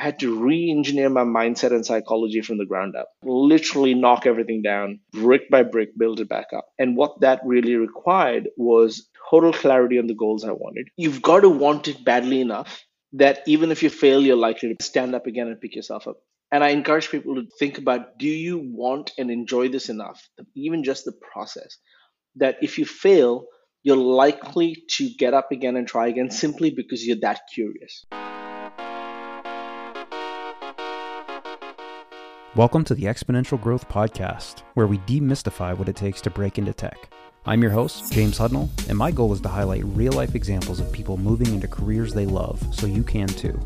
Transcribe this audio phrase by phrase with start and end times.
[0.00, 4.24] I had to re engineer my mindset and psychology from the ground up, literally knock
[4.24, 6.68] everything down, brick by brick, build it back up.
[6.78, 10.88] And what that really required was total clarity on the goals I wanted.
[10.96, 12.82] You've got to want it badly enough
[13.12, 16.16] that even if you fail, you're likely to stand up again and pick yourself up.
[16.50, 20.26] And I encourage people to think about do you want and enjoy this enough,
[20.56, 21.76] even just the process,
[22.36, 23.44] that if you fail,
[23.82, 28.06] you're likely to get up again and try again simply because you're that curious.
[32.56, 36.72] Welcome to the Exponential Growth Podcast, where we demystify what it takes to break into
[36.72, 37.14] tech.
[37.46, 40.90] I'm your host, James Hudnall, and my goal is to highlight real life examples of
[40.90, 43.56] people moving into careers they love so you can too.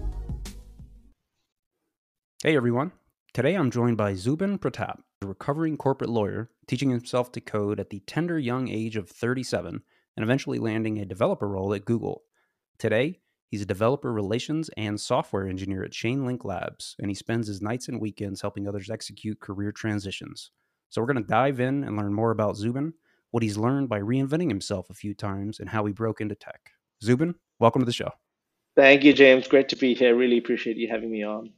[2.42, 2.92] Hey everyone.
[3.32, 7.88] Today I'm joined by Zubin Pratap, a recovering corporate lawyer teaching himself to code at
[7.88, 9.80] the tender young age of 37
[10.14, 12.24] and eventually landing a developer role at Google.
[12.78, 13.20] Today,
[13.50, 17.88] He's a developer relations and software engineer at Chainlink Labs, and he spends his nights
[17.88, 20.50] and weekends helping others execute career transitions.
[20.88, 22.94] So we're going to dive in and learn more about Zubin,
[23.30, 26.70] what he's learned by reinventing himself a few times, and how he broke into tech.
[27.02, 28.10] Zubin, welcome to the show.
[28.76, 29.46] Thank you, James.
[29.46, 30.16] Great to be here.
[30.16, 31.50] Really appreciate you having me on.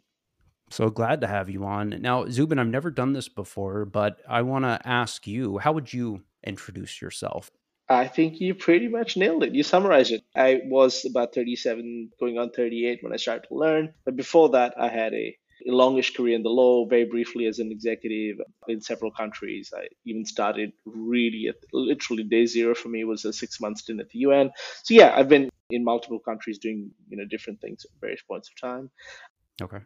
[0.71, 1.91] So glad to have you on.
[2.01, 5.93] Now, Zubin, I've never done this before, but I want to ask you, how would
[5.93, 7.51] you introduce yourself?
[7.89, 9.55] I think you pretty much nailed it.
[9.55, 10.23] You summarized it.
[10.35, 13.95] I was about 37, going on 38 when I started to learn.
[14.05, 17.73] But before that, I had a, longish career in the law, very briefly as an
[17.73, 18.37] executive
[18.69, 19.73] in several countries.
[19.77, 24.01] I even started really at literally day zero for me was a six month stint
[24.01, 24.51] at the UN.
[24.85, 28.49] So yeah, I've been in multiple countries doing you know different things at various points
[28.51, 28.91] of time.
[29.61, 29.79] Okay.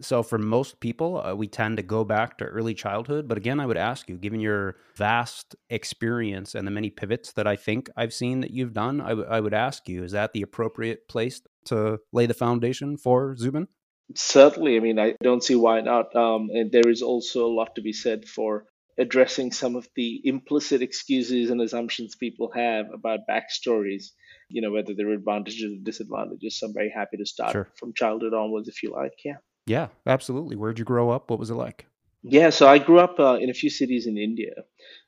[0.00, 3.28] So, for most people, uh, we tend to go back to early childhood.
[3.28, 7.46] But again, I would ask you, given your vast experience and the many pivots that
[7.46, 10.32] I think I've seen that you've done, I, w- I would ask you, is that
[10.32, 13.68] the appropriate place to lay the foundation for Zubin?
[14.14, 14.76] Certainly.
[14.76, 16.14] I mean, I don't see why not.
[16.16, 18.64] Um, and there is also a lot to be said for
[18.98, 24.06] addressing some of the implicit excuses and assumptions people have about backstories,
[24.48, 26.58] you know, whether there are advantages or disadvantages.
[26.58, 27.68] So I'm very happy to start sure.
[27.76, 29.12] from childhood onwards, if you like.
[29.24, 29.36] Yeah.
[29.68, 30.56] Yeah, absolutely.
[30.56, 31.28] Where'd you grow up?
[31.30, 31.86] What was it like?
[32.22, 34.52] Yeah, so I grew up uh, in a few cities in India.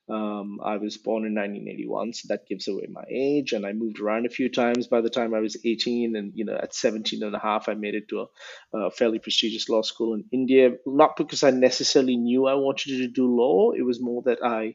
[0.08, 3.52] Um, I was born in 1981, so that gives away my age.
[3.52, 6.14] And I moved around a few times by the time I was 18.
[6.14, 8.26] And, you know, at 17 and a half, I made it to
[8.74, 10.72] a, a fairly prestigious law school in India.
[10.84, 14.74] Not because I necessarily knew I wanted to do law, it was more that I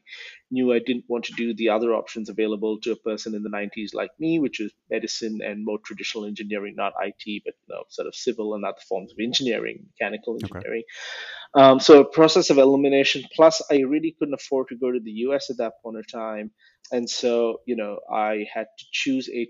[0.50, 3.50] knew I didn't want to do the other options available to a person in the
[3.50, 7.84] 90s like me, which is medicine and more traditional engineering, not IT, but you know,
[7.88, 10.82] sort of civil and other forms of engineering, mechanical engineering.
[11.56, 11.62] Okay.
[11.62, 13.24] Um, so a process of elimination.
[13.34, 16.50] Plus, I really couldn't afford to go to the US at that point of time,
[16.92, 19.48] and so you know I had to choose a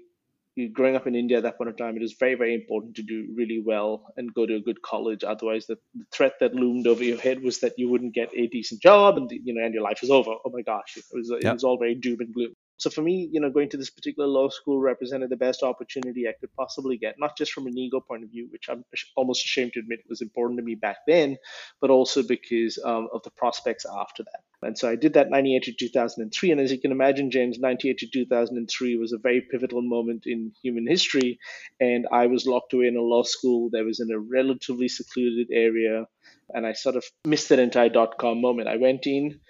[0.73, 3.03] growing up in India at that point of time, it was very, very important to
[3.03, 5.25] do really well and go to a good college.
[5.25, 8.47] Otherwise, the, the threat that loomed over your head was that you wouldn't get a
[8.49, 10.31] decent job and you know, and your life was over.
[10.31, 12.55] Oh my gosh, it was it was all very doom and gloom.
[12.79, 16.29] So for me, you know, going to this particular law school represented the best opportunity
[16.29, 18.85] I could possibly get, not just from an ego point of view, which I'm
[19.17, 21.37] almost ashamed to admit was important to me back then,
[21.81, 24.41] but also because um, of the prospects after that.
[24.63, 26.51] And so I did that 98 to 2003.
[26.51, 30.53] And as you can imagine, James, 98 to 2003 was a very pivotal moment in
[30.63, 31.39] human history.
[31.81, 35.49] And I was locked away in a law school that was in a relatively secluded
[35.53, 36.07] area.
[36.53, 38.69] And I sort of missed that entire dot com moment.
[38.69, 39.41] I went in,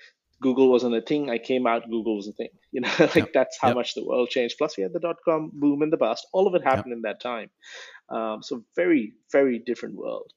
[0.41, 1.31] Google wasn't a thing.
[1.31, 2.51] I came out, Google was a thing.
[2.73, 3.33] You know, like yep.
[3.33, 3.77] that's how yep.
[3.77, 4.57] much the world changed.
[4.59, 6.27] Plus, we had the dot com boom and the bust.
[6.35, 6.97] All of it happened yep.
[6.97, 7.49] in that time.
[8.11, 10.31] Um, so very, very different world.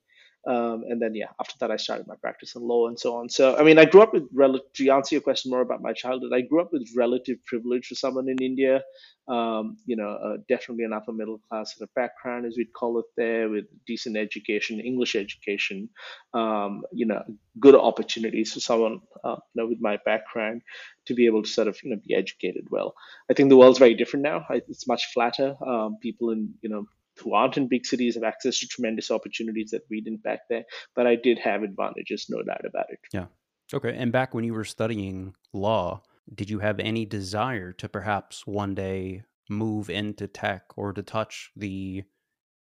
[0.47, 3.29] Um, and then, yeah, after that, I started my practice in law and so on.
[3.29, 5.93] So, I mean, I grew up with, rel- to answer your question more about my
[5.93, 8.81] childhood, I grew up with relative privilege for someone in India.
[9.27, 12.97] Um, you know, uh, definitely an upper middle class sort of background, as we'd call
[12.97, 15.89] it there, with decent education, English education,
[16.33, 17.21] um, you know,
[17.59, 20.63] good opportunities for someone, uh, you know, with my background
[21.05, 22.95] to be able to sort of, you know, be educated well.
[23.29, 24.47] I think the world's very different now.
[24.49, 25.55] It's much flatter.
[25.63, 26.87] Um, people in, you know,
[27.19, 30.63] who aren't in big cities have access to tremendous opportunities that we didn't back there.
[30.95, 32.99] But I did have advantages, no doubt about it.
[33.13, 33.25] Yeah.
[33.73, 33.95] Okay.
[33.95, 36.01] And back when you were studying law,
[36.33, 41.51] did you have any desire to perhaps one day move into tech or to touch
[41.55, 42.03] the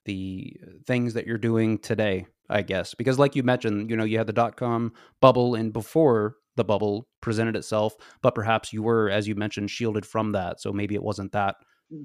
[0.04, 0.54] the
[0.86, 2.26] things that you're doing today?
[2.50, 4.92] I guess because, like you mentioned, you know, you had the dot com
[5.22, 10.04] bubble, and before the bubble presented itself, but perhaps you were, as you mentioned, shielded
[10.04, 10.60] from that.
[10.60, 11.56] So maybe it wasn't that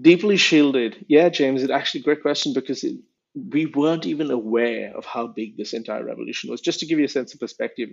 [0.01, 1.05] Deeply shielded.
[1.07, 2.97] Yeah, James, it's actually a great question because it,
[3.33, 6.61] we weren't even aware of how big this entire revolution was.
[6.61, 7.89] Just to give you a sense of perspective,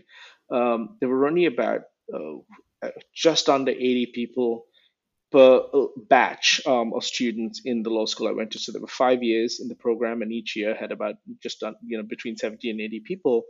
[0.51, 1.83] um, there were only about
[2.13, 4.67] uh, just under 80 people
[5.33, 8.59] per uh, batch um, of students in the law school I went to.
[8.59, 11.77] So there were five years in the program, and each year had about just done,
[11.87, 13.45] you know between 70 and 80 people,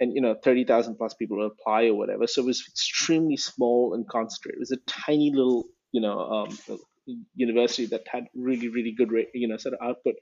[0.00, 2.26] and you know 30,000 plus people would apply or whatever.
[2.26, 4.58] So it was extremely small and concentrated.
[4.58, 6.58] It was a tiny little you know um,
[7.34, 10.14] university that had really really good you know sort of output.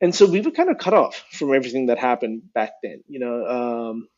[0.00, 3.18] And so we were kind of cut off from everything that happened back then, you
[3.18, 3.44] know.
[3.46, 4.08] Um,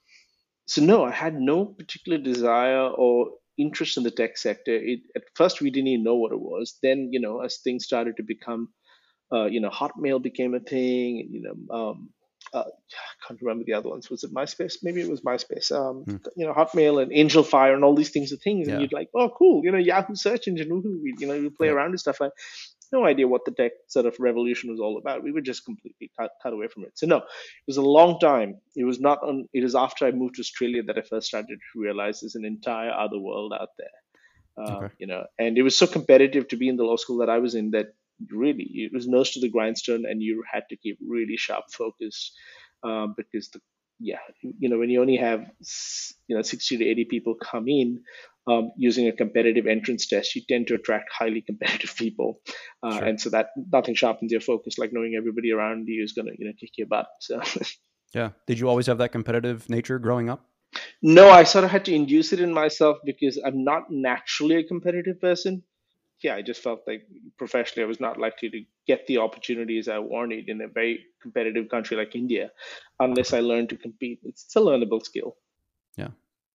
[0.67, 4.75] so no, I had no particular desire or interest in the tech sector.
[4.75, 6.79] It, at first, we didn't even know what it was.
[6.83, 8.69] Then, you know, as things started to become,
[9.33, 11.29] uh, you know, Hotmail became a thing.
[11.31, 12.11] You know, um,
[12.53, 14.11] uh, I can't remember the other ones.
[14.11, 14.79] Was it MySpace?
[14.83, 15.71] Maybe it was MySpace.
[15.73, 16.17] Um, hmm.
[16.37, 19.31] You know, Hotmail and Angelfire and all these things are things, and you'd like, oh,
[19.31, 19.65] cool.
[19.65, 20.69] You know, Yahoo search engine.
[20.69, 21.01] Woohoo!
[21.19, 21.75] You know, you play yeah.
[21.75, 22.33] around and stuff like
[22.93, 25.23] no idea what the tech sort of revolution was all about.
[25.23, 26.93] We were just completely cut, cut away from it.
[26.95, 28.57] So no, it was a long time.
[28.75, 29.49] It was not on.
[29.53, 32.45] It was after I moved to Australia that I first started to realize there's an
[32.45, 34.65] entire other world out there.
[34.65, 34.95] Uh, okay.
[34.99, 37.39] You know, and it was so competitive to be in the law school that I
[37.39, 37.95] was in that
[38.31, 42.33] really it was nose to the grindstone, and you had to keep really sharp focus
[42.83, 43.61] um, because the
[44.01, 45.45] yeah, you know, when you only have
[46.27, 48.01] you know 60 to 80 people come in
[48.47, 52.41] um, using a competitive entrance test, you tend to attract highly competitive people,
[52.83, 53.05] uh, sure.
[53.05, 56.33] and so that nothing sharpens your focus like knowing everybody around you is going to
[56.39, 57.07] you know kick your butt.
[57.21, 57.41] So.
[58.15, 60.47] yeah, did you always have that competitive nature growing up?
[61.03, 64.65] No, I sort of had to induce it in myself because I'm not naturally a
[64.65, 65.63] competitive person
[66.23, 67.07] yeah, I just felt like
[67.39, 71.69] professionally I was not likely to get the opportunities I wanted in a very competitive
[71.69, 72.51] country like India
[72.99, 74.21] unless I learned to compete.
[74.25, 75.37] It's, a learnable skill.
[75.97, 76.09] Yeah.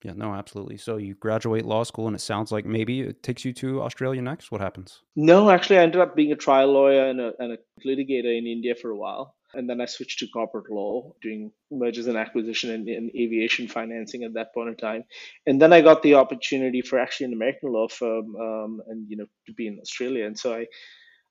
[0.04, 0.78] Yeah, no, absolutely.
[0.78, 4.22] So you graduate law school, and it sounds like maybe it takes you to Australia
[4.22, 4.52] next.
[4.52, 5.02] What happens?
[5.16, 8.46] No, actually, I ended up being a trial lawyer and a, and a litigator in
[8.46, 9.35] India for a while.
[9.56, 14.24] And then I switched to corporate law, doing mergers and acquisition and, and, aviation financing
[14.24, 15.04] at that point in time.
[15.46, 19.18] And then I got the opportunity for actually an American law firm, um, and you
[19.18, 20.26] know, to be in Australia.
[20.26, 20.68] And so I,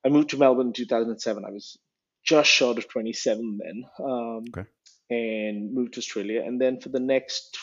[0.05, 1.44] I moved to Melbourne in 2007.
[1.44, 1.79] I was
[2.25, 4.69] just short of 27 then, um, okay.
[5.11, 6.43] and moved to Australia.
[6.44, 7.56] And then for the next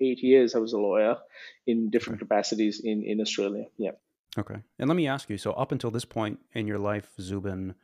[0.00, 1.16] eight years, I was a lawyer
[1.66, 2.26] in different okay.
[2.26, 3.64] capacities in in Australia.
[3.78, 3.92] Yeah.
[4.38, 4.56] Okay.
[4.78, 5.38] And let me ask you.
[5.38, 7.74] So up until this point in your life, Zubin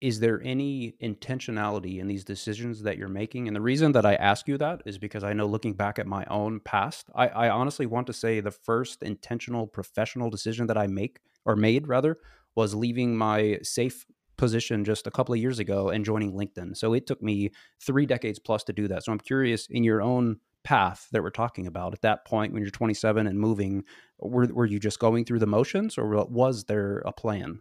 [0.00, 3.48] is there any intentionality in these decisions that you're making?
[3.48, 6.06] And the reason that I ask you that is because I know looking back at
[6.06, 10.78] my own past, I, I, honestly want to say the first intentional professional decision that
[10.78, 12.18] I make or made rather
[12.54, 14.04] was leaving my safe
[14.36, 16.76] position just a couple of years ago and joining LinkedIn.
[16.76, 19.04] So it took me three decades plus to do that.
[19.04, 22.62] So I'm curious in your own path that we're talking about at that point when
[22.62, 23.84] you're 27 and moving,
[24.20, 27.60] were, were you just going through the motions or was there a plan?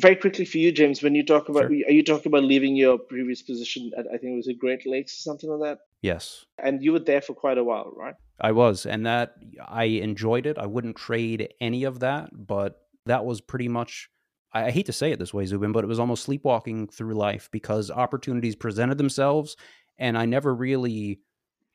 [0.00, 1.86] Very quickly for you, James, when you talk about, sure.
[1.86, 4.86] are you talking about leaving your previous position at, I think it was at Great
[4.86, 5.78] Lakes or something like that?
[6.02, 6.44] Yes.
[6.58, 8.14] And you were there for quite a while, right?
[8.40, 8.86] I was.
[8.86, 9.34] And that,
[9.66, 10.58] I enjoyed it.
[10.58, 14.08] I wouldn't trade any of that, but that was pretty much,
[14.52, 17.14] I, I hate to say it this way, Zubin, but it was almost sleepwalking through
[17.14, 19.56] life because opportunities presented themselves
[19.98, 21.20] and I never really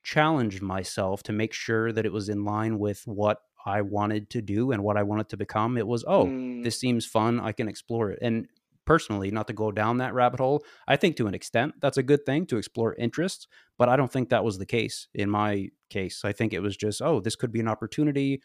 [0.04, 4.42] challenged myself to make sure that it was in line with what I wanted to
[4.42, 5.78] do and what I wanted to become.
[5.78, 6.64] It was, oh, mm.
[6.64, 7.42] this seems fun.
[7.42, 8.20] I can explore it.
[8.22, 8.48] And
[8.86, 12.04] personally, not to go down that rabbit hole, I think to an extent that's a
[12.04, 13.46] good thing to explore interests,
[13.78, 16.24] but I don't think that was the case in my case.
[16.24, 18.42] I think it was just, oh, this could be an opportunity.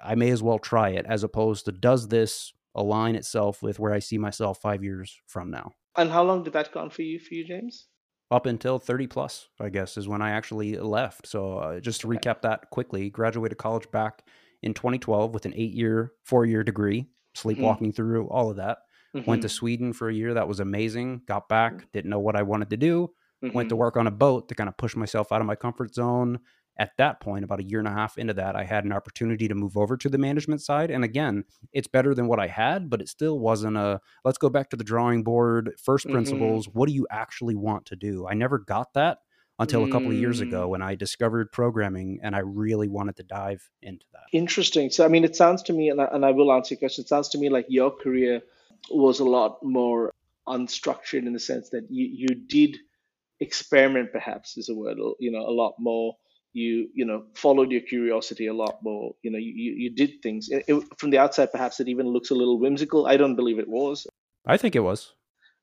[0.00, 3.92] I may as well try it, as opposed to does this align itself with where
[3.92, 5.72] I see myself five years from now.
[5.96, 7.88] And how long did that go on for you, for you, James?
[8.30, 11.26] up until 30 plus, I guess, is when I actually left.
[11.26, 14.24] So uh, just to recap that quickly, graduated college back
[14.64, 17.38] in 2012 with an eight year, four year degree, mm-hmm.
[17.38, 17.96] sleepwalking mm-hmm.
[17.96, 18.78] through all of that.
[19.14, 19.30] Mm-hmm.
[19.30, 20.34] Went to Sweden for a year.
[20.34, 21.22] That was amazing.
[21.28, 23.10] Got back, didn't know what I wanted to do.
[23.44, 23.54] Mm-hmm.
[23.54, 23.80] Went to mm-hmm.
[23.80, 26.40] work on a boat to kind of push myself out of my comfort zone.
[26.76, 29.46] At that point, about a year and a half into that, I had an opportunity
[29.46, 30.90] to move over to the management side.
[30.90, 34.50] And again, it's better than what I had, but it still wasn't a let's go
[34.50, 36.12] back to the drawing board, 1st mm-hmm.
[36.12, 36.68] principles.
[36.72, 38.26] What do you actually want to do?
[38.26, 39.18] I never got that
[39.58, 40.70] until a couple of years ago mm.
[40.70, 44.24] when I discovered programming and I really wanted to dive into that.
[44.32, 44.90] Interesting.
[44.90, 47.02] So, I mean, it sounds to me, and I, and I will answer your question,
[47.02, 48.42] it sounds to me like your career
[48.90, 50.12] was a lot more
[50.48, 52.78] unstructured in the sense that you, you did
[53.40, 56.16] experiment, perhaps is a word, you know, a lot more.
[56.56, 59.16] You, you know, followed your curiosity a lot more.
[59.22, 60.48] You know, you, you did things.
[60.50, 63.08] It, it, from the outside, perhaps it even looks a little whimsical.
[63.08, 64.06] I don't believe it was.
[64.46, 65.12] I think it was.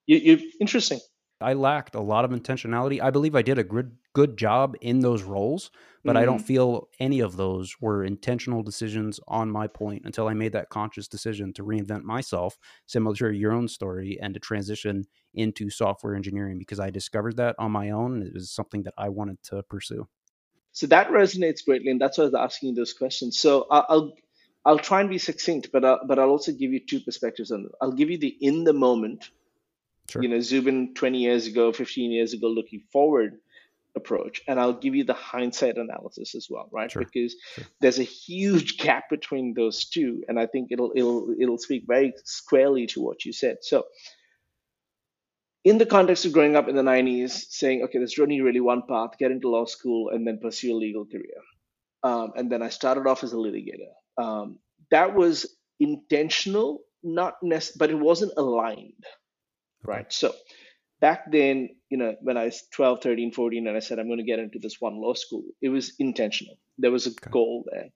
[0.05, 1.00] You, you interesting.
[1.41, 3.01] I lacked a lot of intentionality.
[3.01, 5.71] I believe I did a good good job in those roles,
[6.03, 6.17] but mm-hmm.
[6.17, 6.45] I don't mm-hmm.
[6.45, 11.07] feel any of those were intentional decisions on my point until I made that conscious
[11.07, 16.57] decision to reinvent myself, similar to your own story, and to transition into software engineering
[16.57, 18.15] because I discovered that on my own.
[18.15, 20.07] And it was something that I wanted to pursue.
[20.74, 23.38] So that resonates greatly, and that's why I was asking those questions.
[23.38, 24.13] So I'll
[24.65, 27.65] I'll try and be succinct, but I'll, but I'll also give you two perspectives on
[27.65, 27.71] it.
[27.81, 29.29] I'll give you the in the moment,
[30.12, 30.24] Sure.
[30.24, 33.39] you know, Zubin 20 years ago, 15 years ago, looking forward
[33.96, 36.91] approach, and I'll give you the hindsight analysis as well, right?
[36.91, 37.03] Sure.
[37.03, 37.65] Because Sure.
[37.82, 42.13] there's a huge gap between those two, and I think it'll it'll it'll speak very
[42.25, 43.58] squarely to what you said.
[43.63, 43.86] So,
[45.63, 48.84] in the context of growing up in the 90s, saying, okay, there's only really one
[48.88, 51.41] path: get into law school and then pursue a legal career.
[52.03, 53.91] Um, and then I started off as a litigator.
[54.18, 55.46] Um, that was
[55.80, 59.06] intentional, not necessarily, but it wasn't aligned,
[59.85, 60.03] Okay.
[60.03, 60.13] right?
[60.13, 60.33] So
[61.00, 64.19] back then, you know, when I was 12, 13, 14, and I said, I'm going
[64.19, 66.57] to get into this one law school, it was intentional.
[66.77, 67.31] There was a Okay.
[67.31, 67.89] goal there.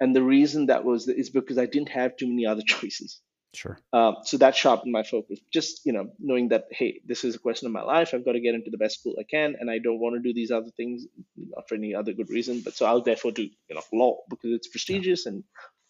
[0.00, 3.20] And the reason that was is because I didn't have too many other choices.
[3.54, 3.78] Sure.
[3.92, 5.40] Um, so that sharpened my focus.
[5.52, 8.14] Just you know, knowing that hey, this is a question of my life.
[8.14, 10.20] I've got to get into the best school I can, and I don't want to
[10.22, 11.04] do these other things
[11.36, 12.60] not for any other good reason.
[12.64, 15.42] But so I'll therefore do you know law because it's prestigious and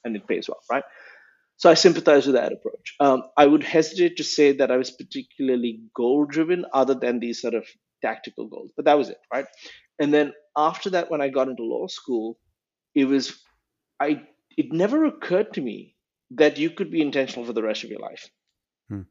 [0.05, 0.85] and it pays well, right?
[1.61, 2.97] So I sympathize with that approach.
[3.01, 7.43] Um, I would hesitate to say that I was particularly goal driven, other than these
[7.43, 7.67] sort of
[8.03, 8.73] tactical goals.
[8.77, 9.47] But that was it, right?
[10.01, 12.39] And then after that, when I got into law school,
[12.95, 13.39] it was
[14.01, 14.23] I.
[14.57, 15.97] It never occurred to me
[16.33, 18.31] that you could be intentional for the rest of your life
[18.91, 19.03] Hmm.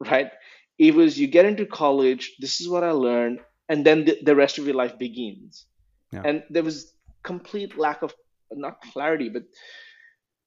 [0.00, 0.30] right?
[0.78, 4.36] It was you get into college, this is what I learned, and then the, the
[4.36, 5.66] rest of your life begins.
[6.12, 6.22] Yeah.
[6.24, 6.92] And there was
[7.22, 8.14] complete lack of
[8.52, 9.44] not clarity, but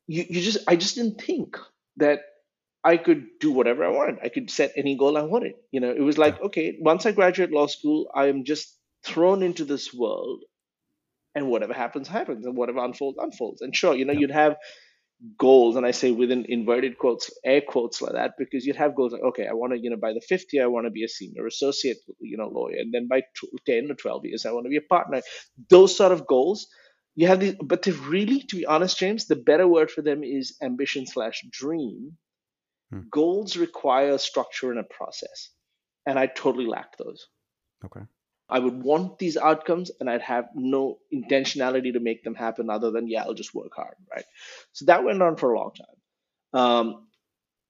[0.07, 1.57] you, you just I just didn't think
[1.97, 2.21] that
[2.83, 4.19] I could do whatever I wanted.
[4.23, 5.53] I could set any goal I wanted.
[5.71, 9.43] You know, it was like, okay, once I graduate law school, I am just thrown
[9.43, 10.43] into this world
[11.35, 13.61] and whatever happens, happens, and whatever unfolds, unfolds.
[13.61, 14.19] And sure, you know, Yeah.
[14.19, 14.55] you'd have
[15.37, 19.13] goals, and I say within inverted quotes, air quotes like that, because you'd have goals
[19.13, 21.03] like, okay, I want to, you know, by the fifth year, I want to be
[21.03, 24.51] a senior associate, you know, lawyer, and then by tw- ten or twelve years, I
[24.51, 25.21] want to be a partner.
[25.69, 26.67] Those sort of goals,
[27.15, 30.23] you have these, but to really, to be honest, James, the better word for them
[30.23, 32.17] is ambition slash dream.
[32.91, 33.01] Hmm.
[33.09, 35.49] Goals require structure and a process,
[36.05, 37.27] and I totally lacked those.
[37.85, 38.01] Okay.
[38.47, 42.91] I would want these outcomes and I'd have no intentionality to make them happen other
[42.91, 44.25] than, yeah, I'll just work hard, right?
[44.71, 46.61] So that went on for a long time.
[46.61, 47.07] Um,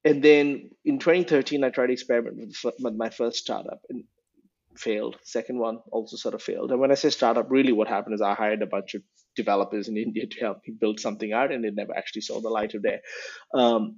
[0.04, 4.04] and then in 2013, I tried to experiment with, with my first startup and
[4.78, 5.18] failed.
[5.24, 6.72] Second one also sort of failed.
[6.72, 9.02] And when I say startup, really what happened is I hired a bunch of
[9.36, 12.50] developers in India to help me build something out and it never actually saw the
[12.50, 13.00] light of day.
[13.54, 13.98] Um,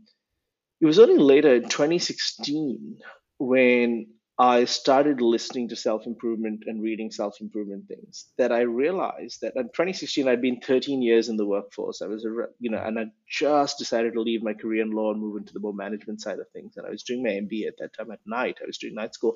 [0.82, 3.00] it was only later in 2016
[3.39, 4.08] when
[4.39, 9.56] I started listening to self improvement and reading self improvement things that I realized that
[9.56, 12.03] in 2016 I'd been 13 years in the workforce.
[12.03, 12.29] I was a
[12.60, 15.53] you know, and I just decided to leave my career in law and move into
[15.53, 16.77] the more management side of things.
[16.77, 18.60] And I was doing my MBA at that time at night.
[18.62, 19.34] I was doing night school,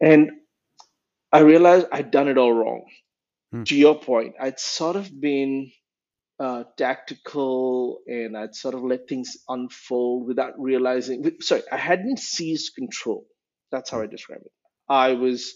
[0.00, 0.30] and
[1.32, 2.84] I realized I'd done it all wrong.
[3.52, 3.64] Hmm.
[3.64, 5.72] To your point, I'd sort of been
[6.38, 11.30] uh, tactical and I'd sort of let things unfold without realizing.
[11.40, 13.26] Sorry, I hadn't seized control.
[13.70, 14.52] That's how I describe it.
[14.88, 15.54] I was,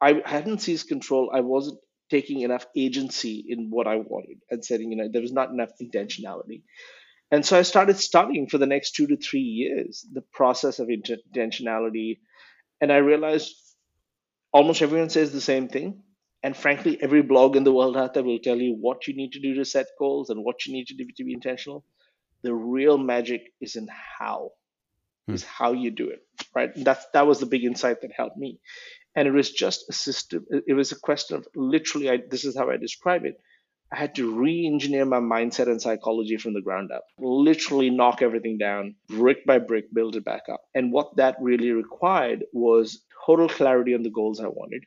[0.00, 1.30] I hadn't seized control.
[1.34, 1.78] I wasn't
[2.10, 5.70] taking enough agency in what I wanted and setting, you know, there was not enough
[5.82, 6.62] intentionality.
[7.30, 10.88] And so I started studying for the next two to three years the process of
[10.88, 12.18] intentionality.
[12.82, 13.54] And I realized
[14.52, 16.02] almost everyone says the same thing.
[16.42, 19.32] And frankly, every blog in the world out there will tell you what you need
[19.32, 21.84] to do to set goals and what you need to do to be intentional.
[22.42, 24.52] The real magic is in how,
[25.28, 25.34] Hmm.
[25.34, 26.20] is how you do it,
[26.54, 26.70] right?
[26.76, 28.60] That's that was the big insight that helped me,
[29.16, 30.46] and it was just a system.
[30.50, 32.10] It it was a question of literally.
[32.10, 33.36] I, this is how I describe it.
[33.92, 37.04] I had to re-engineer my mindset and psychology from the ground up.
[37.18, 40.62] Literally knock everything down, brick by brick, build it back up.
[40.74, 44.84] And what that really required was total clarity on the goals I wanted,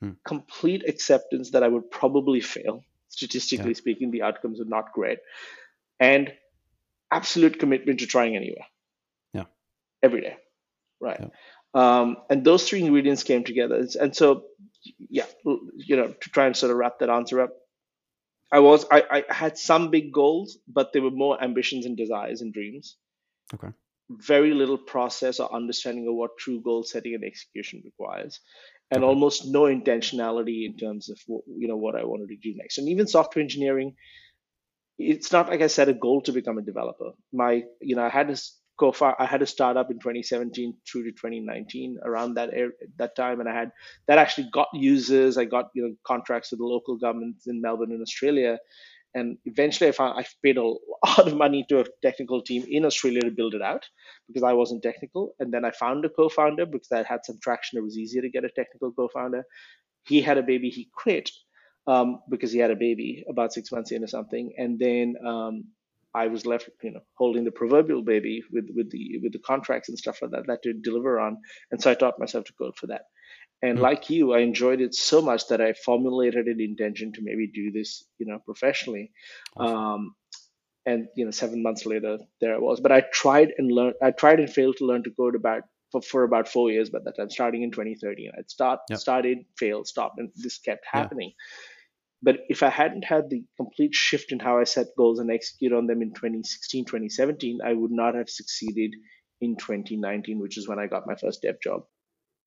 [0.00, 0.12] Hmm.
[0.24, 2.84] complete acceptance that I would probably fail.
[3.08, 3.82] Statistically Yeah.
[3.82, 5.18] speaking, the outcomes are not great,
[5.98, 6.32] and
[7.10, 8.64] absolute commitment to trying anyway.
[9.32, 9.46] Yeah.
[10.02, 10.36] Every day,
[11.00, 11.18] right?
[11.20, 11.28] Yeah.
[11.74, 13.86] Um, and those three ingredients came together.
[14.00, 14.44] And so,
[15.10, 15.26] yeah,
[15.74, 17.50] you know, to try and sort of wrap that answer up,
[18.52, 22.40] I was I, I had some big goals, but they were more ambitions and desires
[22.40, 22.96] and dreams.
[23.52, 23.68] Okay.
[24.10, 28.40] Very little process or understanding of what true goal setting and execution requires,
[28.90, 32.56] and almost no intentionality in terms of what, you know what I wanted to do
[32.56, 32.78] next.
[32.78, 33.94] And even software engineering,
[34.98, 37.10] it's not like I set a goal to become a developer.
[37.32, 38.34] My you know I had
[38.78, 39.16] go far.
[39.18, 43.48] I had a startup in 2017 through to 2019 around that area, that time, and
[43.48, 43.72] I had
[44.06, 45.36] that actually got users.
[45.36, 48.58] I got you know contracts with the local governments in Melbourne in Australia,
[49.14, 50.78] and eventually I found I paid a lot
[51.26, 53.84] of money to a technical team in Australia to build it out
[54.26, 55.34] because I wasn't technical.
[55.38, 57.78] And then I found a co-founder because I had some traction.
[57.78, 59.44] It was easier to get a technical co-founder.
[60.06, 60.70] He had a baby.
[60.70, 61.30] He quit
[61.86, 65.14] um, because he had a baby about six months in or something, and then.
[65.26, 65.64] Um,
[66.14, 69.88] I was left, you know, holding the proverbial baby with with the with the contracts
[69.90, 71.36] and stuff like that that to deliver on.
[71.70, 73.02] And so I taught myself to code for that.
[73.62, 73.82] And mm-hmm.
[73.82, 77.72] like you, I enjoyed it so much that I formulated an intention to maybe do
[77.72, 79.10] this, you know, professionally.
[79.56, 79.76] Awesome.
[79.76, 80.14] Um,
[80.86, 82.80] and you know, seven months later, there I was.
[82.80, 83.94] But I tried and learned.
[84.02, 85.62] I tried and failed to learn to code about
[85.92, 88.30] for, for about four years by that time, starting in 2013.
[88.38, 88.98] I'd start yep.
[88.98, 91.32] started, failed, stopped, and this kept happening.
[92.22, 95.72] But if I hadn't had the complete shift in how I set goals and execute
[95.72, 98.92] on them in 2016, 2017, I would not have succeeded
[99.40, 101.82] in 2019, which is when I got my first dev job.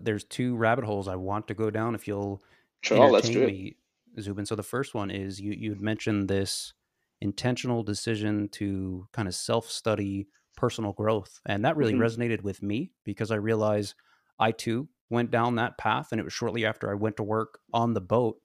[0.03, 2.41] There's two rabbit holes I want to go down if you'll
[2.81, 3.77] sure, entertain me,
[4.19, 4.45] Zubin.
[4.45, 6.73] So the first one is you you mentioned this
[7.21, 10.27] intentional decision to kind of self-study
[10.57, 11.39] personal growth.
[11.45, 12.01] And that really mm-hmm.
[12.01, 13.95] resonated with me because I realized
[14.39, 17.59] I too went down that path and it was shortly after I went to work
[17.73, 18.37] on the boat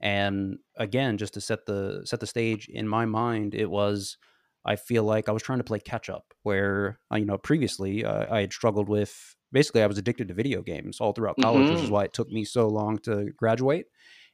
[0.00, 4.16] and again just to set the set the stage in my mind it was
[4.64, 8.04] I feel like I was trying to play catch up where uh, you know previously
[8.04, 11.62] uh, I had struggled with basically I was addicted to video games all throughout college
[11.62, 11.70] mm-hmm.
[11.70, 11.94] which is mm-hmm.
[11.94, 13.86] why it took me so long to graduate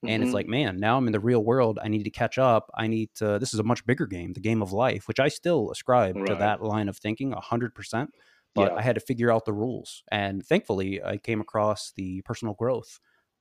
[0.03, 0.23] and mm-hmm.
[0.23, 2.87] it's like man now i'm in the real world i need to catch up i
[2.87, 5.71] need to this is a much bigger game the game of life which i still
[5.71, 6.27] ascribe right.
[6.27, 8.09] to that line of thinking 100%
[8.55, 8.79] but yeah.
[8.79, 12.99] i had to figure out the rules and thankfully i came across the personal growth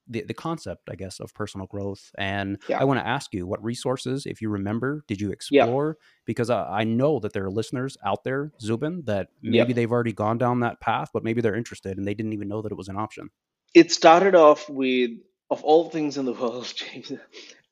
[0.09, 2.79] the, the concept i guess of personal growth and yeah.
[2.79, 6.05] i want to ask you what resources if you remember did you explore yeah.
[6.25, 10.13] because I, I, know that there are listeners out there zubin that maybe they've already
[10.13, 12.77] gone down that path but maybe they're interested and they didn't even know that it
[12.77, 13.29] was an option
[13.73, 15.11] it started off with
[15.49, 17.11] of all things in the world, James,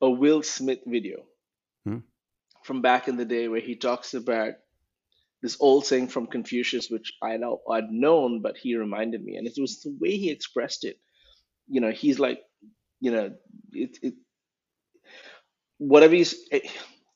[0.00, 1.24] a Will Smith video
[1.84, 1.98] hmm.
[2.62, 4.54] from back in the day where he talks about
[5.40, 9.46] this old saying from Confucius, which I know I'd known, but he reminded me, and
[9.46, 10.98] it was the way he expressed it.
[11.68, 12.42] You know, he's like,
[13.00, 13.34] you know,
[13.72, 14.14] it, it
[15.78, 16.60] whatever he's eh,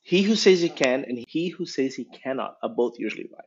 [0.01, 3.45] he who says he can and he who says he cannot are both usually right.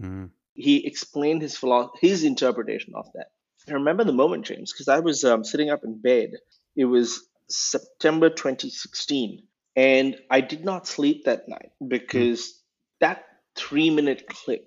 [0.00, 0.24] Hmm.
[0.54, 3.28] He explained his philosophy, his interpretation of that.
[3.68, 6.34] I remember the moment, James, because I was um, sitting up in bed.
[6.76, 9.42] It was September 2016,
[9.74, 12.52] and I did not sleep that night because mm.
[13.00, 13.24] that
[13.56, 14.66] three minute clip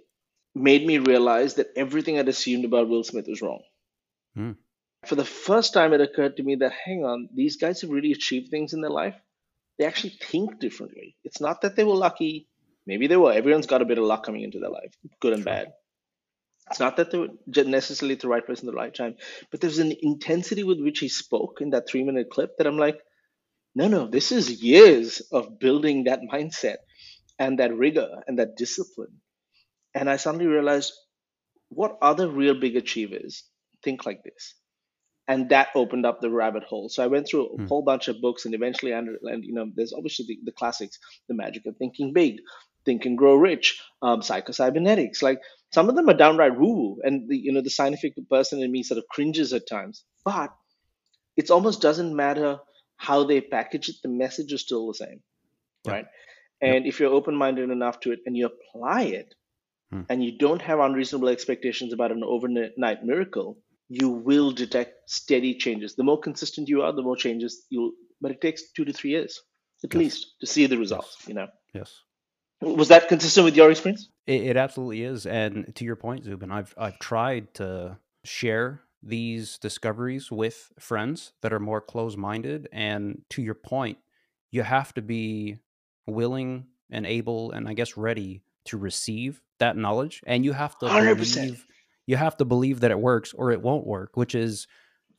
[0.56, 3.62] made me realize that everything I'd assumed about Will Smith was wrong.
[4.38, 4.56] Mm.
[5.06, 8.12] For the first time, it occurred to me that, hang on, these guys have really
[8.12, 9.16] achieved things in their life.
[9.78, 11.16] They actually think differently.
[11.24, 12.48] It's not that they were lucky.
[12.86, 13.32] Maybe they were.
[13.32, 15.74] Everyone's got a bit of luck coming into their life, good and bad.
[16.70, 19.16] It's not that they were necessarily the right in the right time,
[19.52, 22.78] but there's an intensity with which he spoke in that three minute clip that I'm
[22.78, 23.00] like,
[23.76, 26.78] no, no, this is years of building that mindset
[27.40, 29.22] and that rigor and that discipline.
[29.94, 30.94] And I suddenly realized
[31.70, 33.44] what other real big achievers
[33.84, 34.56] think like this?
[35.28, 36.88] And that opened up the rabbit hole.
[36.88, 37.66] So I went through a hmm.
[37.68, 39.10] whole bunch of books and eventually, and
[39.44, 42.38] you know, there's obviously the, the classics, The Magic of Thinking Big,
[42.88, 45.22] Think and Grow Rich, um, Psychocybernetics.
[45.22, 45.42] Like
[45.74, 48.82] some of them are downright woo-woo, and the you know the scientific person in me
[48.82, 50.06] sort of cringes at times.
[50.24, 50.54] But
[51.36, 52.60] it almost doesn't matter
[52.96, 55.22] how they package it; the message is still the same,
[55.86, 55.92] yeah.
[55.92, 56.06] right?
[56.62, 59.36] And if you're open-minded enough to it and you apply it,
[59.92, 60.04] hmm.
[60.10, 63.58] and you don't have unreasonable expectations about an overnight miracle,
[63.90, 65.96] you will detect steady changes.
[65.96, 67.92] The more consistent you are, the more changes you'll.
[68.20, 69.40] But it takes two to three years
[69.84, 70.00] at yes.
[70.00, 71.18] least to see the results.
[71.20, 71.28] Yes.
[71.28, 71.48] You know.
[71.74, 72.02] Yes.
[72.62, 74.10] Was that consistent with your experience?
[74.26, 75.28] It, it absolutely is.
[75.28, 81.54] And to your point, Zubin, I've I've tried to share these discoveries with friends that
[81.54, 82.68] are more close-minded.
[82.72, 84.00] And to your point,
[84.52, 85.60] you have to be
[86.08, 90.24] willing and able, and I guess ready to receive that knowledge.
[90.26, 91.36] And you have to 100%.
[91.36, 91.66] believe
[92.08, 94.18] you have to believe that it works, or it won't work.
[94.18, 94.68] Which is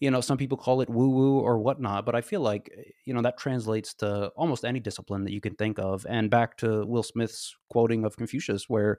[0.01, 2.83] you know, some people call it woo woo or whatnot, but I feel like, eh,
[3.05, 6.07] you know, that translates to almost any discipline that you can think of.
[6.09, 8.98] And back to Will Smith's quoting of Confucius, where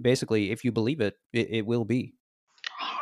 [0.00, 2.14] basically, if you believe it, it, it will be.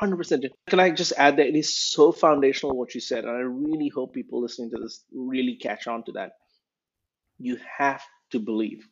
[0.00, 0.44] 100%.
[0.68, 3.88] Can I just add that it is so foundational what you said, and I really
[3.88, 6.32] hope people listening to this really catch on to that.
[7.38, 8.86] You have to believe.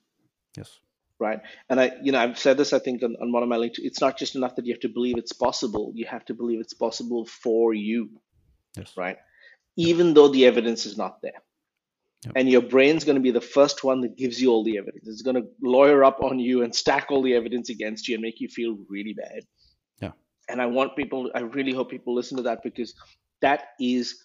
[0.57, 0.81] Yes.
[1.23, 1.41] Right.
[1.71, 3.79] And I, you know, I've said this, I think, on, on one of my links.
[3.81, 5.93] It's not just enough that you have to believe it's possible.
[5.95, 8.11] You have to believe it's possible for you
[8.77, 8.93] yes.
[8.97, 9.17] right?
[9.77, 11.43] Even though the evidence is not there.
[12.25, 12.33] Yep.
[12.37, 15.09] And your brain's going to be the first one that gives you all the evidence.
[15.09, 18.23] It's going to lawyer up on you and stack all the evidence against you and
[18.23, 19.41] make you feel really bad.
[20.01, 20.13] Yeah.
[20.49, 22.95] And I want people, I really hope people listen to that because
[23.41, 24.23] that is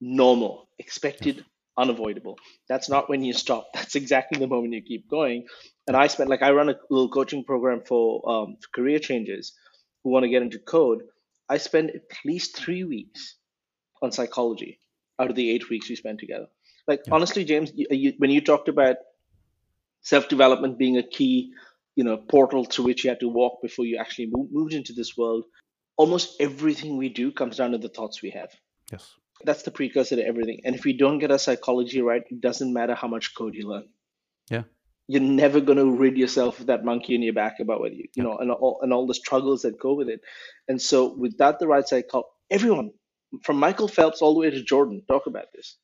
[0.00, 1.44] normal, expected, yes.
[1.76, 2.38] Unavoidable.
[2.68, 3.68] That's not when you stop.
[3.74, 5.46] That's exactly the moment you keep going.
[5.86, 9.52] And I spent, like, I run a little coaching program for, um, for career changes
[10.02, 11.02] who want to get into code.
[11.48, 13.36] I spend at least three weeks
[14.00, 14.80] on psychology
[15.18, 16.46] out of the eight weeks we spent together.
[16.86, 17.14] Like yeah.
[17.14, 18.96] honestly, James, you, you, when you talked about
[20.00, 21.52] self development being a key,
[21.94, 24.92] you know, portal through which you had to walk before you actually move, moved into
[24.92, 25.44] this world.
[25.96, 28.50] Almost everything we do comes down to the thoughts we have.
[28.90, 29.14] Yes.
[29.44, 30.60] That's the precursor to everything.
[30.64, 33.68] And if we don't get our psychology right, it doesn't matter how much code you
[33.68, 33.88] learn.
[34.50, 34.62] Yeah.
[35.08, 38.06] You're never going to rid yourself of that monkey in your back about whether you,
[38.14, 40.20] you know, and all, and all the struggles that go with it.
[40.68, 42.92] And so, without the right psychology, everyone
[43.42, 45.76] from Michael Phelps all the way to Jordan talk about this,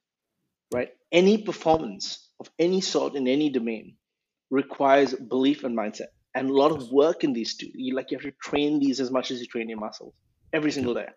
[0.72, 0.90] right?
[1.10, 3.96] Any performance of any sort in any domain
[4.50, 7.68] requires belief and mindset and a lot of work in these two.
[7.74, 10.14] You like you have to train these as much as you train your muscles
[10.52, 11.08] every single day.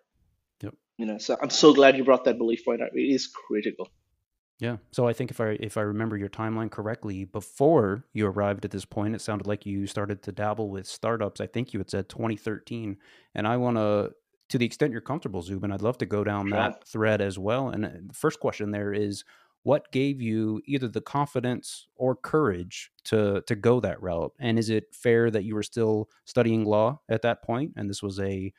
[1.02, 3.88] You know, so I'm so glad you brought that belief point up It is critical.
[4.60, 4.76] Yeah.
[4.92, 8.70] So I think if I if I remember your timeline correctly, before you arrived at
[8.70, 11.40] this point, it sounded like you started to dabble with startups.
[11.40, 12.98] I think you had said 2013,
[13.34, 14.12] and I want to,
[14.50, 16.56] to the extent you're comfortable, Zubin, I'd love to go down Sure.
[16.56, 17.70] that thread as well.
[17.70, 19.24] And uh, the first question there is,
[19.64, 24.34] what gave you either the confidence or courage to to go that route?
[24.38, 28.04] And is it fair that you were still studying law at that point, and this
[28.04, 28.52] was a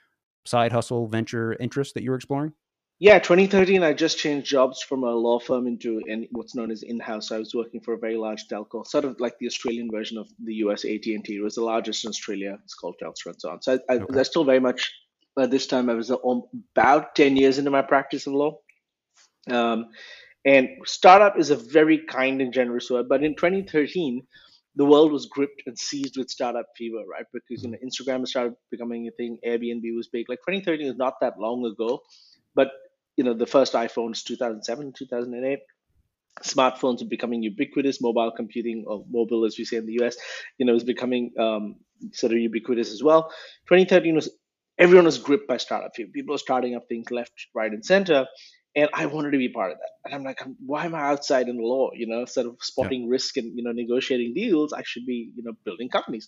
[0.45, 2.53] side hustle venture interest that you were exploring?
[2.99, 6.84] Yeah, 2013, I just changed jobs from a law firm into in, what's known as
[6.84, 7.32] in-house.
[7.32, 10.29] I was working for a very large telco, sort of like the Australian version of
[10.41, 11.23] the US AT&T.
[11.27, 12.58] It was the largest in Australia.
[12.63, 13.62] It's called Telstra and so on.
[13.62, 14.19] So I, I, Okay.
[14.19, 14.93] I still very much,
[15.38, 16.43] at this time, I was uh, um,
[16.77, 18.60] about 10 years into my practice of law.
[19.49, 19.88] Um,
[20.45, 24.25] and startup is a very kind and generous word, but in 2013,
[24.76, 27.26] the world was gripped and seized with startup fever, right?
[27.34, 30.28] Because you know Instagram started becoming a thing, Airbnb was big.
[30.30, 32.02] Like 2013 is not that long ago,
[32.56, 32.72] but
[33.18, 35.60] you know the first iPhones 2007, 2008.
[36.44, 38.02] Smartphones are becoming ubiquitous.
[38.02, 40.18] Mobile computing, or mobile as we say in the US,
[40.58, 41.76] you know, is becoming um,
[42.12, 43.30] sort of ubiquitous as well.
[43.68, 44.30] 2013 was
[44.80, 46.10] everyone was gripped by startup fever.
[46.12, 48.26] People are starting up things left, right, and center
[48.76, 49.90] and I wanted to be part of that.
[50.06, 51.92] And I'm like, why am I outside in the law?
[51.94, 55.44] You know, instead of spotting risk and you know negotiating deals, I should be you
[55.44, 56.28] know building companies.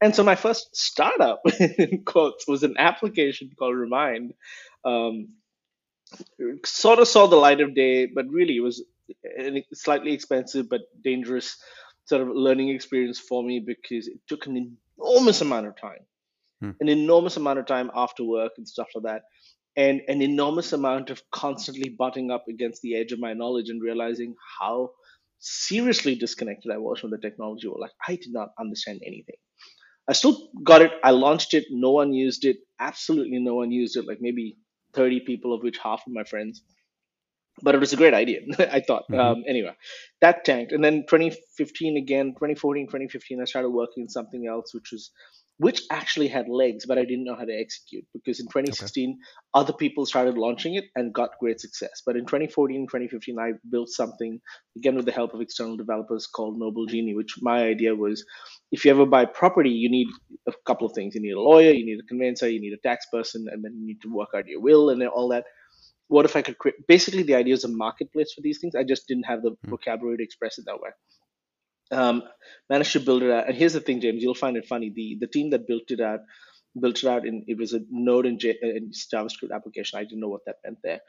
[0.00, 4.34] And so my first startup, in quotes, was an application called Remind.
[4.84, 5.28] Um,
[6.64, 8.84] sort of saw the light of day, but really it was
[9.38, 11.56] a slightly expensive but dangerous
[12.04, 16.06] sort of learning experience for me because it took an enormous amount of time,
[16.60, 16.70] Hmm.
[16.80, 19.22] an enormous amount of time after work and stuff like that
[19.76, 23.82] and an enormous amount of constantly butting up against the edge of my knowledge and
[23.82, 24.90] realizing how
[25.38, 27.80] seriously disconnected I was from the technology world.
[27.80, 29.36] Like I did not understand anything.
[30.08, 30.92] I still got it.
[31.04, 31.64] I launched it.
[31.70, 32.58] No one used it.
[32.80, 34.06] Absolutely no one used it.
[34.06, 34.58] Like maybe
[34.94, 36.62] 30 people, of which half of my friends.
[37.62, 39.04] But it was a great idea, I thought.
[39.10, 39.18] Mhm.
[39.18, 39.74] Um, anyway,
[40.20, 40.72] that tanked.
[40.72, 45.10] And then 2015 again, 2014, 2015, I started working on something else, which was
[45.58, 49.18] which actually had legs, but I didn't know how to execute because in 2016,
[49.54, 52.02] other people started launching it and got great success.
[52.04, 54.40] But in 2014 and 2015, I built something
[54.76, 58.24] again with the help of external developers called Noble Genie, which my idea was
[58.72, 60.08] if you ever buy property, you need
[60.46, 61.14] a couple of things.
[61.14, 63.74] You need a lawyer, you need a conveyancer, you need a tax person, and then
[63.78, 65.44] you need to work out your will and all that.
[66.08, 66.76] What if I could create?
[66.86, 68.74] Basically, the idea is a marketplace for these things.
[68.74, 69.70] I just didn't have the Hmm.
[69.70, 70.90] vocabulary to express it that way.
[71.92, 72.22] Um,
[72.68, 73.48] managed to build it out.
[73.48, 74.90] And here's the thing, James, you'll find it funny.
[74.94, 76.20] The the team that built it out
[76.80, 79.98] built it out in it was a Node and, J, and JavaScript application.
[79.98, 81.00] I didn't know what that meant there.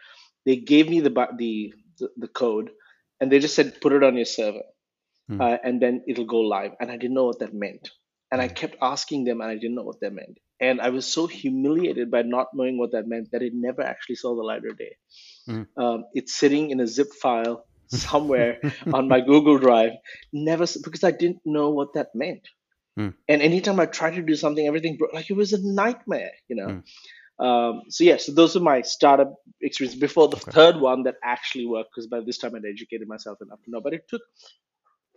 [0.45, 2.71] They gave me the the the, the code,
[3.21, 4.63] and they just said put it on your server,
[5.27, 5.41] Hmm.
[5.41, 6.73] uh, and then it'll go live.
[6.79, 7.89] And I didn't know what that meant.
[8.31, 8.53] And I Hmm.
[8.61, 10.39] kept asking them, and I didn't know what that meant.
[10.61, 14.15] And I was so humiliated by not knowing what that meant that it never actually
[14.17, 14.97] saw the light of day.
[15.47, 15.63] Hmm.
[15.77, 18.59] Um, it's sitting in a zip file somewhere
[18.93, 19.91] on my Google Drive,
[20.33, 22.47] never because I didn't know what that meant.
[22.95, 23.09] Hmm.
[23.27, 25.13] And anytime I tried to do something, everything broke.
[25.13, 26.81] Like it was a nightmare, you know.
[27.39, 27.45] Hmm.
[27.45, 30.51] Um, so yeah, so those are my startup experience before the Okay.
[30.51, 31.91] third one that actually worked.
[31.93, 33.81] Because by this time I'd educated myself enough to know.
[33.81, 34.21] But it took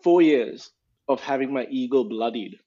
[0.03, 0.71] four years
[1.09, 2.59] of having my ego bloodied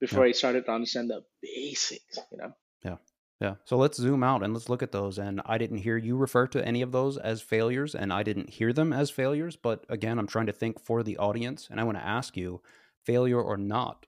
[0.00, 2.18] before I started to understand the basics.
[2.32, 2.52] You know.
[2.84, 2.96] Yeah.
[3.40, 5.18] So let's zoom out and let's look at those.
[5.18, 8.50] And I didn't hear you refer to any of those as failures, and I didn't
[8.50, 9.56] hear them as failures.
[9.56, 12.60] But again, I'm trying to think for the audience, and I want to ask you
[13.04, 14.06] failure or not,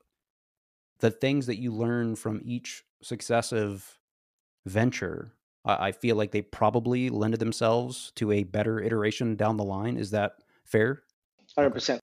[0.99, 3.99] the things that you learn from each successive
[4.65, 5.33] venture,
[5.65, 9.97] I, I feel like they probably lended themselves to a better iteration down the line.
[9.97, 10.33] Is that
[10.65, 11.03] fair?
[11.55, 12.01] Hundred percent.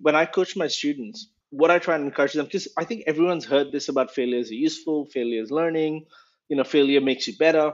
[0.00, 3.44] When I coach my students, what I try and encourage them, because I think everyone's
[3.44, 6.06] heard this about failures are useful, failure is learning,
[6.48, 7.72] you know, failure makes you better.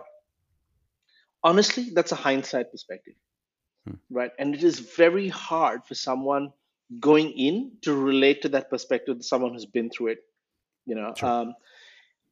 [1.42, 3.14] Honestly, that's a hindsight perspective,
[3.86, 3.94] Hmm.
[4.10, 4.32] right?
[4.38, 6.52] And it is very hard for someone
[7.00, 10.18] going in to relate to that perspective to someone who's been through it,
[10.86, 11.14] you know.
[11.16, 11.28] Sure.
[11.28, 11.54] Um,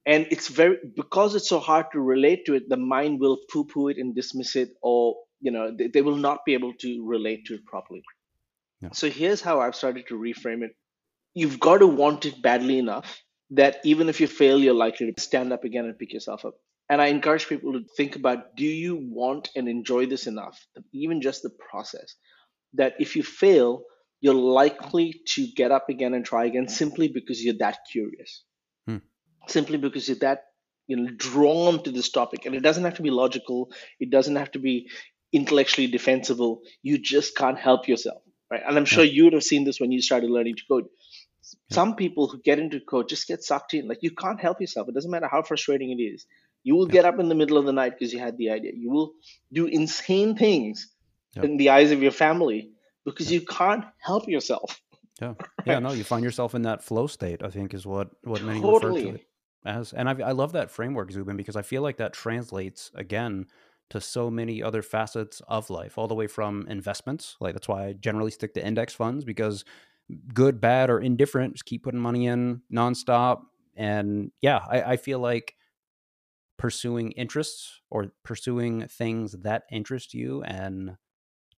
[0.05, 3.89] and it's very because it's so hard to relate to it, the mind will poo-poo
[3.89, 7.47] it and dismiss it, or you know, they, they will not be able to relate
[7.47, 8.03] to it properly.
[8.81, 8.91] Yeah.
[8.93, 10.77] So here's how I've started to reframe it
[11.35, 15.21] you've got to want it badly enough that even if you fail, you're likely to
[15.21, 16.55] stand up again and pick yourself up.
[16.89, 20.59] And I encourage people to think about do you want and enjoy this enough,
[20.93, 22.15] even just the process,
[22.75, 23.83] that if you fail,
[24.21, 28.45] you're likely to get up again and try again simply because you're that curious,
[28.87, 28.99] hmm.
[29.49, 30.45] simply because you're that
[30.87, 32.47] you know drawn to this topic.
[32.47, 34.89] And it doesn't have to be logical, it doesn't have to be
[35.33, 36.63] intellectually defensible.
[36.83, 38.63] You just can't help yourself, right?
[38.67, 40.85] And I'm sure you would have seen this when you started learning to code
[41.71, 43.89] some people who get into code just get sucked in.
[43.89, 44.89] Like you can't help yourself.
[44.89, 46.27] It doesn't matter how frustrating it is.
[46.65, 48.73] You will get up in the middle of the night because you had the idea.
[48.75, 49.13] You will
[49.53, 50.89] do insane things
[51.37, 52.71] in the eyes of your family
[53.05, 54.81] because you can't help yourself.
[55.21, 55.35] Yeah,
[55.67, 57.43] yeah, no, you find yourself in that flow state.
[57.43, 59.05] I think is what what many totally.
[59.05, 59.27] refer to it
[59.65, 63.47] as, and I I love that framework, Zubin, because I feel like that translates again
[63.91, 67.37] to so many other facets of life, all the way from investments.
[67.41, 69.65] Like that's why I generally stick to index funds because
[70.33, 73.43] good, bad, or indifferent, just keep putting money in nonstop.
[73.75, 75.55] And yeah, I, I feel like
[76.57, 80.97] pursuing interests or pursuing things that interest you and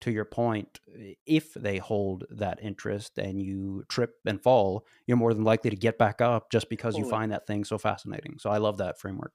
[0.00, 0.80] to your point,
[1.26, 5.76] if they hold that interest and you trip and fall, you're more than likely to
[5.76, 7.08] get back up just because totally.
[7.08, 8.36] you find that thing so fascinating.
[8.38, 9.32] So I love that framework.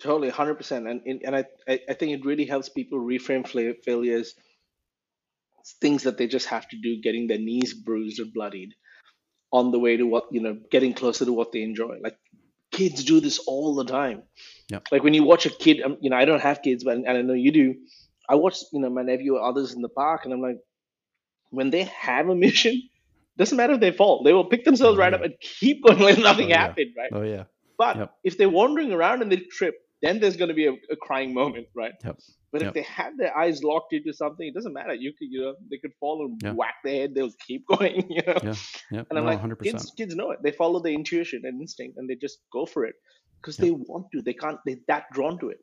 [0.00, 3.46] Totally, hundred percent, and and I I think it really helps people reframe
[3.84, 4.34] failures
[5.80, 8.74] things that they just have to do, getting their knees bruised and bloodied
[9.52, 11.98] on the way to what, you know, getting closer to what they enjoy.
[12.02, 12.16] Like
[12.72, 14.22] kids do this all the time.
[14.68, 14.80] Yeah.
[14.90, 17.08] Like when you watch a kid, um, you know, I don't have kids, but and
[17.08, 17.74] I know you do.
[18.28, 20.58] I watch, you know, my nephew or others in the park, and I'm like,
[21.50, 22.82] when they have a mission,
[23.36, 25.18] doesn't matter if they fall, they will pick themselves oh, right yeah.
[25.18, 27.02] up and keep going like nothing oh, happened, yeah.
[27.02, 27.10] right?
[27.12, 27.44] Oh yeah.
[27.76, 28.14] But yep.
[28.22, 31.34] if they're wandering around and they trip, then there's going to be a, a crying
[31.34, 31.92] moment, right?
[32.04, 32.18] Yep.
[32.54, 32.68] But yep.
[32.68, 34.94] if they have their eyes locked into something, it doesn't matter.
[34.94, 36.54] You could, you know, they could fall and yep.
[36.54, 37.12] whack their head.
[37.12, 38.06] They'll keep going.
[38.08, 38.38] You know.
[38.44, 38.54] Yeah.
[38.92, 39.02] Yeah.
[39.10, 39.60] And I'm no, like, 100%.
[39.60, 40.38] kids, kids know it.
[40.40, 42.94] They follow their intuition and instinct, and they just go for it
[43.42, 44.22] because they want to.
[44.22, 44.60] They can't.
[44.64, 45.58] They're that drawn to it.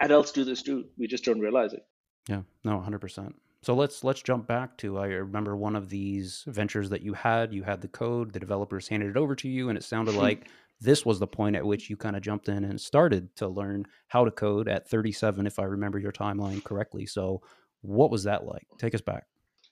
[0.00, 0.86] Adults do this too.
[0.96, 1.84] We just don't realize it.
[2.26, 2.40] Yeah.
[2.64, 2.76] No.
[2.76, 2.98] 100.
[2.98, 7.14] percent so let's let's jump back to I remember one of these ventures that you
[7.14, 7.54] had.
[7.54, 10.48] You had the code, the developers handed it over to you, and it sounded like
[10.82, 13.86] this was the point at which you kind of jumped in and started to learn
[14.08, 17.06] how to code at 37, if I remember your timeline correctly.
[17.06, 17.42] So,
[17.82, 18.66] what was that like?
[18.78, 19.24] Take us back.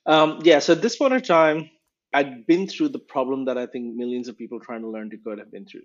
[0.07, 1.70] Um, yeah, so at this point in time,
[2.12, 5.16] I'd been through the problem that I think millions of people trying to learn to
[5.18, 5.83] code have been through.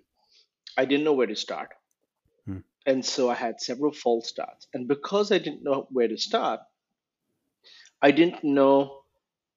[0.76, 1.70] I didn't know where to start.
[2.46, 2.58] Hmm.
[2.84, 4.66] And so I had several false starts.
[4.74, 6.60] And because I didn't know where to start,
[8.02, 9.02] I didn't know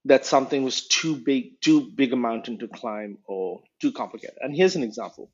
[0.06, 4.38] that something was too big, too big a mountain to climb or too complicated.
[4.42, 5.30] And here's an example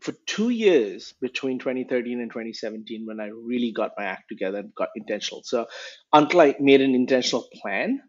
[0.00, 4.74] for two years between 2013 and 2017 when I really got my act together and
[4.74, 5.42] got intentional.
[5.44, 5.66] So
[6.12, 8.02] until I made an intentional plan,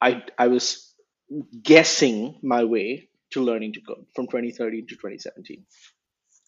[0.00, 0.94] I I was
[1.62, 5.64] guessing my way to learning to code from 2013 to 2017.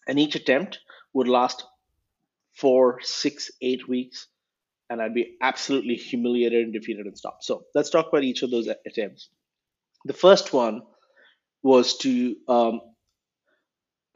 [0.07, 0.79] And each attempt
[1.13, 1.63] would last
[2.55, 4.27] four, six, eight weeks,
[4.89, 7.43] and I'd be absolutely humiliated and defeated and stopped.
[7.43, 9.29] So let's talk about each of those attempts.
[10.05, 10.81] The first one
[11.63, 12.81] was to um,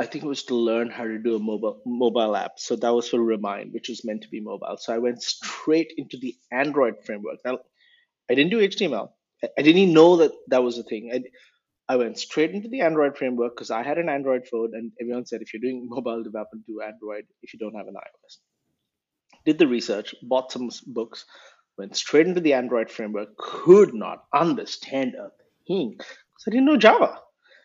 [0.03, 2.59] I think it was to learn how to do a mobile mobile app.
[2.59, 4.75] So that was for Remind, which was meant to be mobile.
[4.77, 7.37] So I went straight into the Android framework.
[7.45, 7.59] Now,
[8.29, 9.07] I didn't do HTML.
[9.57, 11.09] I didn't even know that that was a thing.
[11.13, 11.23] I,
[11.93, 15.25] I went straight into the Android framework because I had an Android phone, and everyone
[15.25, 18.37] said if you're doing mobile development, do Android if you don't have an iOS.
[19.45, 21.23] Did the research, bought some books,
[21.77, 25.29] went straight into the Android framework, could not understand a
[25.65, 27.22] thing because I didn't know Java.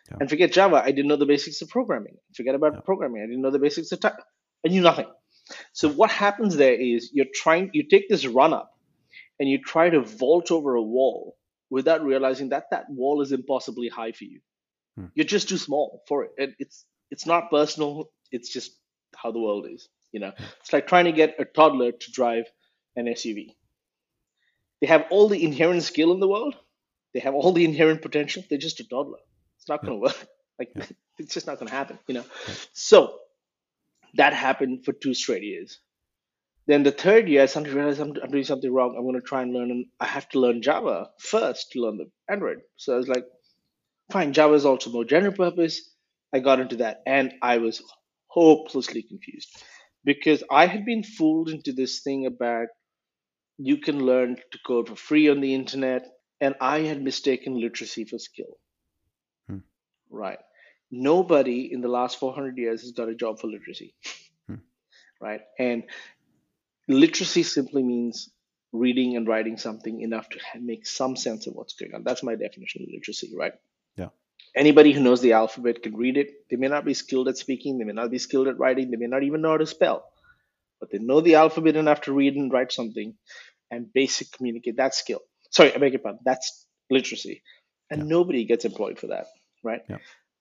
[0.09, 0.17] Yeah.
[0.19, 2.17] And forget Java, I didn't know the basics of programming.
[2.35, 2.79] Forget about yeah.
[2.81, 4.15] programming, I didn't know the basics of type.
[4.65, 5.07] I knew nothing.
[5.73, 8.71] So what happens there is you're trying, you take this run up,
[9.39, 11.37] and you try to vault over a wall
[11.69, 14.41] without realizing that that wall is impossibly high for you.
[14.97, 15.05] Hmm.
[15.15, 16.31] You're just too small for it.
[16.37, 16.55] it.
[16.59, 18.11] It's it's not personal.
[18.31, 18.71] It's just
[19.15, 19.87] how the world is.
[20.11, 22.45] You know, it's like trying to get a toddler to drive
[22.95, 23.55] an SUV.
[24.81, 26.55] They have all the inherent skill in the world.
[27.13, 28.43] They have all the inherent potential.
[28.49, 29.19] They're just a toddler.
[29.69, 30.27] Not going to work.
[30.59, 30.85] Like yeah.
[31.17, 32.25] it's just not going to happen, you know.
[32.47, 32.53] Yeah.
[32.73, 33.19] So
[34.15, 35.79] that happened for two straight years.
[36.67, 38.95] Then the third year, I suddenly realized I'm, I'm doing something wrong.
[38.97, 41.97] I'm going to try and learn, and I have to learn Java first to learn
[41.97, 42.59] the Android.
[42.75, 43.23] So I was like,
[44.11, 45.95] fine, Java is also more general purpose.
[46.33, 47.81] I got into that, and I was
[48.27, 49.63] hopelessly confused
[50.03, 52.67] because I had been fooled into this thing about
[53.57, 56.05] you can learn to code for free on the internet,
[56.39, 58.57] and I had mistaken literacy for skill.
[60.09, 60.39] Right.
[60.91, 63.93] Nobody in the last 400 years has got a job for literacy.
[64.47, 64.55] Hmm.
[65.21, 65.41] Right.
[65.59, 65.83] And
[66.87, 68.29] literacy simply means
[68.71, 72.03] reading and writing something enough to make some sense of what's going on.
[72.03, 73.53] That's my definition of literacy, right?
[73.97, 74.09] Yeah.
[74.55, 76.29] Anybody who knows the alphabet can read it.
[76.49, 78.97] They may not be skilled at speaking, they may not be skilled at writing, they
[78.97, 80.05] may not even know how to spell,
[80.79, 83.15] but they know the alphabet enough to read and write something
[83.71, 84.77] and basic communicate.
[84.77, 85.21] That skill.
[85.51, 86.21] Sorry, I beg your pardon.
[86.25, 87.41] That's literacy,
[87.89, 88.07] and Yeah.
[88.07, 89.27] nobody gets employed for that,
[89.63, 89.81] right?
[89.89, 89.97] Yeah.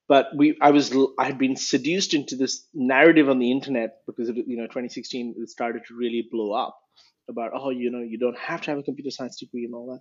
[0.09, 4.31] But we, I was, I had been seduced into this narrative on the internet because,
[4.31, 6.79] it, you know, 2016 it started to really blow up
[7.29, 9.93] about, oh, you know, you don't have to have a computer science degree and all
[9.93, 10.01] that,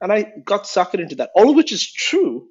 [0.00, 2.48] and I got suckered into that, all of which is true.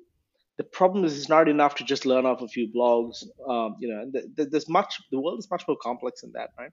[0.58, 3.24] The problem is, it's not enough to just learn off a few blogs.
[3.48, 5.02] Um, you know, and th- th- there's much.
[5.12, 6.72] The world is much more complex than that, right?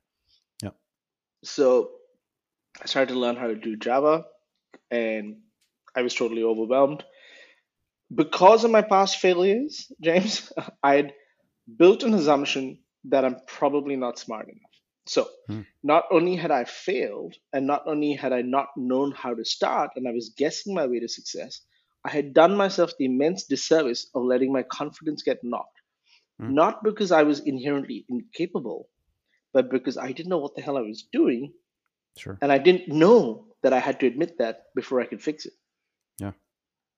[0.63, 0.71] Yeah.
[1.45, 1.91] So
[2.81, 4.25] I started to learn how to do Java,
[4.91, 5.39] and
[5.97, 7.05] I was totally overwhelmed.
[8.15, 11.15] Because of my past failures, James, I had
[11.79, 14.75] built an assumption that I'm probably not smart enough.
[15.07, 15.63] So Hmm.
[15.83, 19.93] not only had I failed, and not only had I not known how to start,
[19.97, 21.63] and I was guessing my way to success,
[22.05, 25.79] I had done myself the immense disservice of letting my confidence get knocked.
[26.39, 26.55] Hmm.
[26.55, 28.89] Not because I was inherently incapable,
[29.53, 31.53] but because I didn't know what the hell I was doing
[32.17, 32.39] Sure.
[32.43, 35.55] and I didn't know that I had to admit that before I could fix it.
[36.19, 36.33] Yeah.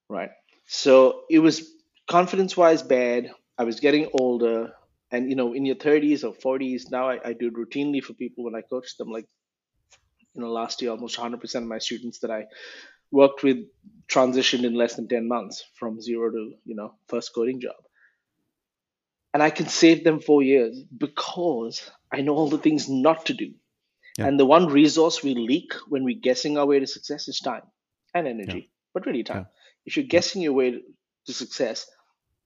[0.09, 0.31] Right.
[0.66, 1.75] So it was
[2.09, 3.31] confidence wise bad.
[3.59, 4.72] I was getting older.
[5.11, 8.14] And, you know, in your 30s or 40s, now I, I do it routinely for
[8.14, 9.11] people when I coach them.
[9.11, 9.27] Like,
[10.35, 12.46] you know, last year, almost 100% of my students that I
[13.11, 13.59] worked with
[14.09, 17.77] transitioned in less than 10 months from zero to, you know, first coding job.
[19.35, 23.35] And I can save them four years because I know all the things not to
[23.35, 23.53] do.
[24.18, 24.27] Yeah.
[24.27, 27.62] And the one resource we leak when we're guessing our way to success is time
[28.14, 29.46] and energy, but really time.
[29.87, 30.71] If you're guessing your way
[31.27, 31.87] to success,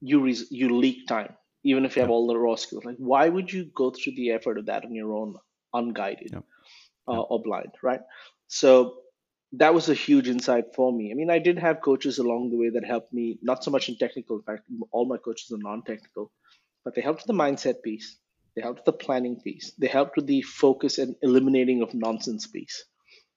[0.01, 2.85] you res- you leak time, even if you have all the raw skills.
[2.85, 5.37] Like, why would you go through the effort of that on your own,
[5.73, 6.41] unguided Yeah.
[7.09, 8.01] Uh, or blind, right?
[8.49, 9.03] So
[9.53, 11.11] that was a huge insight for me.
[11.13, 13.89] I mean, I did have coaches along the way that helped me, not so much
[13.89, 14.37] in technical.
[14.39, 16.33] In fact, all my coaches are non-technical,
[16.85, 18.19] but they helped with the mindset piece.
[18.55, 19.73] They helped with the planning piece.
[19.79, 22.85] They helped with the focus and eliminating of nonsense piece,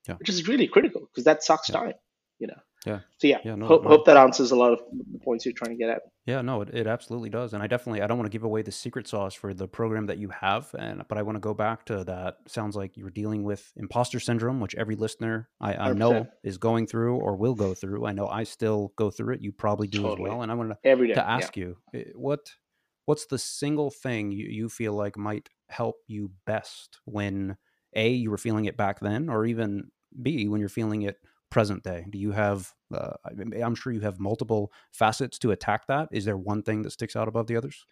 [0.08, 0.16] Yeah.
[0.18, 1.80] which is really critical because that sucks Yeah.
[1.80, 1.94] time,
[2.40, 2.62] you know.
[2.86, 3.00] Yeah.
[3.18, 3.90] So yeah, Yeah, no, hope, no.
[3.90, 4.80] hope that answers a lot of
[5.12, 6.02] the points you're trying to get at.
[6.26, 7.54] Yeah, no, it, it absolutely does.
[7.54, 10.06] And I definitely I don't want to give away the secret sauce for the program
[10.06, 12.38] that you have, and but I want to go back to that.
[12.48, 16.58] Sounds like you were dealing with imposter syndrome, which every listener I, I know is
[16.58, 18.06] going through or will go through.
[18.06, 19.42] I know I still go through it.
[19.42, 20.30] You probably do Totally.
[20.30, 20.42] as well.
[20.44, 21.16] And I want to Every day.
[21.16, 21.36] to yeah.
[21.36, 22.40] ask you eh, what
[23.06, 27.58] what's the single thing you, you feel like might help you best when
[27.96, 29.90] a you were feeling it back then or even
[30.22, 31.18] b when you're feeling it
[31.50, 32.06] present day?
[32.10, 33.14] Do you have uh,
[33.64, 36.10] i'm sure you have multiple facets to attack that.
[36.12, 37.86] Is there one thing that sticks out above the others?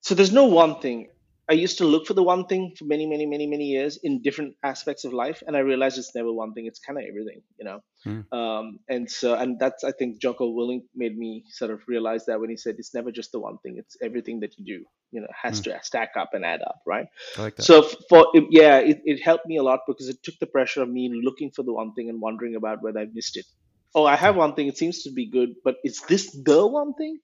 [0.00, 1.08] So there's no one thing.
[1.48, 4.22] I used to look for the one thing for many, many, many, many years in
[4.22, 6.66] different aspects of life, and I realized it's never one thing.
[6.66, 7.80] It's kind of everything, you know.
[8.04, 8.20] Hmm.
[8.36, 12.40] Um, and so, and that's I think Jocko Willink made me sort of realize that
[12.40, 14.84] when he said it's never just the one thing; it's everything that you do.
[15.10, 15.62] You know, has Hmm.
[15.62, 17.06] to stack up and add up, right?
[17.36, 20.38] i like that So for yeah, it, it helped me a lot because it took
[20.40, 23.36] the pressure of me looking for the one thing and wondering about whether I've missed
[23.36, 23.46] it.
[23.94, 24.68] Oh, I have one thing.
[24.68, 27.18] It seems to be good, but is this the one thing?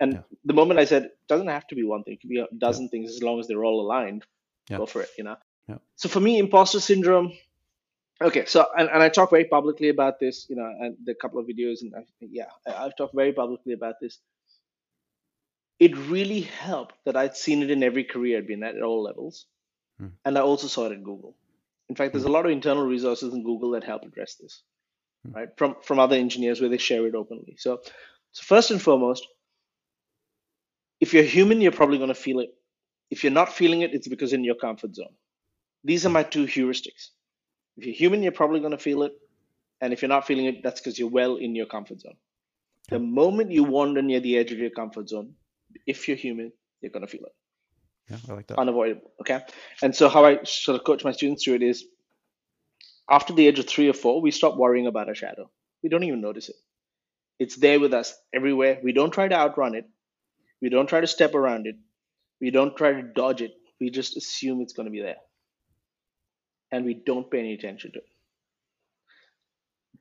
[0.00, 0.22] And Yeah.
[0.44, 2.46] the moment I said it doesn't have to be one thing, it could be a
[2.56, 4.24] dozen things as long as they're all aligned.
[4.70, 4.78] Yeah.
[4.78, 5.36] Go for it, you know.
[5.68, 5.78] Yeah.
[5.96, 7.32] So for me, imposter syndrome.
[8.20, 11.40] Okay, so and, and I talk very publicly about this, you know, and the couple
[11.40, 14.18] of videos, and I, yeah, I- I've talked very publicly about this.
[15.80, 19.02] It really helped that I'd seen it in every career I'd been at at all
[19.02, 19.46] levels,
[19.98, 20.08] Hmm.
[20.24, 21.34] and I also saw it at Google.
[21.88, 24.71] In fact, there's a lot of internal resources in Google that help address this, Hmm.
[25.26, 25.32] Hmm.
[25.32, 25.48] right?
[25.56, 27.56] From from other engineers where they share it openly.
[27.58, 27.80] So,
[28.32, 29.26] so first and foremost,
[31.00, 32.50] if you're human, you're probably going to feel it.
[33.10, 35.14] If you're not feeling it, it's because in your comfort zone.
[35.84, 37.08] These are my two heuristics.
[37.76, 39.12] If you're human, you're probably going to feel it,
[39.80, 42.16] and if you're not feeling it, that's because you're well in your comfort zone.
[42.88, 45.34] The moment you wander near the edge of your comfort zone,
[45.86, 47.32] if you're human, you're going to feel it
[48.10, 49.12] yeah i like that unavoidable.
[49.20, 49.40] Okay.
[49.82, 51.84] And so how I sort of coach my students through it is
[53.10, 55.50] after the age of three or four, we stop worrying about our shadow.
[55.82, 56.56] We don't even notice it.
[57.38, 58.78] It's there with us everywhere.
[58.82, 59.88] We don't try to outrun it.
[60.60, 61.76] We don't try to step around it.
[62.40, 63.52] We don't try to dodge it.
[63.80, 65.16] We just assume it's going to be there.
[66.70, 68.06] And we don't pay any attention to it.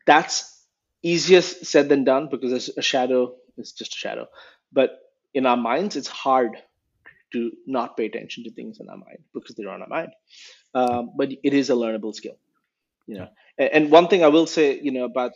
[0.05, 0.65] That's
[1.03, 4.27] easier said than done because a shadow is just a shadow.
[4.71, 4.99] But
[5.33, 6.57] in our minds, it's hard
[7.33, 10.11] to not pay attention to things in our mind because they're on our mind.
[10.73, 12.37] Um, but it is a learnable skill,
[13.11, 13.29] you know.
[13.59, 15.33] A- And one thing I will say, you know, about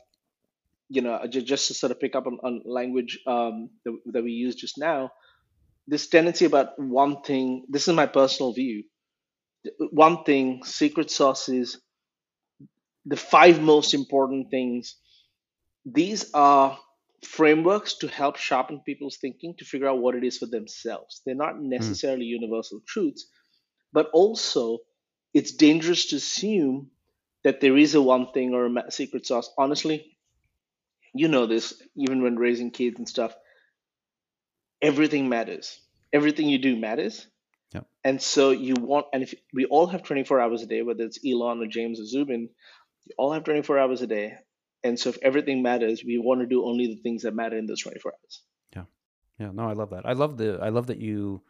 [0.89, 4.23] you know, just, just to sort of pick up on, on language um, that, that
[4.23, 5.11] we use just now,
[5.87, 7.65] this tendency about one thing.
[7.69, 8.85] This is my personal view.
[9.91, 11.81] One thing, secret sauce is
[13.05, 14.97] the five most important things.
[15.85, 16.79] These are
[17.25, 21.21] frameworks to help sharpen people's thinking to figure out what it is for themselves.
[21.25, 21.69] They're not Mm.
[21.69, 23.27] necessarily universal truths,
[23.93, 24.79] but also
[25.33, 26.91] it's dangerous to assume
[27.45, 29.49] that there is a one thing or a secret sauce.
[29.55, 30.17] Honestly,
[31.13, 33.35] you know this, even when raising kids and stuff,
[34.81, 35.79] everything matters.
[36.11, 37.27] Everything you do matters.
[37.71, 37.81] Yeah.
[38.03, 41.19] And so you want, and if we all have 24 hours a day, whether it's
[41.23, 42.49] Elon or James or Zubin,
[43.03, 44.33] you all have 24 hours a day.
[44.83, 47.67] And so if everything matters, we want to do only the things that matter in
[47.67, 48.41] those 24 hours.
[48.75, 48.83] Yeah.
[49.39, 50.07] Yeah, no, I love that.
[50.07, 51.43] I love the I love that you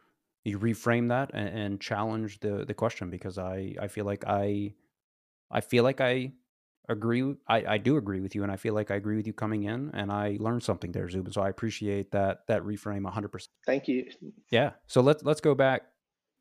[0.44, 4.74] you reframe that and, and challenge the the question because I I feel like I
[5.56, 6.34] I feel like I
[6.90, 9.64] agree I do agree with you and I feel like I agree with you coming
[9.64, 13.48] in and I learned something there Zubin so I appreciate that that reframe 100%.
[13.66, 14.06] Thank you.
[14.52, 14.72] Yeah.
[14.88, 15.84] So let's let's go back.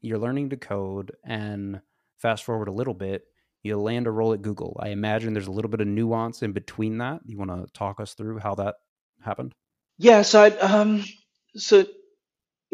[0.02, 1.80] You're learning to code and
[2.18, 3.24] fast forward a little bit,
[3.62, 4.76] you land a role at Google.
[4.82, 7.20] I imagine there's a little bit of nuance in between that.
[7.24, 8.74] You want to talk us through how that
[9.22, 9.52] happened?
[9.96, 11.04] Yeah, so I, um,
[11.56, 11.86] so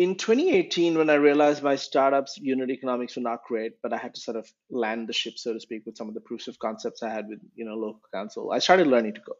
[0.00, 4.14] in 2018, when I realized my startup's unit economics were not great, but I had
[4.14, 6.58] to sort of land the ship, so to speak, with some of the proofs of
[6.58, 9.36] concepts I had with you know local council, I started learning to code.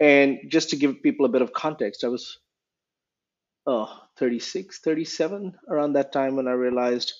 [0.00, 2.36] And just to give people a bit of context, I was
[3.66, 7.12] oh 36, 37 around that time when I realized,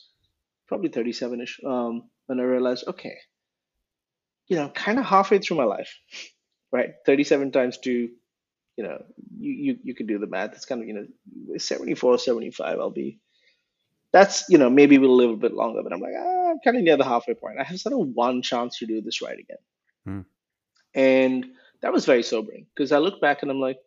[0.67, 3.17] probably 37ish, um, when I realized, okay,
[4.49, 6.01] you know, kind of halfway through my life,
[6.73, 6.95] right?
[7.07, 8.09] 37 times two
[8.77, 9.03] you know,
[9.39, 10.53] you, you, you can do the math.
[10.55, 13.19] It's kind of, you know, 74, 75, I'll be,
[14.13, 16.77] that's, you know, maybe we'll live a bit longer, but I'm like, ah, I'm kind
[16.77, 17.59] of near the halfway point.
[17.59, 19.59] I have sort of one chance to do this right again.
[20.05, 20.21] Hmm.
[20.95, 21.47] And
[21.81, 23.79] that was very sobering because I look back and I'm like,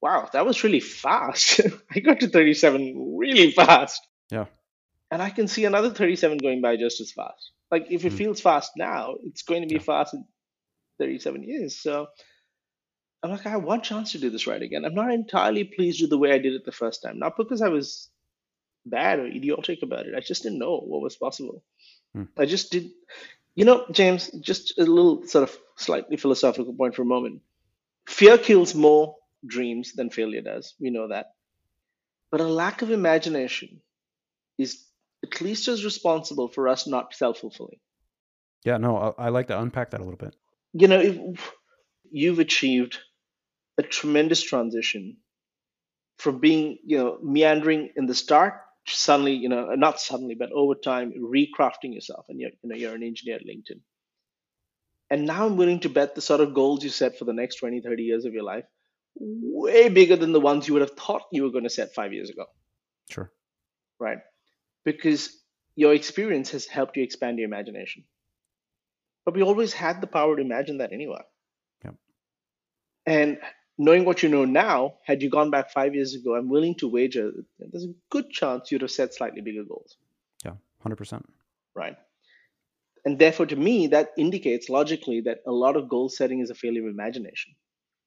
[0.00, 1.60] wow, that was really fast.
[1.94, 4.06] I got to 37 really fast.
[4.30, 4.46] Yeah.
[5.10, 7.52] And I can see another 37 going by just as fast.
[7.70, 8.16] Like if it Hmm.
[8.16, 9.80] feels fast now, it's going to be Yeah.
[9.80, 10.24] fast in
[10.98, 11.76] 37 years.
[11.80, 12.08] So
[13.22, 14.84] I'm like, I have one chance to do this right again.
[14.84, 17.18] I'm not entirely pleased with the way I did it the first time.
[17.18, 18.08] Not because I was
[18.86, 20.14] bad or idiotic about it.
[20.16, 21.62] I just didn't know what was possible.
[22.14, 22.24] Hmm.
[22.38, 22.90] I just did.
[23.54, 27.42] You know, James, just a little sort of slightly philosophical point for a moment.
[28.08, 29.16] Fear kills more
[29.46, 30.74] dreams than failure does.
[30.80, 31.32] We know that.
[32.30, 33.80] But a lack of imagination
[34.56, 34.84] is
[35.24, 37.80] at least as responsible for us not self fulfilling.
[38.64, 40.36] Yeah, no, I, I like to unpack that a little bit.
[40.72, 41.52] You know, if
[42.10, 42.98] you've achieved
[43.78, 45.16] a tremendous transition
[46.18, 48.54] from being, you know, meandering in the start,
[48.86, 52.94] suddenly, you know, not suddenly, but over time, recrafting yourself, and you're, you know, you're
[52.94, 53.80] an engineer at LinkedIn.
[55.10, 57.56] And now I'm willing to bet the sort of goals you set for the next
[57.56, 58.64] 20, 30 years of your life,
[59.16, 62.12] way bigger than the ones you would have thought you were going to set five
[62.12, 62.46] years ago,
[63.10, 63.32] Sure.
[63.98, 64.18] right?
[64.84, 65.36] Because
[65.74, 68.04] your experience has helped you expand your imagination.
[69.24, 71.22] But we always had the power to imagine that anyway.
[71.84, 71.94] Yep.
[73.06, 73.38] And
[73.86, 74.76] knowing what you know now,
[75.10, 77.24] had you gone back five years ago, I'm willing to wager
[77.58, 79.96] there's a good chance you'd have set slightly bigger goals,
[80.44, 81.24] Yeah, 100%.
[81.82, 81.96] right?
[83.06, 86.54] And therefore, to me, that indicates logically that a lot of goal setting is a
[86.62, 87.54] failure of imagination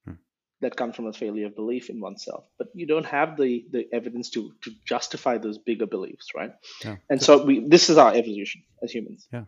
[0.06, 0.18] Hmm.
[0.62, 2.44] that comes from a failure of belief in oneself.
[2.60, 6.54] But you don't have the, the evidence to, to justify those bigger beliefs, right?
[6.86, 6.98] Yeah.
[7.10, 9.28] And so we, this is our evolution as humans.
[9.34, 9.46] Yeah.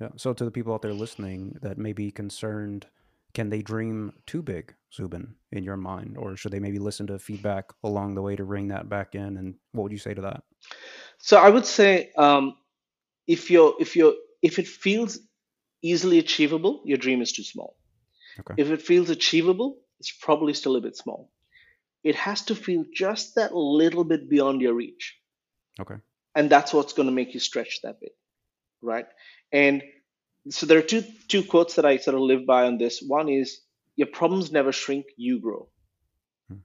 [0.00, 0.08] Yeah.
[0.16, 2.86] So to the people out there listening that may be concerned,
[3.36, 6.16] can they dream too big, Zubin, in your mind?
[6.16, 9.36] Or should they maybe listen to feedback along the way to bring that back in?
[9.36, 10.42] And what would you say to that?
[11.18, 12.56] So I would say um,
[13.26, 15.18] if you're if you're if it feels
[15.82, 17.76] easily achievable, your dream is too small.
[18.40, 18.54] Okay.
[18.56, 21.30] If it feels achievable, it's probably still a bit small.
[22.02, 25.14] It has to feel just that little bit beyond your reach,
[25.78, 25.96] Okay.
[26.34, 28.12] and that's what's going to make you stretch that bit,
[28.80, 29.06] right?
[29.52, 29.82] And
[30.50, 33.02] so there are two two quotes that I sort of live by on this.
[33.02, 33.60] One is
[33.96, 35.68] your problems never shrink, you grow.
[36.48, 36.58] Hmm.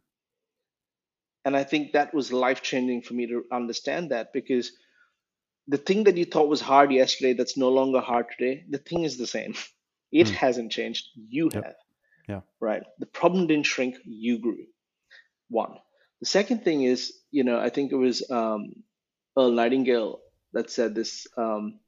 [1.45, 4.71] And I think that was life changing for me to understand that because
[5.67, 9.03] the thing that you thought was hard yesterday that's no longer hard today, the thing
[9.03, 9.55] is the same.
[10.13, 10.36] It Hmm.
[10.36, 11.07] hasn't changed.
[11.29, 11.65] You Yep.
[11.65, 11.75] have.
[12.29, 12.41] Yeah.
[12.61, 12.84] Right.
[12.99, 14.65] The problem didn't shrink, you grew.
[15.49, 15.79] One.
[16.21, 18.73] The second thing is, you know, I think it was um,
[19.38, 20.21] Earl Nightingale
[20.53, 21.80] that said this um,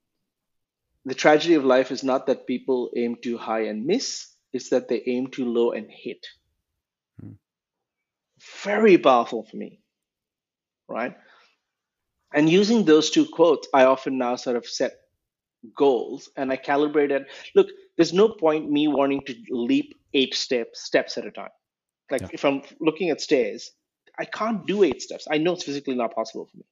[1.05, 4.87] the tragedy of life is not that people aim too high and miss, it's that
[4.87, 6.25] they aim too low and hit.
[7.19, 7.33] Hmm.
[8.63, 9.81] Very powerful for me.
[10.87, 11.15] Right.
[12.33, 14.93] And using those two quotes, I often now sort of set
[15.75, 17.27] goals and I calibrate it.
[17.55, 21.49] Look, there's no point me wanting to leap eight steps steps at a time.
[22.11, 22.29] Like Yeah.
[22.31, 23.71] if I'm looking at stairs,
[24.17, 25.27] I can't do eight steps.
[25.29, 26.65] I know it's physically not possible for me.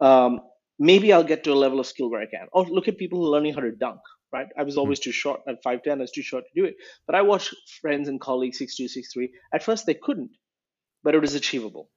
[0.00, 0.40] Um,
[0.78, 2.46] maybe I'll get to a level of skill where I can.
[2.52, 4.00] Or look at people learning how to dunk,
[4.32, 4.46] right?
[4.58, 4.80] I was hmm.
[4.80, 6.76] always too short at 5'10, I was too short to do it.
[7.06, 9.30] But I watched friends and colleagues 6'2, 6'3.
[9.52, 10.30] At first, they couldn't,
[11.02, 11.90] but it was achievable.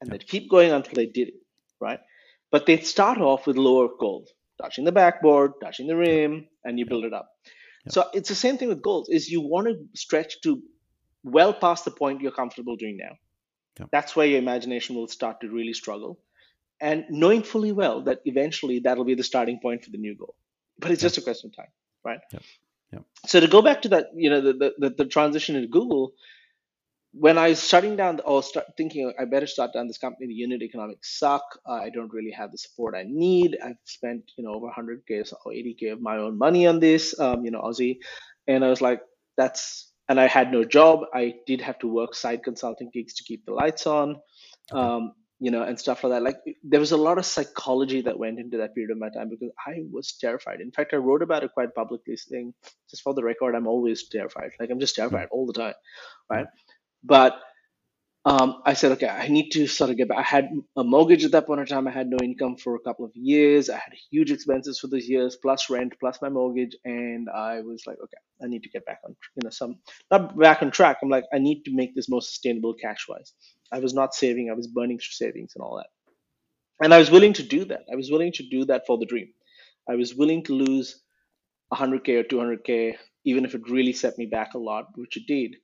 [0.00, 1.34] And they'd keep going until they did it,
[1.80, 2.00] right?
[2.50, 6.86] But they'd start off with lower goals, touching the backboard, touching the rim, and you
[6.86, 7.28] build it up.
[7.88, 10.62] So it's the same thing with goals, is you want to stretch to
[11.22, 13.16] well past the point you're comfortable doing now.
[13.90, 16.18] That's where your imagination will start to really struggle.
[16.80, 20.34] And knowing fully well that eventually that'll be the starting point for the new goal.
[20.78, 21.72] But it's just a question of time,
[22.04, 22.20] right?
[22.32, 22.38] Yeah.
[22.92, 23.02] Yep.
[23.26, 26.14] So to go back to that, you know, the, the, the transition into Google,
[27.12, 30.34] when I was starting down or start thinking I better start down this company, the
[30.34, 31.42] unit economics suck.
[31.68, 33.56] Uh, I don't really have the support I need.
[33.64, 37.44] I've spent you know over 100k or 80k of my own money on this, um,
[37.44, 37.98] you know, Aussie,
[38.46, 39.00] and I was like,
[39.36, 41.00] that's and I had no job.
[41.12, 44.16] I did have to work side consulting gigs to keep the lights on,
[44.72, 46.22] um, you know, and stuff like that.
[46.22, 49.30] Like there was a lot of psychology that went into that period of my time
[49.30, 50.60] because I was terrified.
[50.60, 52.52] In fact, I wrote about it quite publicly, saying,
[52.90, 54.50] just for the record, I'm always terrified.
[54.60, 55.36] Like I'm just terrified hmm.
[55.36, 55.74] all the time,
[56.30, 56.46] right?
[56.46, 56.58] Hmm.
[57.02, 57.40] But
[58.26, 60.18] um, I said, okay, I need to sort of get back.
[60.18, 61.88] I had a mortgage at that point in time.
[61.88, 63.70] I had no income for a couple of years.
[63.70, 67.84] I had huge expenses for those years, plus rent, plus my mortgage, and I was
[67.86, 69.76] like, okay, I need to get back on, you know, some
[70.10, 70.98] not back on track.
[71.02, 73.32] I'm like, I need to make this more sustainable cash wise.
[73.72, 74.50] I was not saving.
[74.50, 75.88] I was burning through savings and all that,
[76.84, 77.84] and I was willing to do that.
[77.90, 79.28] I was willing to do that for the dream.
[79.88, 81.00] I was willing to lose
[81.72, 85.56] 100k or 200k, even if it really set me back a lot, which it did.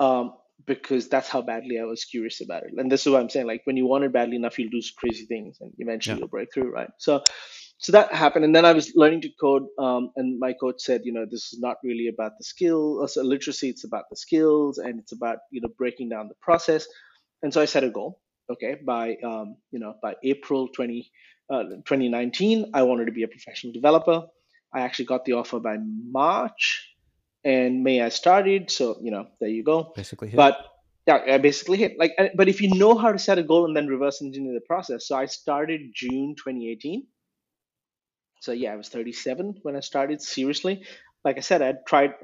[0.00, 0.34] Um,
[0.64, 2.72] because that's how badly I was curious about it.
[2.76, 3.46] And this is what I'm saying.
[3.46, 6.20] Like when you want it badly enough, you'll do crazy things, and eventually Yeah.
[6.20, 6.88] you'll break through, right?
[6.98, 7.22] So,
[7.78, 11.02] so that happened, and then I was learning to code, um, and my coach said,
[11.04, 13.68] you know, this is not really about the skill, uh, so literacy.
[13.68, 16.86] It's about the skills, and it's about you know breaking down the process.
[17.42, 18.20] And so I set a goal.
[18.50, 21.10] Okay, by um, you know by April 20,
[21.50, 24.22] uh, 2019, I wanted to be a professional developer.
[24.72, 26.95] I actually got the offer by March,
[27.46, 28.70] and May I started.
[28.70, 29.92] So you know, there you go.
[29.94, 30.36] Basically, hit.
[30.36, 30.58] But
[31.06, 32.12] yeah, I basically hit like.
[32.34, 35.06] But if you know how to set a goal and then reverse engineer the process,
[35.06, 37.06] so I started June 2018.
[38.40, 40.84] So yeah, I was 37 when I started seriously.
[41.24, 42.14] Like I said, I tried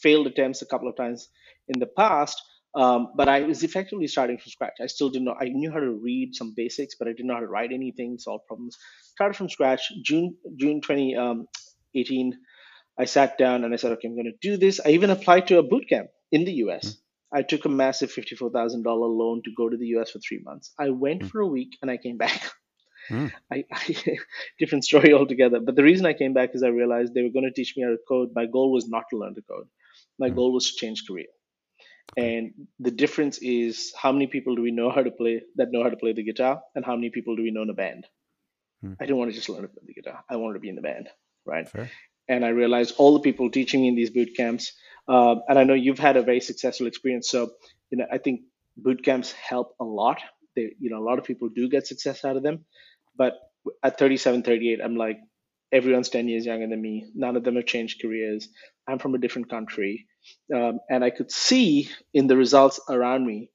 [0.00, 1.28] failed attempts a couple of times
[1.68, 2.40] in the past,
[2.74, 4.74] um, but I was effectively starting from scratch.
[4.80, 5.36] I still didn't know.
[5.40, 8.18] I knew how to read some basics, but I didn't know how to write anything,
[8.18, 8.76] solve problems.
[9.14, 9.92] Started from scratch.
[10.04, 12.32] June June 2018,
[12.98, 14.80] I sat down and I said, okay, I'm going to do this.
[14.84, 16.96] I even applied to a boot camp in the US.
[17.34, 20.72] I took a massive $54,000 loan to go to the US for three months.
[20.78, 21.30] I went Mm.
[21.30, 22.42] for a week and I came back.
[23.10, 23.32] Mm.
[23.52, 23.96] I, I
[24.58, 25.60] different story altogether.
[25.60, 27.82] But the reason I came back is I realized they were going to teach me
[27.84, 28.30] how to code.
[28.34, 29.68] My goal was not to learn to code.
[30.18, 30.36] My Mm.
[30.36, 31.26] goal was to change career.
[32.16, 35.82] And the difference is how many people do we know how to play that know
[35.82, 38.06] how to play the guitar, and how many people do we know in a band?
[38.82, 38.94] Hmm.
[39.00, 40.24] I didn't want to just learn to play the guitar.
[40.28, 41.08] I wanted to be in the band,
[41.46, 41.68] right?
[41.68, 41.90] Fair.
[42.32, 44.72] And I realized all the people teaching in these boot camps,
[45.06, 47.28] um, and I know you've had a very successful experience.
[47.28, 47.50] So,
[47.90, 48.40] you know, I think
[48.76, 50.20] boot camps help a lot.
[50.56, 52.64] They, you know, a lot of people do get success out of them.
[53.16, 53.34] But
[53.82, 55.18] at 37, 38, I'm like,
[55.72, 57.06] everyone's 10 years younger than me.
[57.14, 58.48] None of them have changed careers.
[58.88, 60.06] I'm from a different country.
[60.54, 63.50] Um, and I could see in the results around me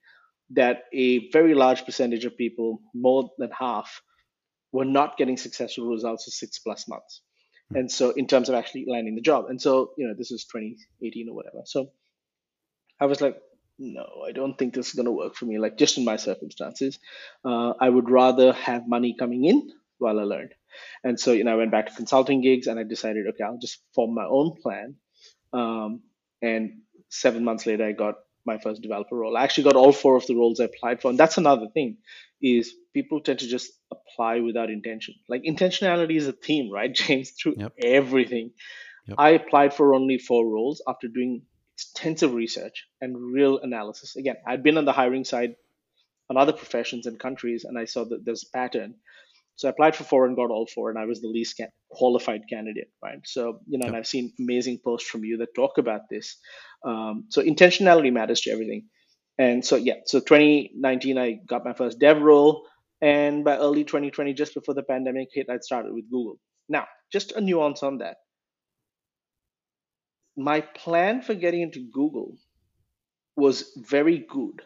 [0.52, 4.02] that a very large percentage of people, more than half,
[4.72, 7.22] were not getting successful results for six plus months.
[7.74, 10.46] And so, in terms of actually landing the job, and so, you know, this is
[10.46, 11.62] 2018 or whatever.
[11.66, 11.92] So,
[13.00, 13.42] I was like,
[13.78, 15.60] no, I don't think this is going to work for me.
[15.60, 16.98] Like, just in my circumstances,
[17.46, 20.54] uh, I would rather have money coming in while I learned.
[21.04, 23.58] And so, you know, I went back to consulting gigs and I decided, okay, I'll
[23.60, 24.96] just form my own plan.
[25.54, 26.02] Um,
[26.42, 28.16] and seven months later, I got
[28.48, 29.38] my first developer role.
[29.38, 31.10] I actually got all four of the roles I applied for.
[31.12, 31.98] And that's another thing
[32.42, 35.16] is people tend to just apply without intention.
[35.30, 37.74] Like intentionality is a theme, right, James, through Yep.
[37.84, 38.52] everything.
[39.08, 39.16] Yep.
[39.20, 41.44] I applied for only four roles after doing
[41.76, 44.16] extensive research and real analysis.
[44.16, 45.56] Again, I'd been on the hiring side
[46.30, 48.96] on other professions and countries, and I saw that there's a pattern.
[49.58, 51.60] So I applied for four and got all four, and I was the least
[51.92, 53.18] qualified candidate, right?
[53.26, 56.38] So you know, and I've seen amazing posts from you that talk about this.
[56.86, 58.86] Um, so intentionality matters to everything.
[59.40, 62.68] And so yeah, so 2019 I got my first dev role,
[63.02, 66.40] and by early 2020, just before the pandemic hit, I started with Google.
[66.70, 68.18] Now, just a nuance on that.
[70.38, 72.38] My plan for getting into Google
[73.36, 74.62] was very good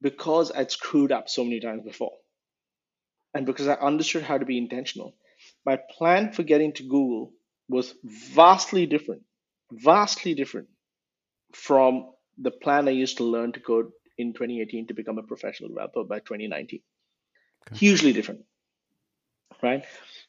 [0.00, 2.12] because I'd screwed up so many times before.
[3.36, 5.14] And because I understood how to be intentional.
[5.66, 7.32] My plan for getting to Google
[7.68, 9.22] was vastly different,
[9.72, 10.68] vastly different
[11.54, 15.70] from the plan I used to learn to code in 2018 to become a professional
[15.70, 16.80] developer by 2019.
[17.68, 17.78] Okay.
[17.78, 18.42] Hugely different.
[19.62, 19.84] right?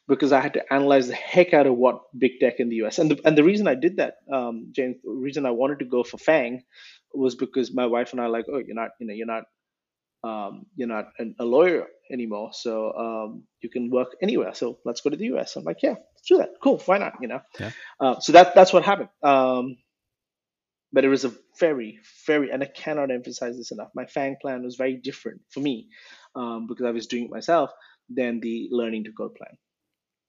[0.06, 2.98] Because I had to analyze the heck out of what big tech in the US.
[2.98, 5.84] And the, and the reason I did that, um, James, the reason I wanted to
[5.84, 6.64] go for FANG
[7.14, 9.44] was because my wife and I like, oh, you're not, you know, you're not,
[10.24, 14.54] um, you're not an, a lawyer anymore, so um, you can work anywhere.
[14.54, 15.56] So let's go to the US.
[15.56, 16.50] I'm like, yeah, let's do that.
[16.62, 17.14] Cool, why not?
[17.20, 17.40] You know.
[17.58, 17.70] Yeah.
[18.00, 19.10] Uh, so that that's what happened.
[19.22, 19.76] Um,
[20.92, 23.88] but it was a very, very, and I cannot emphasize this enough.
[23.94, 25.88] My FANG plan was very different for me
[26.34, 27.70] um, because I was doing it myself
[28.08, 29.58] than the learning to code plan.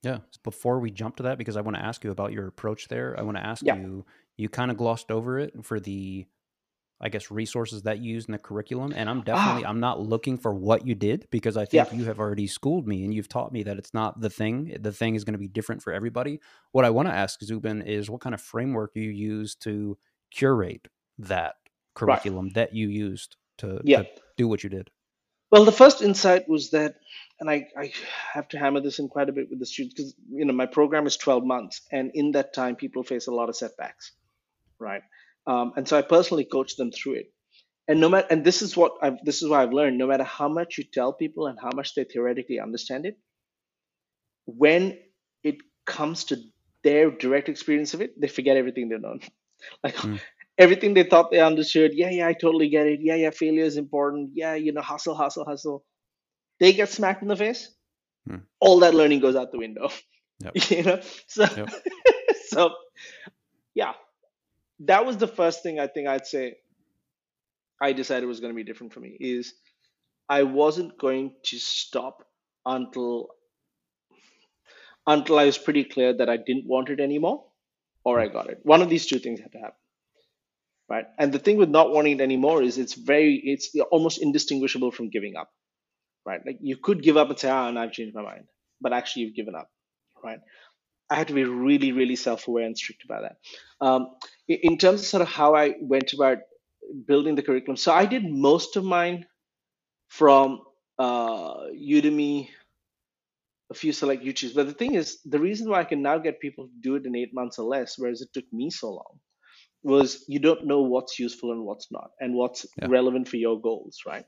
[0.01, 0.17] Yeah.
[0.43, 3.17] Before we jump to that, because I want to ask you about your approach there,
[3.17, 3.75] I want to ask Yeah.
[3.75, 4.05] you,
[4.37, 6.25] you kind of glossed over it for the,
[7.01, 8.93] I guess, resources that you use in the curriculum.
[8.95, 11.99] And I'm definitely, Ah, I'm not looking for what you did because I yeah, think
[12.01, 14.75] you have already schooled me and you've taught me that it's not the thing.
[14.79, 16.39] The thing is going to be different for everybody.
[16.71, 19.97] What I want to ask Zubin is what kind of framework you use to
[20.31, 20.87] curate
[21.17, 21.55] that
[22.01, 22.21] right.
[22.21, 24.03] curriculum that you used to, Yeah.
[24.03, 24.89] to do what you did.
[25.51, 26.95] Well, the first insight was that,
[27.39, 27.91] and I, I
[28.33, 30.67] have to hammer this in quite a bit with the students because you know my
[30.67, 34.11] program is 12 months, and in that time, people face a lot of setbacks,
[34.77, 35.01] right?
[35.47, 37.33] Um, and so I personally coach them through it.
[37.87, 39.97] And no matter, and this is what I've, this is what I've learned.
[39.97, 43.17] No matter how much you tell people and how much they theoretically understand it,
[44.45, 44.97] when
[45.43, 46.37] it comes to
[46.83, 49.21] their direct experience of it, they forget everything they've known.
[49.83, 50.19] Like Mm,
[50.57, 51.91] everything they thought they understood.
[51.93, 52.99] Yeah, yeah, I totally get it.
[53.01, 54.31] Yeah, yeah, failure is important.
[54.33, 55.85] Yeah, you know, hustle, hustle, hustle.
[56.59, 57.69] They get smacked in the face.
[58.27, 58.41] mm.
[58.59, 59.89] All that learning goes out the window.
[60.39, 60.57] Yep.
[60.69, 61.69] You know, so Yep.
[62.47, 62.71] so
[63.75, 63.93] yeah,
[64.81, 66.55] that was the first thing I think I'd say.
[67.81, 69.53] I decided was going to be different for me is
[70.27, 72.23] I wasn't going to stop
[72.65, 73.29] until
[75.07, 77.45] until I was pretty clear that I didn't want it anymore
[78.03, 78.59] or I got it.
[78.63, 79.79] One of these two things had to happen,
[80.89, 81.05] right?
[81.17, 85.09] And the thing with not wanting it anymore is it's very it's almost indistinguishable from
[85.09, 85.49] giving up,
[86.25, 86.41] right?
[86.45, 88.45] Like you could give up and say, ah, and I've changed my mind,
[88.81, 89.69] but actually you've given up,
[90.23, 90.39] right?
[91.09, 93.37] I had to be really, really self-aware and strict about that.
[93.81, 94.15] Um,
[94.47, 96.39] in terms of sort of how I went about
[97.07, 99.25] building the curriculum, so I did most of mine
[100.07, 100.61] from
[100.97, 102.49] uh, Udemy,
[103.71, 104.55] a few select YouTubes.
[104.55, 107.05] But the thing is, the reason why I can now get people to do it
[107.05, 109.19] in eight months or less, whereas it took me so long,
[109.83, 112.87] was you don't know what's useful and what's not, and what's Yeah.
[112.87, 114.25] relevant for your goals, right?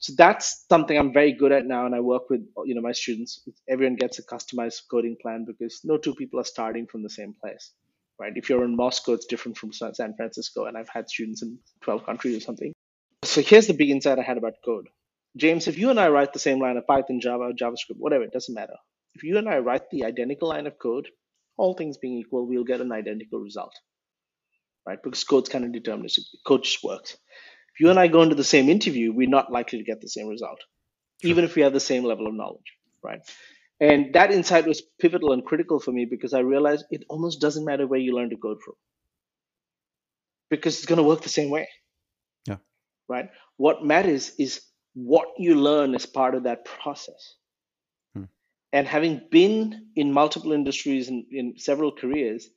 [0.00, 2.92] So that's something I'm very good at now, and I work with you know my
[2.92, 3.46] students.
[3.68, 7.34] Everyone gets a customized coding plan because no two people are starting from the same
[7.40, 7.72] place,
[8.18, 8.32] right?
[8.34, 12.06] If you're in Moscow, it's different from San Francisco, and I've had students in 12
[12.06, 12.72] countries or something.
[13.24, 14.88] So here's the big insight I had about code.
[15.36, 18.32] James, if you and I write the same line of Python, Java, JavaScript, whatever, it
[18.32, 18.76] doesn't matter.
[19.14, 21.08] If you and I write the identical line of code,
[21.58, 23.74] all things being equal, we'll get an identical result,
[24.86, 24.98] right?
[25.02, 26.24] Because code's kind of deterministic.
[26.46, 27.18] Code just works.
[27.80, 30.08] If you and I go into the same interview, we're not likely to get the
[30.10, 30.60] same result,
[31.22, 31.30] Sure.
[31.30, 33.20] even if we have the same level of knowledge, right?
[33.80, 37.64] And that insight was pivotal and critical for me because I realized it almost doesn't
[37.64, 38.74] matter where you learn to code from
[40.50, 41.68] because it's going to work the same way,
[42.46, 42.58] Yeah.
[43.08, 43.30] right?
[43.56, 44.60] What matters is
[44.94, 47.36] what you learn as part of that process.
[48.14, 48.24] Hmm.
[48.74, 52.50] And having been in multiple industries and in several careers,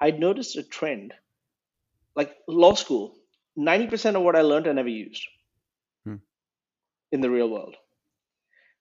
[0.00, 1.12] I'd noticed a trend.
[2.16, 3.19] Like law school,
[3.56, 5.26] 90% of what I learned I never used
[6.04, 6.16] Hmm.
[7.12, 7.76] in the real world.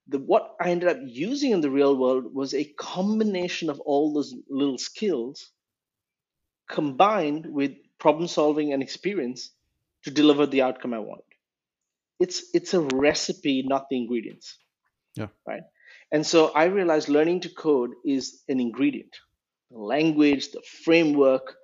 [0.07, 4.13] The, what I ended up using in the real world was a combination of all
[4.13, 5.51] those little skills
[6.69, 9.51] combined with problem solving and experience
[10.03, 11.25] to deliver the outcome I wanted.
[12.19, 14.57] It's it's a recipe, not the ingredients,
[15.15, 15.29] Yeah.
[15.47, 15.63] right?
[16.11, 19.15] And so I realized learning to code is an ingredient.
[19.71, 21.55] The language, the framework.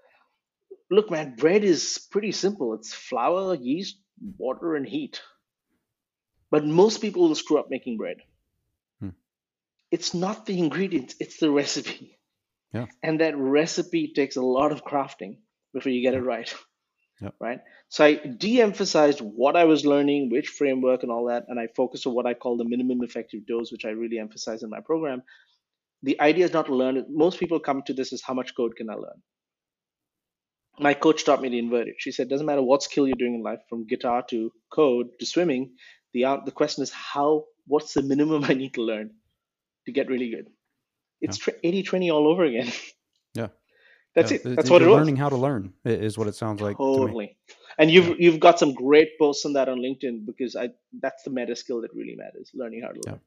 [0.91, 2.73] Look, man, bread is pretty simple.
[2.75, 3.99] It's flour, yeast,
[4.37, 5.21] water, and heat.
[6.51, 8.17] But most people will screw up making bread.
[8.99, 9.09] Hmm.
[9.91, 12.19] It's not the ingredients, it's the recipe.
[12.73, 12.85] Yeah.
[13.01, 15.37] And that recipe takes a lot of crafting
[15.73, 16.53] before you get it right.
[17.21, 17.35] Yep.
[17.39, 17.59] Right.
[17.87, 21.45] So I de emphasized what I was learning, which framework, and all that.
[21.47, 24.63] And I focused on what I call the minimum effective dose, which I really emphasize
[24.63, 25.23] in my program.
[26.03, 27.05] The idea is not to learn it.
[27.09, 29.21] Most people come to this as how much code can I learn?
[30.79, 31.95] My coach taught me to invert it.
[31.99, 35.25] She said, doesn't matter what skill you're doing in life, from guitar to code to
[35.25, 35.71] swimming,
[36.13, 39.11] the, out- the question is how, what's the minimum I need to learn
[39.85, 40.47] to get really good?
[41.21, 42.71] It's 80 20 all over again.
[43.35, 43.47] Yeah.
[44.15, 44.37] That's Yeah.
[44.37, 44.43] it.
[44.43, 44.95] Th- That's th- what it was.
[44.97, 46.95] learning how to learn is what it sounds like to me.
[46.97, 47.37] Totally.
[47.77, 48.15] And you've Yeah.
[48.19, 50.69] you've got some great posts on that on LinkedIn because I
[51.01, 53.19] that's the meta skill that really matters, learning how to learn.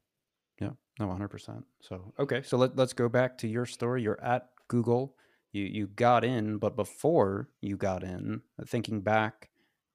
[0.59, 0.69] Yeah.
[0.99, 1.63] Yeah, no, 100%.
[1.81, 4.01] So, okay, so let, let's go back to your story.
[4.01, 5.15] You're at Google.
[5.51, 9.49] You you got in, but before you got in, uh, thinking back,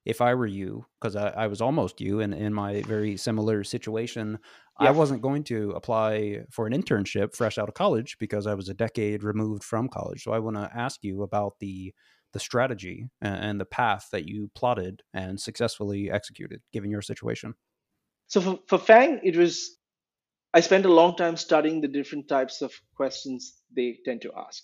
[0.05, 3.63] if I were you, because I, I, was almost you and in my very similar
[3.63, 4.37] situation,
[4.79, 4.89] yeah.
[4.89, 8.69] I wasn't going to apply for an internship fresh out of college because I was
[8.69, 10.23] a decade removed from college.
[10.23, 11.93] So I want to ask you about the
[12.33, 17.53] the strategy and, and the path that you plotted and successfully executed, given your situation.
[18.27, 19.77] So for, for Fang, it was
[20.53, 24.63] I spent a long time studying the different types of questions they tend to ask.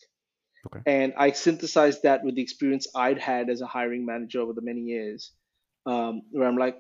[0.67, 0.81] Okay.
[0.85, 4.61] And I synthesized that with the experience I'd had as a hiring manager over the
[4.61, 5.31] many years,
[5.85, 6.77] um, where I'm like,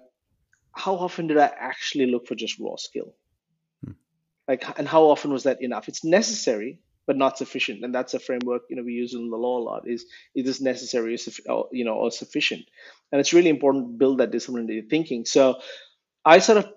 [0.73, 3.15] how often did I actually look for just raw skill?
[3.83, 3.93] Hmm.
[4.47, 5.87] Like, and how often was that enough?
[5.87, 7.83] It's necessary, but not sufficient.
[7.83, 9.87] And that's a framework you know we use in the law a lot.
[9.87, 10.05] Is
[10.35, 11.17] is this necessary,
[11.49, 12.63] or, you know, or sufficient?
[13.11, 15.25] And it's really important to build that disciplinary thinking.
[15.25, 15.59] So
[16.23, 16.71] I sort of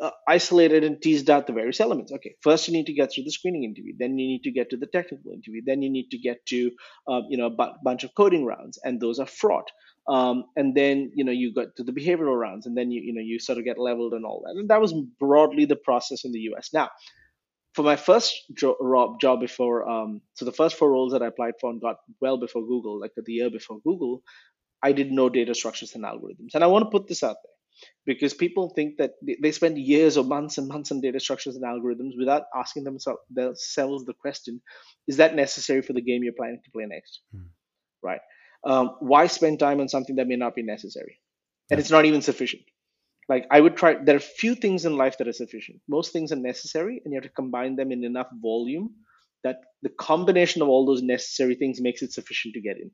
[0.00, 2.12] uh, isolated and teased out the various elements.
[2.12, 4.70] Okay, first you need to get through the screening interview, then you need to get
[4.70, 6.70] to the technical interview, then you need to get to
[7.08, 9.70] uh, you know a b- bunch of coding rounds, and those are fraught.
[10.08, 13.12] Um, and then you know you got to the behavioral rounds, and then you you
[13.12, 14.58] know you sort of get leveled and all that.
[14.58, 16.70] And that was broadly the process in the U.S.
[16.72, 16.90] Now,
[17.74, 21.54] for my first jo- job before, um, so the first four roles that I applied
[21.60, 24.22] for and got well before Google, like the year before Google,
[24.82, 26.54] I did no data structures and algorithms.
[26.54, 27.52] And I want to put this out there
[28.04, 31.64] because people think that they spend years or months and months on data structures and
[31.64, 34.60] algorithms without asking themselves the question
[35.06, 37.20] is that necessary for the game you're planning to play next?
[37.34, 37.46] Mm.
[38.02, 38.20] right.
[38.64, 41.18] Um, why spend time on something that may not be necessary?
[41.70, 42.62] And it's not even sufficient.
[43.28, 45.80] Like i would try there are few things in life that are sufficient.
[45.88, 48.90] Most things are necessary and you have to combine them in enough volume
[49.44, 52.90] that the combination of all those necessary things makes it sufficient to get in.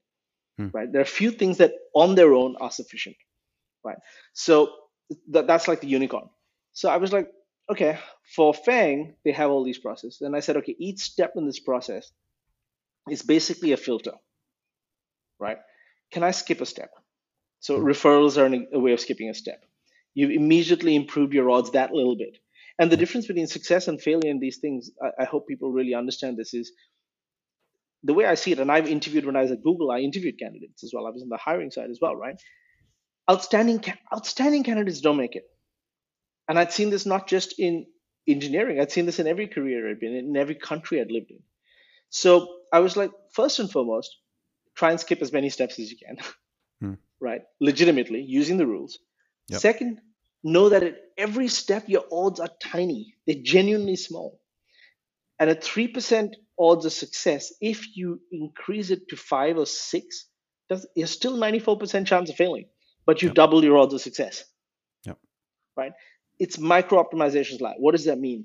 [0.60, 0.74] Mm.
[0.74, 0.92] right?
[0.92, 3.16] There are few things that on their own are sufficient
[3.84, 3.98] right?
[4.32, 4.70] So
[5.32, 6.28] th- that's like the unicorn.
[6.72, 7.28] So I was like,
[7.70, 7.98] okay,
[8.34, 10.20] for Fang, they have all these processes.
[10.22, 12.10] And I said, okay, each step in this process
[13.10, 14.12] is basically a filter,
[15.40, 15.58] right?
[16.12, 16.90] Can I skip a step?
[17.60, 19.62] So referrals are a way of skipping a step.
[20.14, 22.38] You've immediately improved your odds that little bit.
[22.78, 25.94] And the difference between success and failure in these things, I, I hope people really
[25.94, 26.72] understand this, is
[28.04, 28.60] the way I see it.
[28.60, 31.06] And I've interviewed when I was at Google, I interviewed candidates as well.
[31.06, 32.40] I was on the hiring side as well, right?
[33.30, 35.44] Outstanding outstanding candidates don't make it.
[36.48, 37.86] And i'd seen this not just in
[38.26, 41.30] engineering i'd seen this in every career i'd been in, in every country i'd lived
[41.30, 41.40] in.
[42.10, 44.16] So i was like first and foremost
[44.74, 46.16] try and skip as many steps as you can
[46.80, 46.94] hmm.
[47.20, 47.42] right?
[47.60, 48.98] Legitimately using the rules.
[49.48, 49.60] Yep.
[49.60, 50.00] second
[50.44, 53.14] know that at every step your odds are tiny.
[53.26, 54.40] They're genuinely small.
[55.40, 60.26] And at 3% odds of success if you increase it to 5 or 6
[60.94, 62.66] you're still 94% chance of failing
[63.08, 64.44] but you double your odds of success.
[65.06, 65.18] Yep.
[65.78, 65.92] Right?
[66.38, 68.44] It's micro optimizations like what does that mean?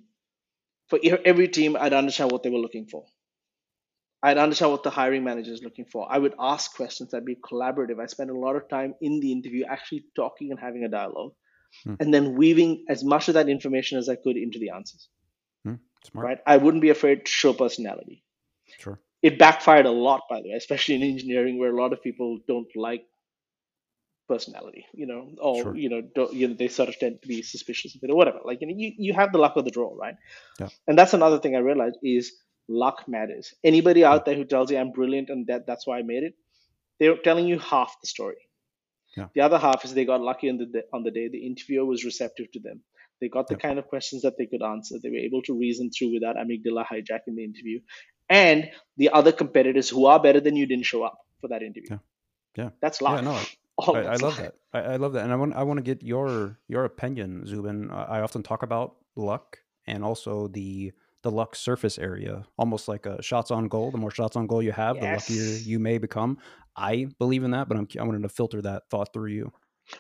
[0.88, 3.04] For every team, I'd understand what they were looking for.
[4.24, 6.08] I'd understand what the hiring manager is looking for.
[6.10, 7.14] I would ask questions.
[7.14, 8.00] I'd be collaborative.
[8.02, 11.34] I spend a lot of time in the interview actually talking and having a dialogue,
[11.84, 11.96] hmm.
[12.00, 15.10] and then weaving as much of that information as I could into the answers.
[15.66, 15.76] Hmm.
[16.06, 16.26] Smart.
[16.26, 16.38] Right?
[16.48, 18.24] I wouldn't be afraid to show personality.
[18.80, 18.98] Sure.
[19.22, 22.40] It backfired a lot, by the way, especially in engineering, where a lot of people
[22.48, 23.04] don't like
[24.28, 25.76] personality, you know, or sure.
[25.76, 28.40] you know, you know, they sort of tend to be suspicious of it or whatever.
[28.44, 30.16] Like you know, you, you have the luck of the draw, right?
[30.60, 30.70] Yeah.
[30.88, 32.34] And that's another thing I realized is
[32.68, 33.54] luck matters.
[33.64, 36.36] Anybody out there who tells you I'm brilliant and that that's why I made it,
[37.00, 38.38] they're telling you half the story.
[39.18, 39.28] Yeah.
[39.36, 41.28] The other half is they got lucky on the on the day.
[41.28, 42.82] The interviewer was receptive to them.
[43.22, 44.96] They got the kind of questions that they could answer.
[45.02, 47.80] They were able to reason through without amygdala hijacking the interview.
[48.30, 51.92] And the other competitors who are better than you didn't show up for that interview.
[51.92, 51.98] Yeah.
[52.58, 52.70] Yeah.
[52.82, 53.16] That's luck.
[53.16, 53.40] Yeah, no,
[53.80, 54.56] I, I, love that.
[54.72, 57.90] I, I, love that, and I want I want to get your your opinion, Zubin.
[57.92, 60.94] I often talk about luck and also the
[61.24, 63.92] the luck surface area, almost like a shots on goal.
[63.92, 65.28] The more shots on goal you have, yes.
[65.28, 66.38] the luckier you may become.
[66.76, 69.52] I believe in that, but I'm I wanted to filter that thought through you.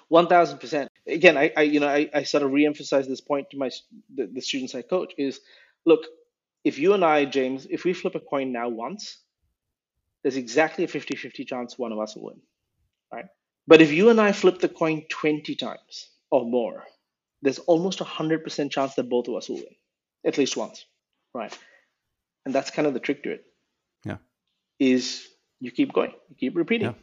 [0.10, 0.90] One thousand percent.
[1.08, 3.70] Again, I, I you know I, I sort of reemphasize this point to my
[4.14, 5.40] the, the students I coach is,
[5.86, 6.06] look,
[6.64, 9.18] if you and I, James, if we flip a coin now once,
[10.24, 12.42] there's exactly a 50-50 chance one of us will win,
[13.12, 13.26] right?
[13.68, 16.84] But if you and I flip the coin 20 times or more,
[17.42, 19.76] there's almost a 100% chance that both of us will win,
[20.26, 20.86] at least once,
[21.34, 21.58] right?
[22.46, 23.46] And that's kind of the trick to it.
[24.04, 24.18] Yeah.
[24.80, 25.28] Is
[25.60, 26.88] you keep going, you keep repeating.
[26.88, 26.94] Yeah.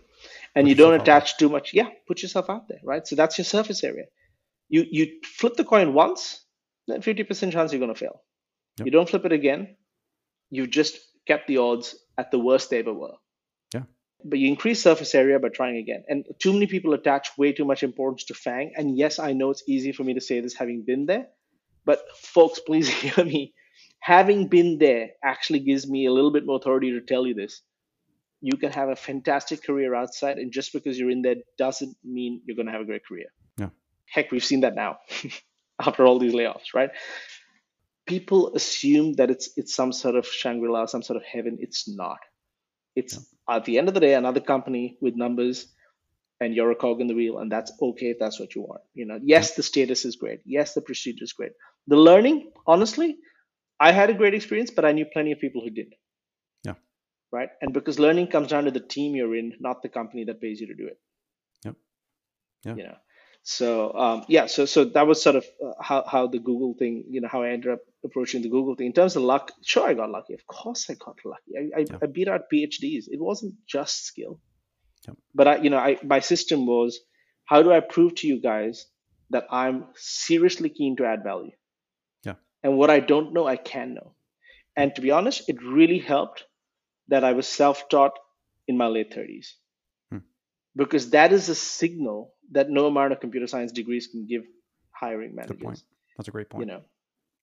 [0.55, 1.73] And put you don't attach too much.
[1.73, 3.07] Yeah, put yourself out there, right?
[3.07, 4.05] So that's your surface area.
[4.69, 6.45] You you flip the coin once,
[6.87, 8.21] then 50% chance you're going to fail.
[8.79, 8.87] Yep.
[8.87, 9.77] You don't flip it again,
[10.51, 13.15] you've just kept the odds at the worst they ever were
[14.25, 16.05] but you increase surface area by trying again.
[16.09, 18.73] And too many people attach way too much importance to Fang.
[18.77, 21.27] And yes, I know it's easy for me to say this having been there,
[21.85, 23.55] but folks, please hear me.
[24.01, 27.63] Having been there actually gives me a little bit more authority to tell you this.
[28.41, 32.41] you can have a fantastic career outside, and just because you're in there doesn't mean
[32.47, 33.27] you're going to have a great career.
[33.59, 33.69] Yeah.
[34.07, 34.99] Heck, we've seen that now
[35.81, 36.91] after all these layoffs, right?
[38.07, 41.59] People assume that it's it's some sort of Shangri-La, some sort of heaven.
[41.61, 42.19] It's not.
[42.97, 43.21] It's yeah.
[43.51, 45.67] At the end of the day another company with numbers,
[46.41, 48.81] and you're a cog in the wheel, and that's okay if that's what you want.
[48.95, 50.41] You know, yes, the status is great.
[50.45, 51.53] Yes, the procedure is great.
[51.87, 53.19] The learning, honestly,
[53.79, 55.95] I had a great experience, but I knew plenty of people who didn't.
[56.65, 56.75] Yeah.
[57.33, 57.51] right?
[57.61, 60.61] And because learning comes down to the team you're in, not the company that pays
[60.61, 60.99] you to do it.
[61.65, 61.77] Yep.
[62.65, 62.75] Yeah.
[62.77, 62.97] You know.
[63.43, 67.05] So um, yeah, so so that was sort of uh, how how the Google thing,
[67.09, 68.87] you know, how I ended up approaching the Google thing.
[68.87, 70.35] In terms of luck, sure, I got lucky.
[70.35, 71.53] Of course, I got lucky.
[71.57, 73.05] I I, I beat out PhDs.
[73.09, 74.41] It wasn't just skill,
[75.07, 75.17] yep.
[75.35, 77.01] but I, you know, I my system was,
[77.47, 78.87] how do I prove to you guys
[79.31, 81.53] that I'm seriously keen to add value?
[82.23, 82.35] Yeah.
[82.63, 84.15] And what I don't know, I can know.
[84.77, 86.45] And to be honest, it really helped
[87.09, 88.19] that I was self taught
[88.69, 89.55] in my late 30s.
[90.81, 94.45] Because that is a signal that no amount of computer science degrees can give
[94.91, 95.59] hiring managers.
[95.59, 95.83] Good point.
[96.17, 96.63] That's a great point.
[96.63, 96.83] You know,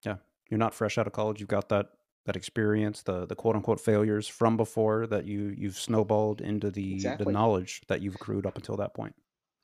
[0.04, 0.16] yeah,
[0.50, 1.40] you're not fresh out of college.
[1.40, 1.90] You've got that
[2.26, 6.96] that experience, the the quote unquote failures from before that you you've snowballed into the
[6.96, 7.26] exactly.
[7.26, 9.14] the knowledge that you've accrued up until that point.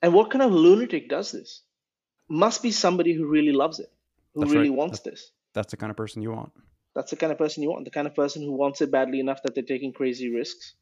[0.04, 1.64] And what kind of lunatic does this?
[2.30, 3.92] Must be somebody who really loves it,
[4.36, 4.78] who That's really right.
[4.78, 5.32] wants that's, this.
[5.54, 6.52] That's the kind of person you want
[6.96, 9.20] that's the kind of person you want the kind of person who wants it badly
[9.20, 10.76] enough that they're taking crazy risks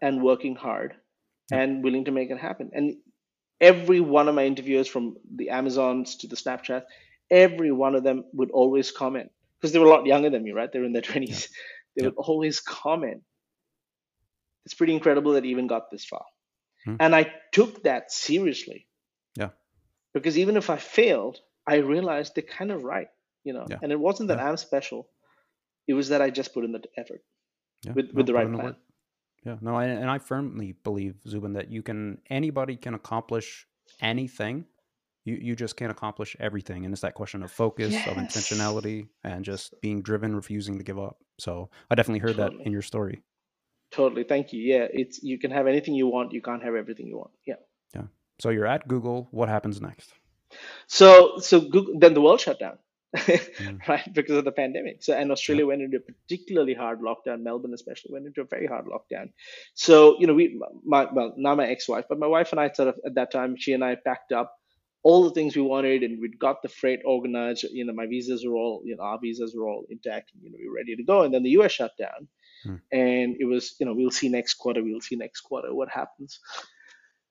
[0.00, 0.94] and working hard
[1.50, 2.70] and willing to make it happen.
[2.72, 2.96] And
[3.60, 6.82] every one of my interviewers from the amazons to the snapchat
[7.30, 9.30] every one of them would always comment.
[9.60, 10.72] Because they were a lot younger than me right?
[10.72, 11.48] They were in their 20s
[11.96, 13.22] they would always comment.
[14.64, 16.24] It's pretty incredible that even got this far.
[16.84, 16.94] Hmm.
[17.00, 18.86] and i took that seriously.
[19.36, 19.50] Yeah.
[20.14, 23.08] Because even if i failed i realized they're kind of right
[23.44, 23.66] you know?
[23.68, 23.78] Yeah.
[23.82, 25.08] and it wasn't that i'm special.
[25.88, 27.22] It was that I just put in the effort
[27.82, 28.76] yeah, with, with the right plan.
[29.44, 33.66] Yeah, no, I, and I firmly believe, Zubin, that you can anybody can accomplish
[34.00, 34.64] anything.
[35.24, 38.08] You you just can't accomplish everything, and it's that question of focus, yes.
[38.08, 41.18] of intentionality, and just being driven, refusing to give up.
[41.38, 42.58] So I definitely heard totally.
[42.58, 43.22] that in your story.
[43.90, 44.60] Totally, thank you.
[44.60, 47.30] Yeah, it's you can have anything you want, you can't have everything you want.
[47.46, 47.54] Yeah.
[47.94, 48.02] Yeah.
[48.40, 49.28] So you're at Google.
[49.30, 50.12] What happens next?
[50.86, 52.78] So so Google, then the world shut down
[53.16, 53.78] mm.
[53.88, 54.12] right?
[54.12, 55.02] Because of the pandemic.
[55.02, 55.68] So, and Australia yeah.
[55.68, 57.42] went into a particularly hard lockdown.
[57.42, 59.30] Melbourne, especially, went into a very hard lockdown.
[59.74, 62.88] So, you know, we, my, well, not my ex-wife, but my wife and I sort
[62.88, 64.54] of at that time, she and I packed up
[65.04, 67.64] all the things we wanted, and we'd got the freight organized.
[67.70, 70.32] You know, my visas were all, you know, our visas were all intact.
[70.34, 71.22] And, you know, we were ready to go.
[71.22, 71.72] And then the U.S.
[71.72, 72.28] shut down,
[72.66, 72.80] mm.
[72.92, 74.82] and it was, you know, we'll see next quarter.
[74.82, 76.40] We'll see next quarter what happens.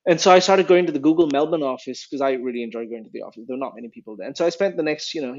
[0.07, 3.03] And so I started going to the Google Melbourne office because I really enjoy going
[3.03, 3.43] to the office.
[3.47, 4.27] There were not many people there.
[4.27, 5.35] And so I spent the next, you know,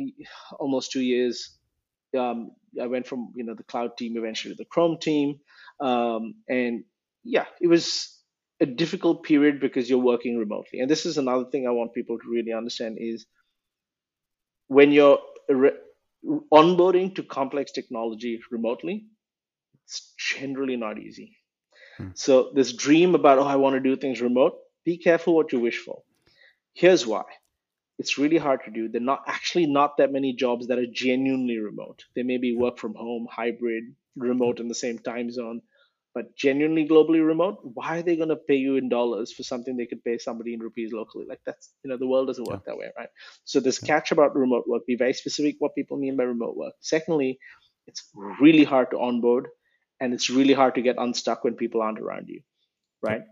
[0.60, 1.58] almost two years.
[2.16, 5.40] Um, I went from, you know, the cloud team eventually to the Chrome team.
[5.80, 6.84] Um, and
[7.24, 8.14] yeah, it was
[8.60, 10.80] a difficult period because you're working remotely.
[10.80, 13.26] And this is another thing I want people to really understand is
[14.68, 15.78] when you're re-
[16.52, 19.06] onboarding to complex technology remotely,
[19.84, 21.37] it's generally not easy.
[21.98, 22.08] Hmm.
[22.14, 25.60] So this dream about, oh, I want to do things remote, be careful what you
[25.60, 26.02] wish for.
[26.72, 27.24] Here's why.
[27.98, 28.88] It's really hard to do.
[28.88, 32.04] There are not actually not that many jobs that are genuinely remote.
[32.14, 33.84] They may be work from home, hybrid,
[34.16, 35.62] remote in the same time zone,
[36.14, 39.76] but genuinely globally remote, why are they going to pay you in dollars for something
[39.76, 41.26] they could pay somebody in rupees locally?
[41.28, 42.72] Like that's, you know, the world doesn't work yeah.
[42.72, 43.08] that way, right?
[43.44, 43.88] So this yeah.
[43.88, 46.74] catch about remote work, be very specific what people mean by remote work.
[46.80, 47.38] Secondly,
[47.86, 48.08] it's
[48.40, 49.48] really hard to onboard
[50.00, 52.40] and it's really hard to get unstuck when people aren't around you,
[53.02, 53.22] right?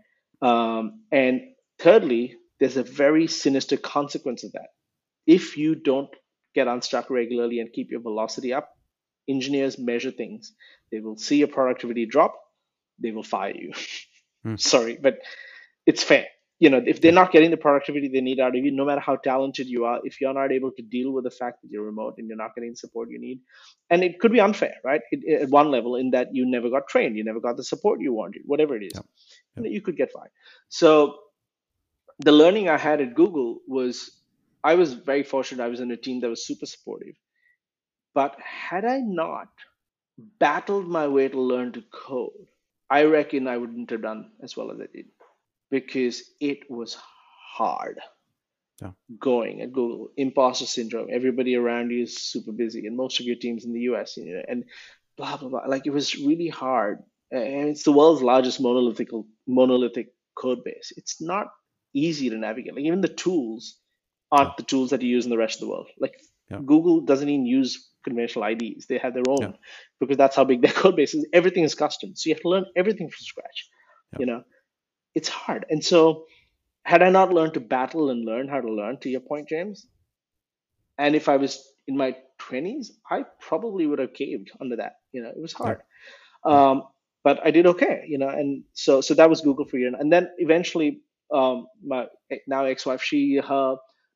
[0.41, 1.41] Um, and
[1.79, 4.69] thirdly, there's a very sinister consequence of that.
[5.25, 6.09] If you don't
[6.55, 8.69] get unstuck regularly and keep your velocity up,
[9.27, 10.53] engineers measure things.
[10.91, 12.35] They will see your productivity drop,
[12.99, 13.73] they will fire you.
[14.43, 14.55] Hmm.
[14.57, 15.19] Sorry, but
[15.85, 16.27] it's fair
[16.59, 19.01] you know if they're not getting the productivity they need out of you no matter
[19.01, 21.83] how talented you are if you're not able to deal with the fact that you're
[21.85, 23.39] remote and you're not getting the support you need
[23.91, 25.01] and it could be unfair right?
[25.11, 28.01] It, at one level in that you never got trained you never got the support
[28.01, 28.93] you wanted whatever it is.
[28.95, 29.01] Yeah.
[29.57, 29.63] Yeah.
[29.63, 30.31] You, know, you could get fired.
[30.69, 31.17] So
[32.19, 34.11] the learning i had at google was
[34.63, 37.15] i was very fortunate i was in a team that was super supportive.
[38.15, 39.49] But had i not
[40.39, 42.47] battled my way to learn to code
[42.89, 45.07] i reckon i wouldn't have done as well as i did
[45.69, 46.97] because it was
[47.55, 47.99] hard
[48.81, 48.91] yeah.
[49.19, 50.09] going at Google.
[50.17, 51.07] Imposter syndrome.
[51.11, 54.35] Everybody around you is super busy, and most of your teams in the US, you
[54.35, 54.65] know, and
[55.17, 55.65] blah blah blah.
[55.67, 59.09] Like it was really hard, and it's the world's largest monolithic
[59.47, 60.93] monolithic code base.
[60.95, 61.47] It's not
[61.93, 62.75] easy to navigate.
[62.75, 63.79] Like even the tools
[64.31, 64.55] aren't yeah.
[64.57, 65.87] the tools that you use in the rest of the world.
[65.99, 66.19] Like
[66.51, 66.59] yeah.
[66.63, 69.57] Google doesn't even use conventional IDEs; they have their own
[69.99, 71.25] because that's how big their code base is.
[71.33, 73.69] Everything is custom, so you have to learn everything from scratch
[74.19, 74.43] You know,
[75.17, 75.65] it's hard.
[75.69, 76.25] And so,
[76.83, 79.87] had I not learned to battle and learn how to learn, to your point, James,
[80.97, 81.53] and if I was
[81.87, 84.93] in my 20s, I probably would have caved under that.
[85.11, 85.81] You know, it was hard.
[86.45, 86.69] Yeah.
[86.69, 86.83] Um,
[87.23, 89.93] but I did okay, you know, and so so that was Google for you.
[89.99, 91.01] And then eventually,
[91.33, 92.05] um, my
[92.47, 93.75] now ex-wife, she her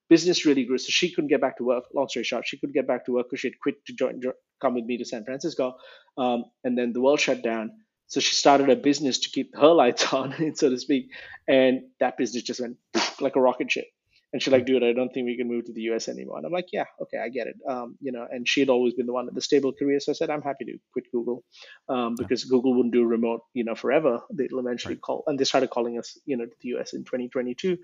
[0.09, 1.85] business really grew, so she couldn't get back to work.
[1.93, 4.21] Long story short, she couldn't get back to work because she had quit to join,
[4.61, 5.75] come with me to San Francisco,
[6.17, 7.71] um, and then the world shut down.
[8.11, 11.11] So she started a business to keep her lights on, so to speak,
[11.47, 12.75] and that business just went
[13.21, 13.85] like a rocket ship.
[14.33, 16.37] And she's like, dude, I don't think we can move to the US anymore.
[16.37, 17.55] And I'm like, yeah, okay, I get it.
[17.69, 20.01] Um, you know, and she had always been the one with the stable career.
[20.01, 21.43] So I said, I'm happy to quit Google
[21.87, 22.49] um, because yeah.
[22.49, 24.19] Google wouldn't do remote, you know, forever.
[24.29, 25.01] They'll eventually right.
[25.01, 27.77] call, and they started calling us, you know, to the US in 2022.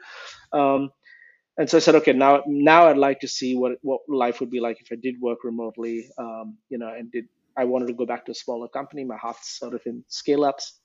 [0.51, 0.89] Um,
[1.57, 4.51] and so I said, okay, now now I'd like to see what what life would
[4.51, 7.27] be like if I did work remotely, um, you know, and did
[7.57, 9.03] I wanted to go back to a smaller company.
[9.03, 10.79] My heart's sort of in scale ups.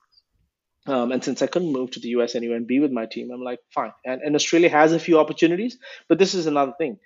[0.85, 3.29] Um, and since I couldn't move to the US anyway and be with my team,
[3.33, 3.93] I'm like, fine.
[4.05, 5.77] And, and Australia has a few opportunities,
[6.09, 6.97] but this is another thing.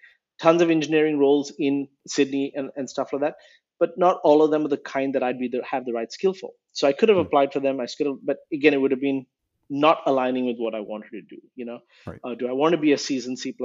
[0.41, 3.35] Tons of engineering roles in Sydney and, and stuff like that,
[3.79, 6.11] but not all of them are the kind that I'd be the, have the right
[6.11, 6.51] skill for.
[6.71, 7.25] So I could have hmm.
[7.25, 7.79] applied for them.
[7.79, 9.25] I could have, but again, it would have been
[9.69, 11.41] not aligning with what I wanted to do.
[11.55, 12.19] You know, right.
[12.23, 13.55] uh, do I want to be a seasoned C++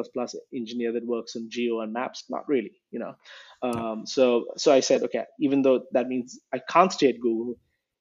[0.55, 2.25] engineer that works in geo and maps?
[2.29, 2.73] Not really.
[2.91, 3.15] You know,
[3.63, 7.55] um, so so I said, okay, even though that means I can't stay at Google,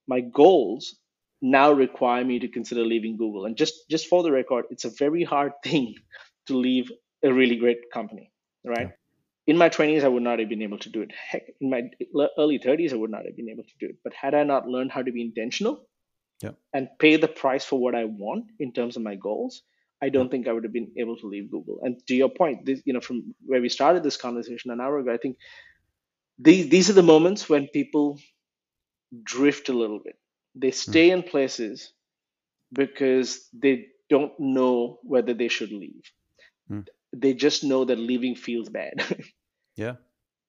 [0.07, 0.95] my goals
[1.41, 3.45] now require me to consider leaving Google.
[3.45, 5.95] And just just for the record, it's a very hard thing
[6.47, 6.91] to leave
[7.23, 8.31] a really great company,
[8.65, 8.87] right?
[8.87, 8.95] Yeah.
[9.47, 11.11] In my 20s, I would not have been able to do it.
[11.11, 11.81] Heck, in my
[12.37, 13.97] early 30s, I would not have been able to do it.
[14.03, 15.87] But had I not learned how to be intentional
[16.41, 16.51] yeah.
[16.73, 19.63] and pay the price for what I want in terms of my goals,
[20.01, 21.79] I don't think I would have been able to leave Google.
[21.83, 24.99] And to your point, this, you know, from where we started this conversation an hour
[24.99, 25.37] ago, I think
[26.39, 28.19] these these are the moments when people
[29.23, 30.17] drift a little bit.
[30.55, 30.91] They hmm.
[30.91, 31.13] stay mm.
[31.13, 31.93] in places
[32.73, 36.03] because they don't know whether they should leave.
[36.69, 36.87] Mm.
[37.13, 38.93] They just know that leaving feels bad.
[39.75, 39.95] yeah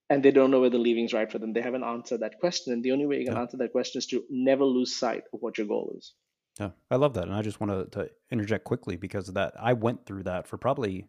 [0.09, 1.53] and they don't know whether leaving is right for them.
[1.53, 2.73] They haven't answered that question.
[2.73, 3.41] And the only way you can yeah.
[3.41, 6.13] answer that question is to never lose sight of what your goal is.
[6.59, 7.23] Yeah, I love that.
[7.23, 9.53] And I just want to, to interject quickly because of that.
[9.59, 11.07] I went through that for probably,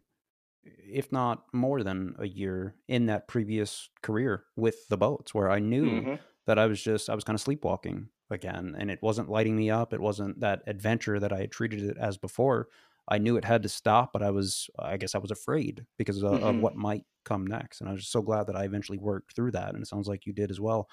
[0.65, 5.59] if not more than a year in that previous career with the boats, where I
[5.59, 6.15] knew mm-hmm.
[6.47, 8.75] that I was just, I was kind of sleepwalking again.
[8.79, 9.93] And it wasn't lighting me up.
[9.93, 12.69] It wasn't that adventure that I had treated it as before.
[13.07, 16.23] I knew it had to stop, but I was, I guess I was afraid because
[16.23, 16.45] of, mm-hmm.
[16.45, 17.81] of, what might come next.
[17.81, 19.75] And I was just so glad that I eventually worked through that.
[19.75, 20.89] And it sounds like you did as well.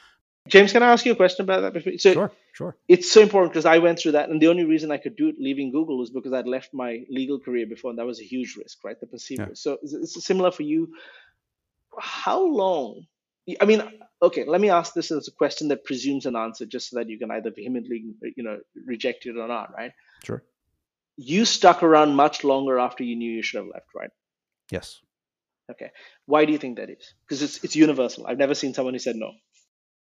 [0.48, 1.74] James, can I ask you a question about that?
[1.74, 1.94] Before?
[1.98, 2.76] So sure, sure.
[2.88, 4.30] It's so important because I went through that.
[4.30, 7.06] And the only reason I could do it leaving Google was because I'd left my
[7.10, 7.92] legal career before.
[7.92, 9.00] And that was a huge risk, right?
[9.00, 9.48] The perceived yeah.
[9.48, 9.64] risk.
[9.64, 10.90] So it's similar for you.
[12.00, 13.06] How long?
[13.60, 13.84] I mean,
[14.22, 17.10] okay, let me ask this as a question that presumes an answer just so that
[17.10, 18.06] you can either vehemently,
[18.36, 19.92] you know, reject it or not, right?
[20.24, 20.44] Sure
[21.18, 24.10] you stuck around much longer after you knew you should have left, right?
[24.72, 25.00] Yes.
[25.70, 25.92] Okay.
[26.26, 27.14] Why do you think that is?
[27.26, 28.26] Because it's it's universal.
[28.28, 29.32] I've never seen someone who said no.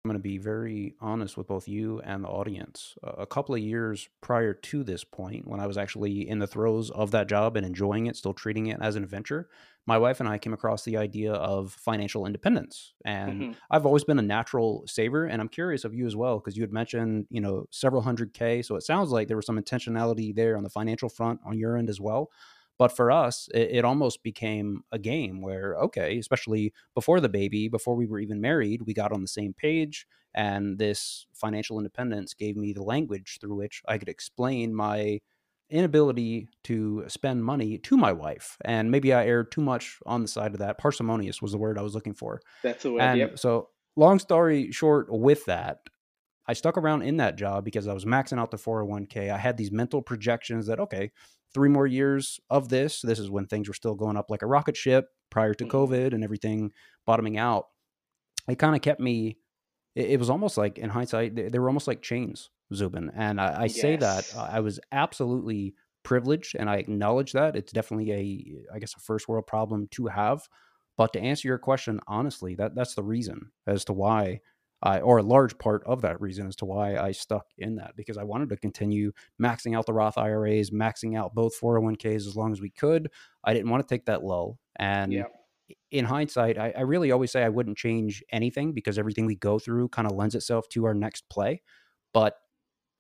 [0.08, 2.96] I'm going to be very honest with both you and the audience.
[3.04, 6.90] a couple of years prior to this point, when I was actually in the throes
[6.92, 9.50] of that job and enjoying it, still treating it as an adventure,
[9.86, 12.94] my wife and I came across the idea of financial independence.
[13.04, 13.52] And mm-hmm.
[13.70, 15.26] I've always been a natural saver.
[15.26, 18.34] And I'm curious of you as well, because you had mentioned, you know, several hundred
[18.34, 18.62] K.
[18.62, 21.76] So it sounds like there was some intentionality there on the financial front on your
[21.76, 22.32] end as well.
[22.78, 27.68] But for us, it, it, almost became a game where, okay, especially before the baby,
[27.68, 30.06] before we were even married, we got on the same page.
[30.36, 35.22] And this financial independence gave me the language through which I could explain my
[35.70, 38.58] inability to spend money to my wife.
[38.64, 40.78] And maybe I erred too much on the side of that.
[40.78, 42.42] Parsimonious was the word I was looking for.
[42.64, 43.02] That's the word.
[43.02, 43.40] And yep.
[43.40, 45.80] so, long story short, with that,
[46.48, 49.30] I stuck around in that job because I was maxing out the 401k.
[49.32, 51.12] I had these mental projections that, okay,
[51.54, 53.02] three more years of this.
[53.02, 55.78] This is when things were still going up like a rocket ship prior to mm-hmm.
[55.78, 56.72] COVID and everything
[57.06, 57.68] bottoming out.
[58.48, 59.38] It kind of kept me.
[59.96, 63.12] It, it, was almost like, in hindsight, they, they were almost like chains, Zubin.
[63.16, 63.82] And I, I yes.
[63.82, 65.74] say that uh, I was absolutely
[66.04, 70.08] privileged, and I acknowledge that it's definitely a, I guess, a first world problem to
[70.08, 70.48] have.
[70.98, 74.42] But to answer your question honestly, that that's the reason as to why
[74.84, 77.96] uh, or a large part of that reason as to why I stuck in that
[77.96, 79.12] because I wanted to continue
[79.42, 83.10] maxing out the Roth IRAs, maxing out both 401ks as long as we could.
[83.44, 84.60] I didn't want to take that low.
[84.76, 85.24] And yeah.
[85.92, 89.58] in hindsight, I, I, really always say I wouldn't change anything because everything we go
[89.58, 91.64] through kind of lends itself to our next play.
[92.14, 92.36] But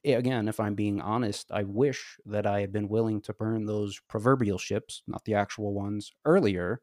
[0.03, 3.99] again, if I'm being honest, I wish that I had been willing to burn those
[4.07, 6.81] proverbial ships, not the actual ones, earlier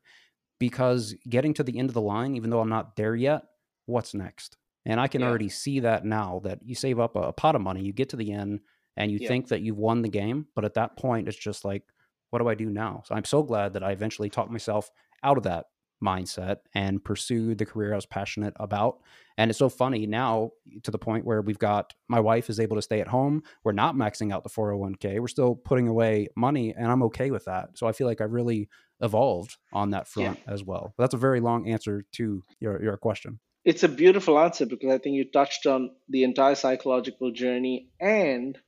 [0.61, 3.43] because getting to the end of the line, even though I'm not there yet,
[3.87, 4.57] what's next?
[4.87, 5.29] And I can yeah.
[5.29, 8.11] already see that now that you save up a, a, pot of money, you get
[8.11, 8.61] to the end,
[8.97, 9.29] and you Yeah.
[9.29, 11.83] think that you've won the game, but at that point, it's just like,
[12.31, 13.03] what do I do now?
[13.07, 14.91] So I'm so glad that I eventually talked myself
[15.23, 15.67] out of that
[16.05, 18.99] mindset and pursued the career I was passionate about.
[19.39, 20.51] And it's so funny now
[20.83, 23.43] to the point where we've got my wife is able to stay at home.
[23.63, 25.19] We're not maxing out the 401k.
[25.21, 27.79] We're still putting away money, and I'm okay with that.
[27.79, 28.69] So I feel like I've really
[29.01, 30.25] evolved on that Yeah.
[30.25, 30.93] front as well.
[30.97, 33.41] But that's a very long answer to your, your question.
[33.65, 38.59] It's a beautiful answer because I think you touched on the entire psychological journey and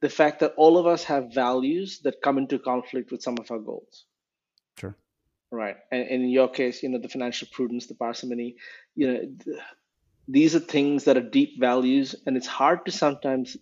[0.00, 3.50] the fact that all of us have values that come into conflict with some of
[3.50, 4.04] our goals.
[4.78, 4.96] Sure.
[5.50, 5.76] Right.
[5.90, 8.56] And, and in your case, you know, the financial prudence, the parsimony,
[8.94, 9.58] you know, th-
[10.28, 13.56] these are things that are deep values, and it's hard to sometimes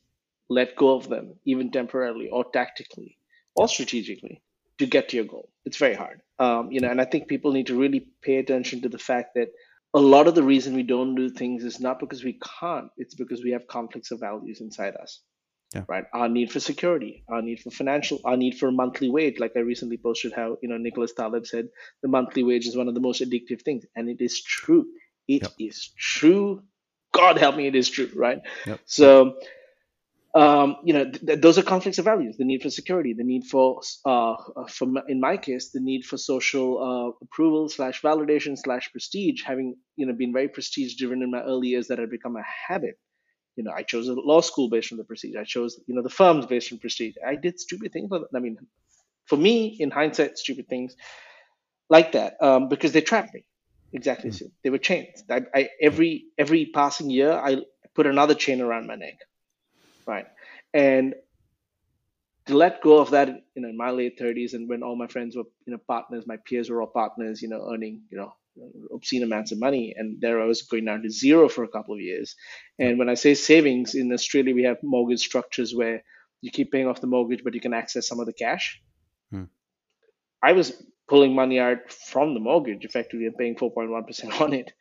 [0.48, 3.16] let go of them, even temporarily or tactically
[3.54, 4.42] or strategically,
[4.78, 5.48] to get to your goal.
[5.64, 6.20] It's very hard.
[6.38, 9.34] Um, you know, and I think people need to really pay attention to the fact
[9.34, 9.48] that
[9.94, 13.14] a lot of the reason we don't do things is not because we can't, it's
[13.14, 15.20] because we have conflicts of values inside us.
[15.74, 15.84] Yeah.
[15.88, 16.04] Right.
[16.12, 19.38] Our need for security, our need for financial, our need for a monthly wage.
[19.38, 21.68] Like I recently posted how, you know, Nicholas Taleb said
[22.02, 23.84] the monthly wage is one of the most addictive things.
[23.94, 24.86] And it is true.
[25.28, 25.52] It Yep.
[25.60, 26.62] is true.
[27.12, 28.38] God help me, it is true, right?
[28.66, 28.80] Yep.
[28.84, 29.36] So,
[30.34, 33.24] um, you know, th- th- those are conflicts of values: the need for security, the
[33.24, 34.36] need for, uh,
[34.68, 39.42] for in my case, the need for social uh, approval slash validation slash prestige.
[39.44, 42.44] Having you know been very prestige driven in my early years, that had become a
[42.68, 42.98] habit.
[43.56, 45.36] You know, I chose a law school based on the prestige.
[45.36, 47.14] I chose you know the firms based on prestige.
[47.26, 48.08] I did stupid things.
[48.08, 48.58] For, I mean,
[49.26, 50.96] for me, in hindsight, stupid things
[51.88, 53.44] like that um, because they trapped me.
[53.92, 54.38] Exactly, Mm.
[54.38, 55.24] so they were chains.
[55.30, 57.58] I, I every every passing year, I
[57.94, 59.18] put another chain around my neck,
[60.10, 60.26] right?
[60.74, 61.14] And
[62.46, 65.06] to let go of that, you know, in my late thirties, and when all my
[65.06, 68.34] friends were, you know, partners, my peers were all partners, you know, earning, you know,
[68.92, 71.94] obscene amounts of money, and there I was going down to zero for a couple
[71.94, 72.34] of years.
[72.78, 76.02] And when I say savings, in Australia we have mortgage structures where
[76.40, 78.82] you keep paying off the mortgage, but you can access some of the cash.
[79.30, 79.44] Hmm.
[80.42, 84.72] I was pulling money out from the mortgage effectively and paying 4.1% on it.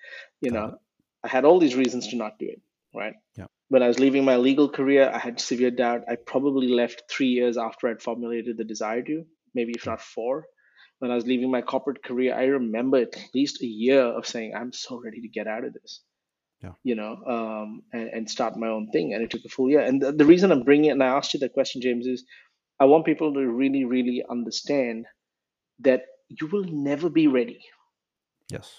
[0.41, 0.77] You know,
[1.23, 2.61] I had all these reasons to not do it,
[2.95, 3.15] right?
[3.36, 3.47] Yeah.
[3.70, 6.01] When I was leaving my legal career, I had severe doubt.
[6.09, 10.45] I probably left three years after I'd formulated the desire to, maybe if not four.
[10.97, 14.53] When I was leaving my corporate career, I remember at least a year of saying,
[14.55, 16.01] I'm so ready to get out of this.
[16.61, 16.72] Yeah.
[16.84, 19.13] You know, um, and, and start my own thing.
[19.13, 19.80] And it took a full year.
[19.80, 22.26] And the, the reason I'm bringing it, and I asked you that question, James, is
[22.80, 25.05] I want people to really, really understand
[25.80, 27.61] that you will never be ready.
[28.51, 28.74] Yes.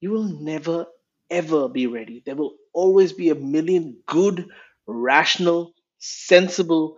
[0.00, 0.86] You will never,
[1.30, 2.22] ever be ready.
[2.26, 4.48] There will always be a million good,
[4.86, 6.96] rational, sensible,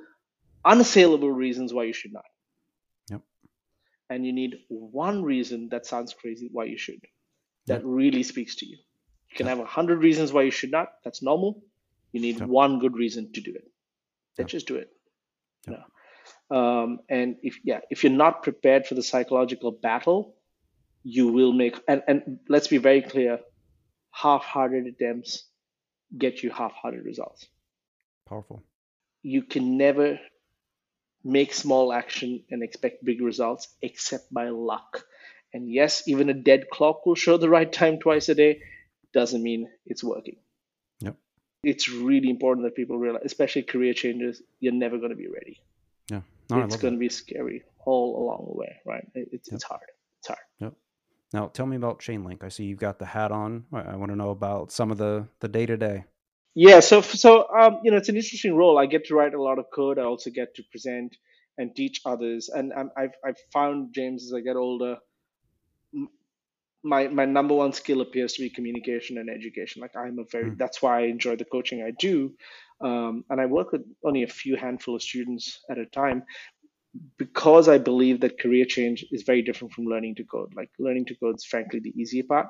[0.65, 2.25] unassailable reasons why you should not.
[3.11, 3.23] Yep.
[4.11, 7.01] And you need one reason that sounds crazy why you should.
[7.69, 8.79] That really speaks to you.
[9.31, 9.57] You can Yep.
[9.57, 10.89] have a hundred reasons why you should not.
[11.05, 11.63] That's normal.
[12.13, 12.49] You need Yep.
[12.61, 13.71] one good reason to do it.
[14.37, 14.49] Then Yep.
[14.49, 14.91] just do it.
[15.69, 15.77] Yep.
[15.77, 16.57] No.
[16.59, 20.35] Um, and if yeah, if you're not prepared for the psychological battle,
[21.03, 23.41] you will make and, and let's be very clear,
[24.13, 25.45] half-hearted attempts
[26.17, 27.47] get you half-hearted results.
[28.27, 28.63] Powerful.
[29.23, 30.19] You can never
[31.25, 35.05] make small action and expect big results except by luck.
[35.53, 38.63] And yes, even a dead clock will show the right time twice a day,
[39.13, 40.37] doesn't mean it's working.
[41.01, 41.17] Yep.
[41.63, 45.61] It's really important that people realize, especially career changes, you're never going to be ready.
[46.11, 46.21] Yeah.
[46.51, 49.07] No, it's going to be scary all along the way, right?
[49.15, 49.55] It's, Yep.
[49.55, 49.91] it's hard.
[50.21, 50.75] It's hard.
[51.33, 52.43] Now, tell me about Chainlink.
[52.43, 53.65] I see you've got the hat on.
[53.73, 56.05] I, want to know about some of the the day to day.
[56.55, 58.79] Yeah, so so um, you know, it's an interesting role.
[58.79, 59.99] I get to write a lot of code.
[59.99, 61.17] I also get to present
[61.59, 62.49] and teach others.
[62.49, 64.97] And I'm, I've I've found James as I get older,
[66.83, 69.83] my my number one skill appears to be communication and education.
[69.83, 70.59] Like I'm a very Mm.
[70.59, 72.33] that's why I enjoy the coaching I do,
[72.81, 76.23] um, and I work with only a few handful of students at a time
[77.19, 80.55] because I believe that career change is very different from learning to code.
[80.57, 82.49] Like learning to code is frankly the easier part.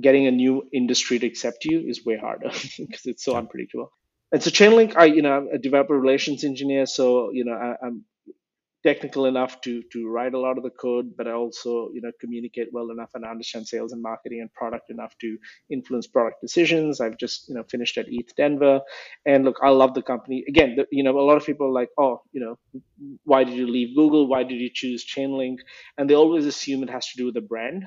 [0.00, 3.92] Getting a new industry to accept you is way harder because it's so unpredictable.
[4.32, 7.76] And so Chainlink, I you know I'm a developer relations engineer, so you know I,
[7.86, 8.04] I'm
[8.82, 12.12] technical enough to to write a lot of the code, but I also you know
[12.20, 15.36] communicate well enough and understand sales and marketing and product enough to
[15.70, 17.00] influence product decisions.
[17.00, 18.80] I've just you know finished at ETH Denver,
[19.26, 20.44] and look, I love the company.
[20.48, 22.58] Again, the, you know a lot of people are like, oh, you know,
[23.24, 24.26] why did you leave Google?
[24.28, 25.58] Why did you choose Chainlink?
[25.98, 27.84] And they always assume it has to do with the brand.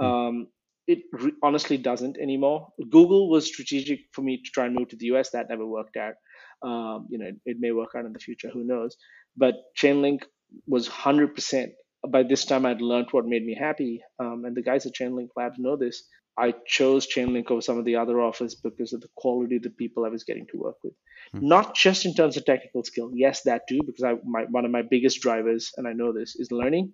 [0.00, 0.06] Hmm.
[0.06, 0.46] Um,
[0.86, 2.68] it re- honestly doesn't anymore.
[2.90, 5.30] Google was strategic for me to try and move to the US.
[5.30, 6.14] That never worked out.
[6.62, 8.48] Um, you know, it, it may work out in the future.
[8.52, 8.96] Who knows?
[9.36, 10.22] But Chainlink
[10.66, 11.72] was 100%
[12.08, 14.02] by this time I'd learned what made me happy.
[14.18, 16.04] Um, and the guys at Chainlink Labs know this.
[16.36, 19.70] I chose Chainlink over some of the other offers because of the quality of the
[19.70, 20.94] people I was getting to work with.
[21.32, 21.46] Hmm.
[21.46, 24.72] Not just in terms of technical skill, yes, that too, because I, my, one of
[24.72, 26.92] my biggest drivers, and I know this, is learning,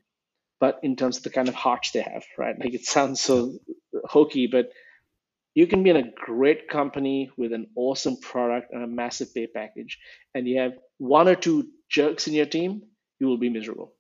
[0.61, 2.59] but in terms of the kind of hearts they have, right?
[2.59, 3.55] Like it sounds so
[4.05, 4.69] hokey, but
[5.55, 9.47] you can be in a great company with an awesome product and a massive pay
[9.47, 9.99] package,
[10.35, 12.83] and you have one or two jerks in your team,
[13.19, 13.93] you will be miserable.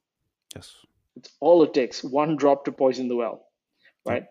[0.54, 0.72] Yes.
[1.16, 3.46] It's all it takes one drop to poison the well,
[4.06, 4.24] right?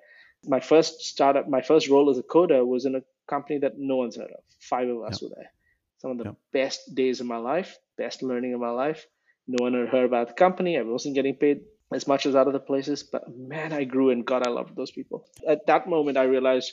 [0.46, 3.98] My first startup, my first role as a coder was in a company that no
[3.98, 4.44] one's heard of.
[4.60, 5.52] Five of us were there.
[6.00, 9.06] Some of the best days of my life, best learning of my life.
[9.48, 10.78] No one had heard about the company.
[10.78, 11.62] I wasn't getting paid
[11.94, 15.28] as much as other places, but man, I grew and God, I loved those people.
[15.48, 16.72] At that moment, I realized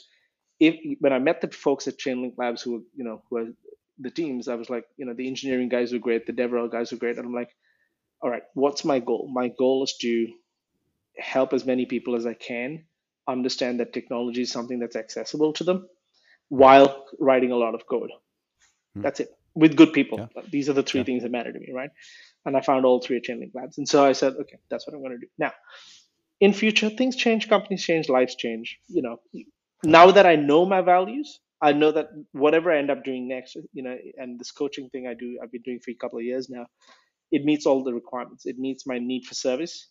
[0.59, 3.47] if when I met the folks at Chainlink Labs who you know who are
[3.99, 6.91] the teams, I was like, you know, the engineering guys were great, the DevRel guys
[6.91, 7.49] were great, and I'm like,
[8.21, 9.29] all right, what's my goal?
[9.31, 10.27] My goal is to
[11.17, 12.85] help as many people as I can
[13.27, 15.87] understand that technology is something that's accessible to them
[16.49, 18.11] while writing a lot of code.
[18.95, 19.01] Hmm.
[19.01, 19.29] That's it.
[19.53, 20.19] With good people.
[20.19, 20.41] Yeah.
[20.49, 21.05] These are the three yeah.
[21.05, 21.89] things that matter to me, right?
[22.45, 23.77] And I found all three at Chainlink Labs.
[23.77, 25.27] And so I said, okay, that's what I'm going to do.
[25.37, 25.51] Now,
[26.39, 28.79] in future, things change, companies change, lives change.
[28.87, 29.19] You know,
[29.83, 33.57] now that I know my values, I know that whatever I end up doing next,
[33.73, 36.25] you know, and this coaching thing I do, I've been doing for a couple of
[36.25, 36.67] years now,
[37.31, 38.45] it meets all the requirements.
[38.45, 39.89] It meets my need for service,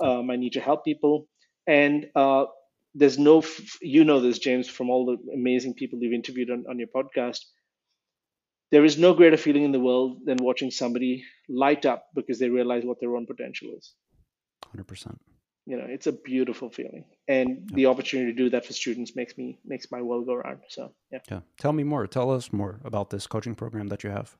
[0.00, 1.26] uh, my need to help people,
[1.66, 2.44] and uh,
[2.94, 3.42] there's no,
[3.82, 7.40] you know this, James, from all the amazing people you've interviewed on, on your podcast.
[8.72, 12.48] There is no greater feeling in the world than watching somebody light up because they
[12.48, 13.94] realize what their own potential is.
[14.74, 15.16] 100%
[15.66, 17.04] you know it's a beautiful feeling.
[17.28, 17.76] And yeah.
[17.76, 20.92] the opportunity to do that for students makes me makes my world go around so
[21.12, 21.18] yeah.
[21.30, 21.40] Yeah.
[21.58, 22.06] Tell me more.
[22.06, 24.36] Tell us more about this coaching program that you have.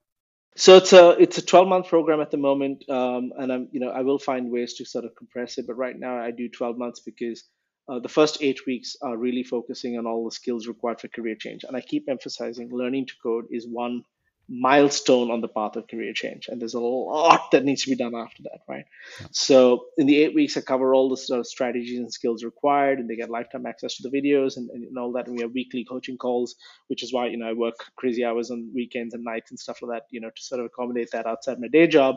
[0.57, 3.81] So it's a it's a 12 month program at the moment um, and i'm you
[3.81, 6.49] know i will find ways to sort of compress it but right now i do
[6.49, 7.45] 12 months because
[7.89, 11.37] uh, the first eight weeks are really focusing on all the skills required for career
[11.39, 11.65] change.
[11.65, 14.03] And i keep emphasizing learning to code is one
[14.49, 16.47] milestone on the path of career change.
[16.49, 18.85] And there's a lot that needs to be done after that right?
[19.33, 22.99] So in the eight weeks i cover all the sort of strategies and skills required
[22.99, 25.27] and they get lifetime access to the videos and, and, all that.
[25.27, 26.55] And we have weekly coaching calls
[26.89, 29.83] which is why you know i work crazy hours on weekends and nights and stuff
[29.83, 32.17] like that you know to sort of accommodate that outside my day job.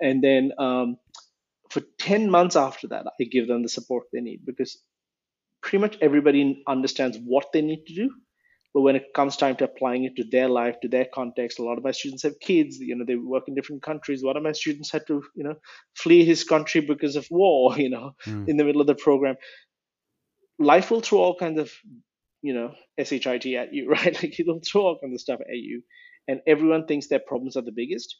[0.00, 0.96] And then um,
[1.70, 4.78] for 10 months after that i give them the support they need because
[5.62, 8.10] pretty much everybody understands what they need to do
[8.76, 11.62] but when it comes time to applying it to their life, to their context, a
[11.62, 12.76] lot of my students have kids.
[12.78, 14.22] You know, they work in different countries.
[14.22, 15.54] One of my students had to, you know,
[15.94, 17.74] flee his country because of war.
[17.78, 18.46] You know, mm.
[18.46, 19.36] in the middle of the program.
[20.58, 21.72] Life will throw all kinds of,
[22.42, 24.22] you know, shit at you, right?
[24.22, 25.80] Like it'll throw all kinds of stuff at you,
[26.28, 28.14] and everyone thinks their problems are the biggest,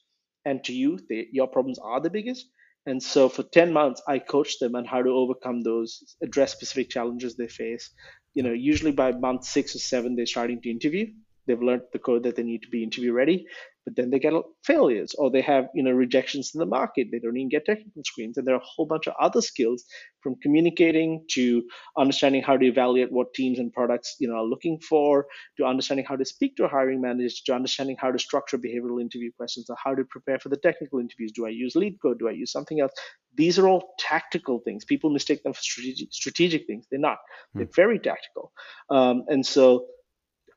[0.46, 2.48] and to you, they, your problems are the biggest.
[2.86, 6.88] And so for 10 months, I coached them on how to overcome those, address specific
[6.88, 7.90] challenges they face,
[8.36, 11.06] you know, usually by month six or seven, they're starting to interview.
[11.46, 13.46] They've learned the code that they need to be interview ready,
[13.86, 14.32] but then they get
[14.64, 17.06] failures or they have, you know, rejections in the market.
[17.12, 18.36] They don't even get technical screens.
[18.36, 19.84] And there are a whole bunch of other skills
[20.22, 21.62] from communicating to
[21.96, 25.26] understanding how to evaluate what teams and products, you know, are looking for,
[25.56, 29.00] to understanding how to speak to a hiring manager, to understanding how to structure behavioral
[29.00, 31.30] interview questions or how to prepare for the technical interviews.
[31.32, 32.18] Do I use LeetCode?
[32.18, 32.92] Do I use something else?
[33.36, 34.84] These are all tactical things.
[34.84, 36.86] People mistake them for strategic, strategic things.
[36.90, 37.18] They're not.
[37.52, 37.60] Hmm.
[37.60, 38.50] They're very tactical.
[38.90, 39.86] Um, and so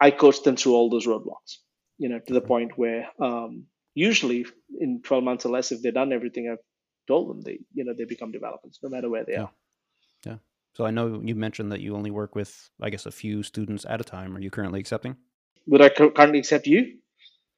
[0.02, 1.58] I coach them through all those roadblocks,
[2.00, 4.46] you know, to the point where um, usually
[4.80, 6.64] in 12 months or less, if they've done everything I've
[7.08, 9.42] told them, they, you know, they become developers no matter where they yeah.
[9.42, 9.52] are.
[10.26, 10.36] Yeah.
[10.74, 13.86] So I know you mentioned that you only work with, I guess, a few students
[13.88, 14.36] at a time.
[14.36, 15.18] Are you currently accepting?
[15.68, 16.98] Would I currently accept you?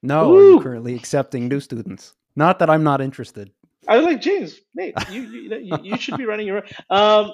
[0.01, 0.37] No, Ooh.
[0.37, 2.15] are you currently accepting new students?
[2.35, 3.51] Not that I'm not interested.
[3.87, 6.63] I was like, James, mate, you you, you, you should be running your.
[6.89, 7.31] Um,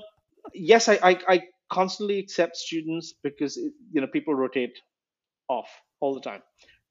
[0.53, 4.77] yes, I, I, I constantly accept students because it, you know people rotate
[5.49, 5.69] off
[5.99, 6.41] all the time,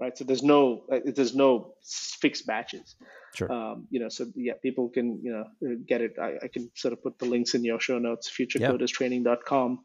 [0.00, 0.16] right?
[0.16, 1.74] So there's no uh, there's no
[2.20, 2.96] fixed batches.
[3.34, 3.50] Sure.
[3.50, 6.14] Um, you know, so yeah, people can you know get it.
[6.20, 9.78] I, I can sort of put the links in your show notes, futurecoderstraining.com.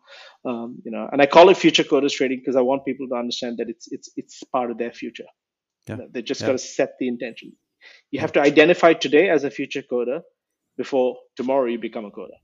[0.45, 3.15] Um, you know, and I call it future coders training because I want people to
[3.15, 5.29] understand that it's it's it's part of their future.
[5.87, 5.95] Yeah.
[5.95, 6.47] You know, they just yeah.
[6.47, 7.53] got to set the intention.
[8.11, 10.21] You have to identify today as a future coder
[10.77, 12.39] before tomorrow you become a coder.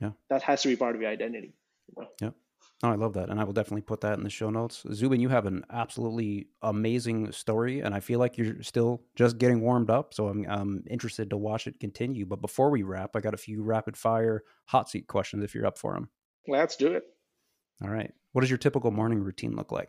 [0.00, 0.10] Yeah.
[0.28, 1.54] That has to be part of your identity.
[1.88, 2.08] You know?
[2.20, 2.30] Yeah.
[2.82, 3.30] Oh, I love that.
[3.30, 4.84] And I will definitely put that in the show notes.
[4.92, 9.62] Zubin, you have an absolutely amazing story, and I feel like you're still just getting
[9.62, 10.12] warmed up.
[10.12, 12.26] So I'm, I'm interested to watch it continue.
[12.26, 15.66] But before we wrap, I got a few rapid fire hot seat questions if you're
[15.66, 16.10] up for them.
[16.46, 17.04] Let's do it.
[17.82, 18.12] All right.
[18.32, 19.88] What does your typical morning routine look like?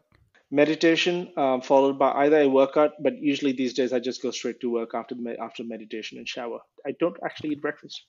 [0.50, 4.60] meditation um, followed by either a workout but usually these days i just go straight
[4.62, 8.06] to work after after meditation and shower i don't actually eat breakfast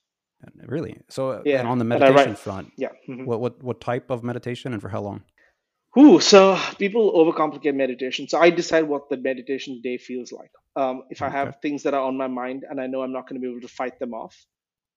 [0.67, 1.01] Really?
[1.11, 2.91] So, uh, Yeah, and on the meditation front, Yeah.
[3.09, 3.25] mhm.
[3.25, 5.25] what what what type of meditation and for how long?
[5.99, 8.29] Ooh, so people overcomplicate meditation.
[8.29, 10.51] So I decide what the meditation day feels like.
[10.77, 13.29] Um, if I have things that are on my mind and I know I'm not
[13.29, 14.37] going to be able to fight them off,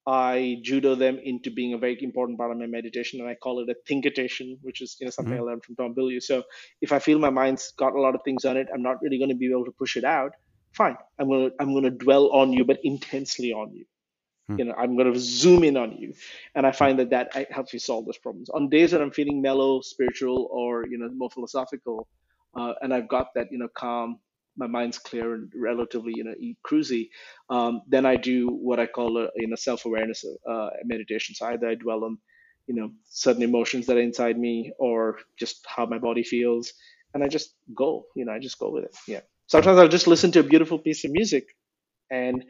[0.07, 3.61] I judo them into being a very important part of my meditation, and I call
[3.61, 6.21] it a thinkitation, which is you know something I hmm learned from Tom Bilyeu.
[6.23, 6.43] So
[6.81, 9.19] if I feel my mind's got a lot of things on it, I'm not really
[9.19, 10.31] going to be able to push it out.
[10.75, 13.85] Fine, I'm gonna I'm gonna dwell on you, but intensely on you
[14.51, 14.57] Hmm.
[14.57, 16.13] you know i'm going to zoom in on you
[16.55, 19.11] and i find that that uh, helps me solve those problems on days that i'm
[19.11, 22.07] feeling mellow spiritual or you know more philosophical
[22.59, 24.19] uh, and i've got that you know calm
[24.57, 26.33] my mind's clear and relatively you know
[26.67, 27.09] cruisy
[27.49, 31.69] um, then i do what i call a you know self-awareness uh, meditation so either
[31.69, 32.17] i dwell on
[32.67, 36.73] you know certain emotions that are inside me or just how my body feels
[37.13, 39.21] and i just go you know i just go with it Yeah.
[39.47, 41.47] sometimes i'll just listen to a beautiful piece of music
[42.11, 42.43] and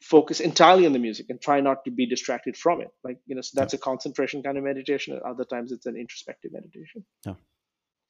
[0.00, 2.88] focus entirely on the music and try not to be distracted from it.
[3.04, 3.62] Like, you know, so Yeah.
[3.62, 5.14] that's a concentration kind of meditation.
[5.16, 7.04] At other times it's an introspective meditation.
[7.26, 7.34] Yeah.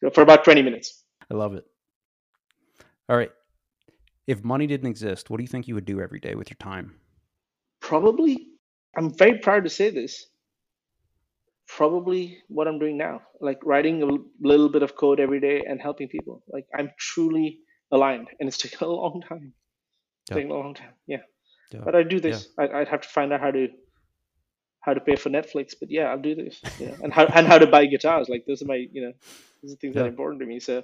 [0.03, 1.05] So for about 20 minutes.
[1.31, 1.65] I love it.
[3.09, 3.33] All right.
[4.27, 6.57] If money didn't exist, what do you think you would do every day with your
[6.61, 6.95] time?
[7.81, 8.47] Probably,
[8.97, 10.27] I'm very proud to say this,
[11.67, 14.09] probably what I'm doing now, like writing a
[14.47, 16.43] little bit of code every day and helping people.
[16.49, 17.61] Like I'm truly
[17.91, 19.53] aligned and it's taken a long time.
[20.23, 20.35] It's Yeah.
[20.37, 20.95] taken a long time.
[21.07, 21.23] Yeah.
[21.73, 21.81] Yeah.
[21.85, 22.23] But I do Yeah.
[22.23, 22.49] this.
[22.59, 23.69] I, I'd have to find out how to
[24.81, 26.61] how to pay for Netflix, but yeah, I'll do this.
[26.79, 28.29] Yeah, and how and how to buy guitars.
[28.29, 29.13] Like those are my you know
[29.63, 30.61] those are things that are important to me.
[30.61, 30.83] So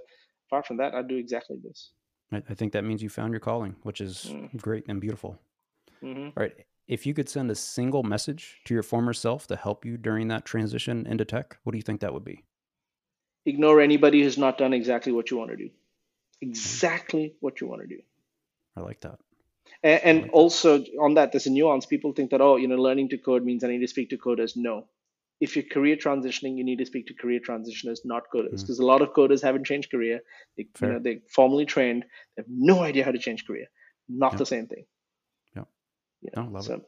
[0.48, 1.90] apart from that, I'll do exactly this.
[2.32, 5.38] I, I think that means you found your calling, which is Mm, great and beautiful.
[6.02, 6.54] hmm All right.
[6.88, 10.28] If you could send a single message to your former self to help you during
[10.28, 12.44] that transition into tech, what do you think that would be?
[13.44, 15.70] Ignore anybody who's not done exactly what you want to do.
[16.42, 18.00] Exactly what you want to do.
[18.76, 19.18] I like that.
[19.86, 21.86] And, and also on that, there's a nuance.
[21.86, 24.18] People think that oh, you know, learning to code means I need to speak to
[24.18, 24.56] coders.
[24.56, 24.86] No.
[25.38, 28.86] If you're career transitioning, you need to speak to career transitioners, not coders, because a
[28.86, 30.20] lot of coders haven't changed career.
[30.56, 32.04] They, you know, they formally trained.
[32.36, 33.66] They have no idea how to change career.
[34.08, 34.38] Not Yeah.
[34.38, 34.84] the same thing.
[35.54, 35.64] Yeah.
[36.36, 36.82] No, know, love it.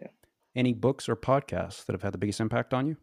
[0.00, 0.08] yeah.
[0.56, 2.96] Any books or podcasts that have had the biggest impact on you?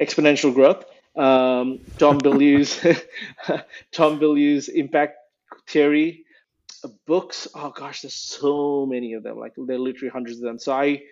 [0.00, 0.84] exponential growth.
[1.16, 2.72] Um, Tom Bilyeu's
[3.92, 5.18] Tom Bilyeu's impact
[5.68, 6.24] theory
[7.06, 7.46] books.
[7.54, 9.38] Oh gosh, there's so many of them.
[9.38, 10.58] Like there are literally hundreds of them.
[10.58, 11.02] So I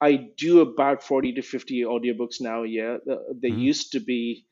[0.00, 2.96] I do about 40 to 50 audiobooks now a year.
[3.10, 4.46] Uh, There hmm used to be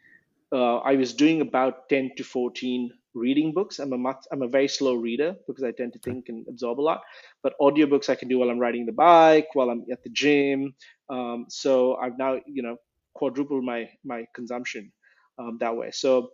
[0.53, 3.78] uh, I was doing about 10 to 14 reading books.
[3.78, 6.81] I'm a much, I'm a very slow reader because I tend to think and absorb
[6.81, 7.01] a lot.
[7.43, 10.74] But audiobooks I can do while I'm riding the bike, while I'm at the gym.
[11.09, 12.77] Um, so I've now you know
[13.15, 14.93] quadrupled my my consumption
[15.39, 15.90] um, that way.
[15.93, 16.31] So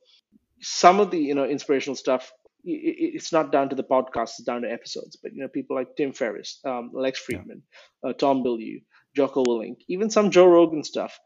[0.63, 2.33] some of the you know inspirational stuff
[2.65, 5.97] it's not down to the podcast it's down to episodes but you know people like
[5.97, 7.45] tim ferriss um, lex Yeah.
[7.45, 7.63] fridman
[8.07, 8.83] uh, tom Bilyeu,
[9.17, 11.19] jocko willink even some joe rogan stuff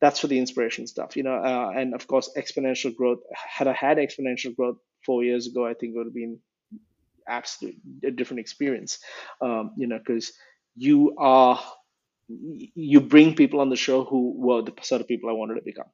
[0.00, 3.72] that's for the inspiration stuff you know uh, and of course exponential growth had i
[3.72, 6.38] had exponential growth four years ago i think it would have been
[7.28, 8.98] absolutely a different experience
[9.40, 10.32] um, you know because
[10.76, 11.60] you are
[12.28, 15.62] you bring people on the show who were the sort of people I wanted to
[15.64, 15.86] become.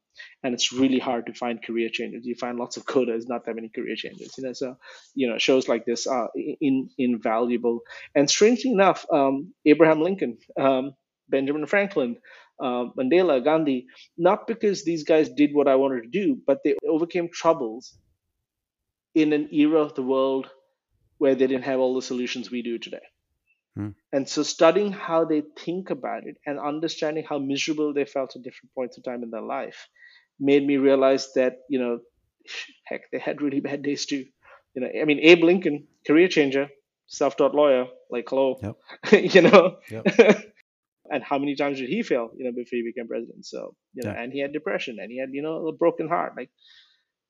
[0.42, 2.24] And it's really hard to find career changes.
[2.24, 4.34] You find lots of coders, not that many career changes.
[4.38, 4.76] You know, so
[5.14, 6.30] you know, shows like this are
[6.60, 7.80] in, invaluable.
[8.14, 10.94] And strangely enough, um, Abraham Lincoln, um,
[11.28, 12.16] Benjamin Franklin,
[12.62, 13.86] uh, Mandela, Gandhi,
[14.16, 17.94] not because these guys did what I wanted to do, but they overcame troubles
[19.14, 20.50] in an era of the world
[21.18, 23.02] where they didn't have all the solutions we do today.
[23.76, 23.90] Hmm.
[24.12, 28.42] And so studying how they think about it and understanding how miserable they felt at
[28.42, 29.88] different points of time in their life
[30.38, 32.00] made me realize that, you know,
[32.84, 34.24] heck, they had really bad days too.
[34.74, 36.68] You know, I mean, Abe Lincoln, career changer,
[37.06, 38.76] self-taught lawyer, like hello, Yep.
[39.34, 39.76] you know.
[39.90, 40.06] Yep.
[41.10, 43.44] and how many times did he fail, you know, before he became president?
[43.46, 44.22] So, you know, Yeah.
[44.22, 46.34] and he had depression and he had, you know, a broken heart.
[46.36, 46.50] Like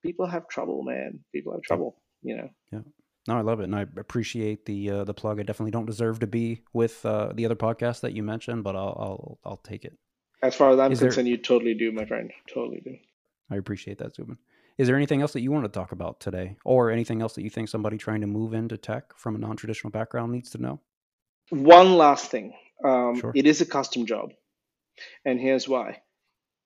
[0.01, 1.19] people have trouble, man.
[1.33, 2.49] People have trouble, you know.
[2.71, 2.79] Yeah.
[3.27, 5.39] No, I love it, and I appreciate the uh, the plug.
[5.39, 8.75] I definitely don't deserve to be with uh, the other podcast that you mentioned, but
[8.75, 9.97] I'll I'll I'll take it.
[10.41, 11.09] As far as I'm Is there?
[11.09, 12.31] concerned, you totally do, my friend.
[12.53, 12.97] Totally do.
[13.49, 14.37] I appreciate that, Zubin.
[14.77, 17.43] Is there anything else that you want to talk about today, or anything else that
[17.43, 20.57] you think somebody trying to move into tech from a non traditional background needs to
[20.57, 20.81] know?
[21.49, 22.53] One last thing.
[22.83, 23.31] Um, Sure.
[23.35, 24.33] it is a custom job.
[25.23, 26.01] And here's why.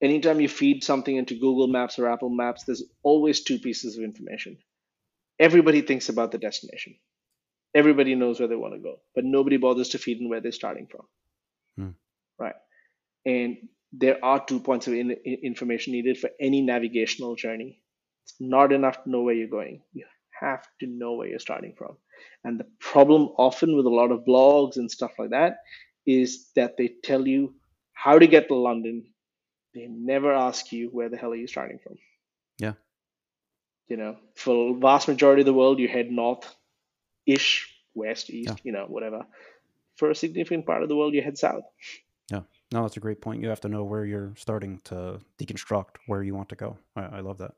[0.01, 4.03] Anytime you feed something into Google Maps or Apple Maps, there's always two pieces of
[4.03, 4.57] information.
[5.39, 6.95] Everybody thinks about the destination.
[7.76, 10.51] Everybody knows where they want to go, but nobody bothers to feed in where they're
[10.51, 11.05] starting from,
[11.77, 11.91] Hmm.
[12.39, 12.55] right?
[13.26, 13.57] And
[13.93, 17.81] there are two points of in, in- information needed for any navigational journey.
[18.26, 19.84] It's not enough to know where you're going.
[19.93, 20.05] You
[20.39, 21.97] have to know where you're starting from.
[22.43, 25.59] And the problem often with a lot of blogs and stuff like that
[26.05, 27.55] is that they tell you
[27.93, 29.05] how to get to London,
[29.76, 31.97] they never ask you where the hell are you starting from.
[33.88, 36.53] You know, for vast majority of the world, you head north
[37.26, 38.55] ish, west, east, yeah.
[38.64, 39.26] you know, whatever.
[39.95, 41.64] For a significant part of the world, you head south.
[42.31, 42.41] Yeah.
[42.72, 43.41] No, that's a great point.
[43.41, 46.77] You have to know where you're starting to deconstruct where you want to go.
[46.95, 47.51] I, I love that.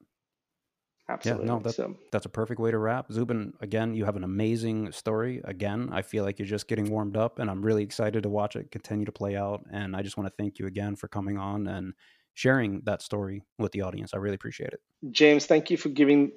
[1.09, 1.45] Absolutely.
[1.47, 1.95] Yeah, no, that's, so.
[2.11, 3.11] that's a perfect way to wrap.
[3.11, 5.41] Zubin, again, you have an amazing story.
[5.43, 8.55] Again, I feel like you're just getting warmed up, and I'm really excited to watch
[8.55, 9.65] it continue to play out.
[9.71, 11.95] And I just want to thank you again for coming on and
[12.33, 14.13] sharing that story with the audience.
[14.13, 14.81] I really appreciate it.
[15.11, 16.31] James, thank you for giving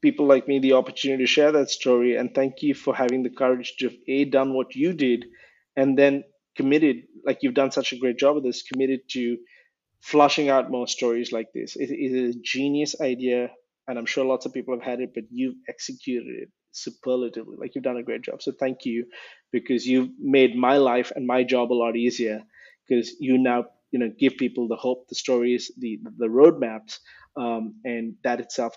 [0.00, 2.16] people like me the opportunity to share that story.
[2.16, 5.26] And thank you for having the courage to have A, done what you did,
[5.76, 6.24] and then
[6.56, 9.38] committed, like you've done such a great job of this, committed to
[10.00, 11.76] flushing out more stories like this.
[11.76, 13.50] It is a genius idea
[13.88, 17.56] and I'm sure lots of people have had it, but you've executed it superlatively.
[17.58, 18.42] Like you've done a great job.
[18.42, 19.06] So thank you
[19.50, 22.42] because you've made my life and my job a lot easier
[22.88, 26.98] because you now you know give people the hope, the stories, the the roadmaps,
[27.36, 28.74] um, and that itself.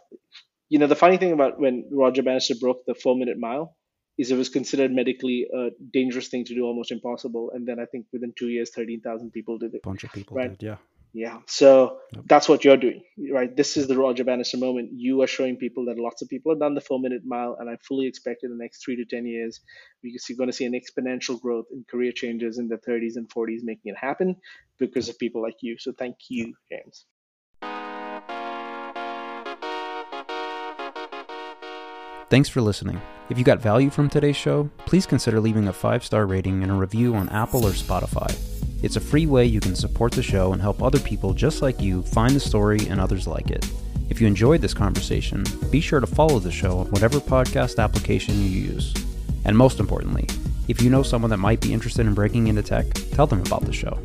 [0.70, 3.76] You know the funny thing about when Roger Bannister broke the four minute mile
[4.18, 7.52] is it was considered medically a dangerous thing to do, almost impossible.
[7.54, 9.82] And then I think within two years, thirteen thousand people did it.
[9.84, 10.52] A bunch of people right?
[10.52, 10.78] did, yeah.
[11.16, 11.38] Yeah.
[11.48, 13.02] So that's what you're doing,
[13.32, 13.56] right?
[13.56, 14.90] This is the Roger Bannister moment.
[14.92, 17.70] You are showing people that lots of people have done the four minute mile, and
[17.70, 19.62] I fully expect in the next three to 10 years,
[20.02, 23.60] you're going to see an exponential growth in career changes in the 30s and 40s
[23.64, 24.36] making it happen
[24.78, 25.78] because of people like you.
[25.80, 27.06] So thank you, James.
[32.30, 33.00] Thanks for listening.
[33.30, 36.74] If you got value from today's show, please consider leaving a five star rating and
[36.74, 38.55] a review on Apple or Spotify.
[38.86, 41.82] It's a free way you can support the show and help other people just like
[41.82, 43.68] you find the story and others like it.
[44.12, 48.36] If you enjoyed this conversation, be sure to follow the show on whatever podcast application
[48.36, 48.94] you use.
[49.44, 50.28] And most importantly,
[50.68, 53.66] if you know someone that might be interested in breaking into tech, tell them about
[53.66, 53.98] the show.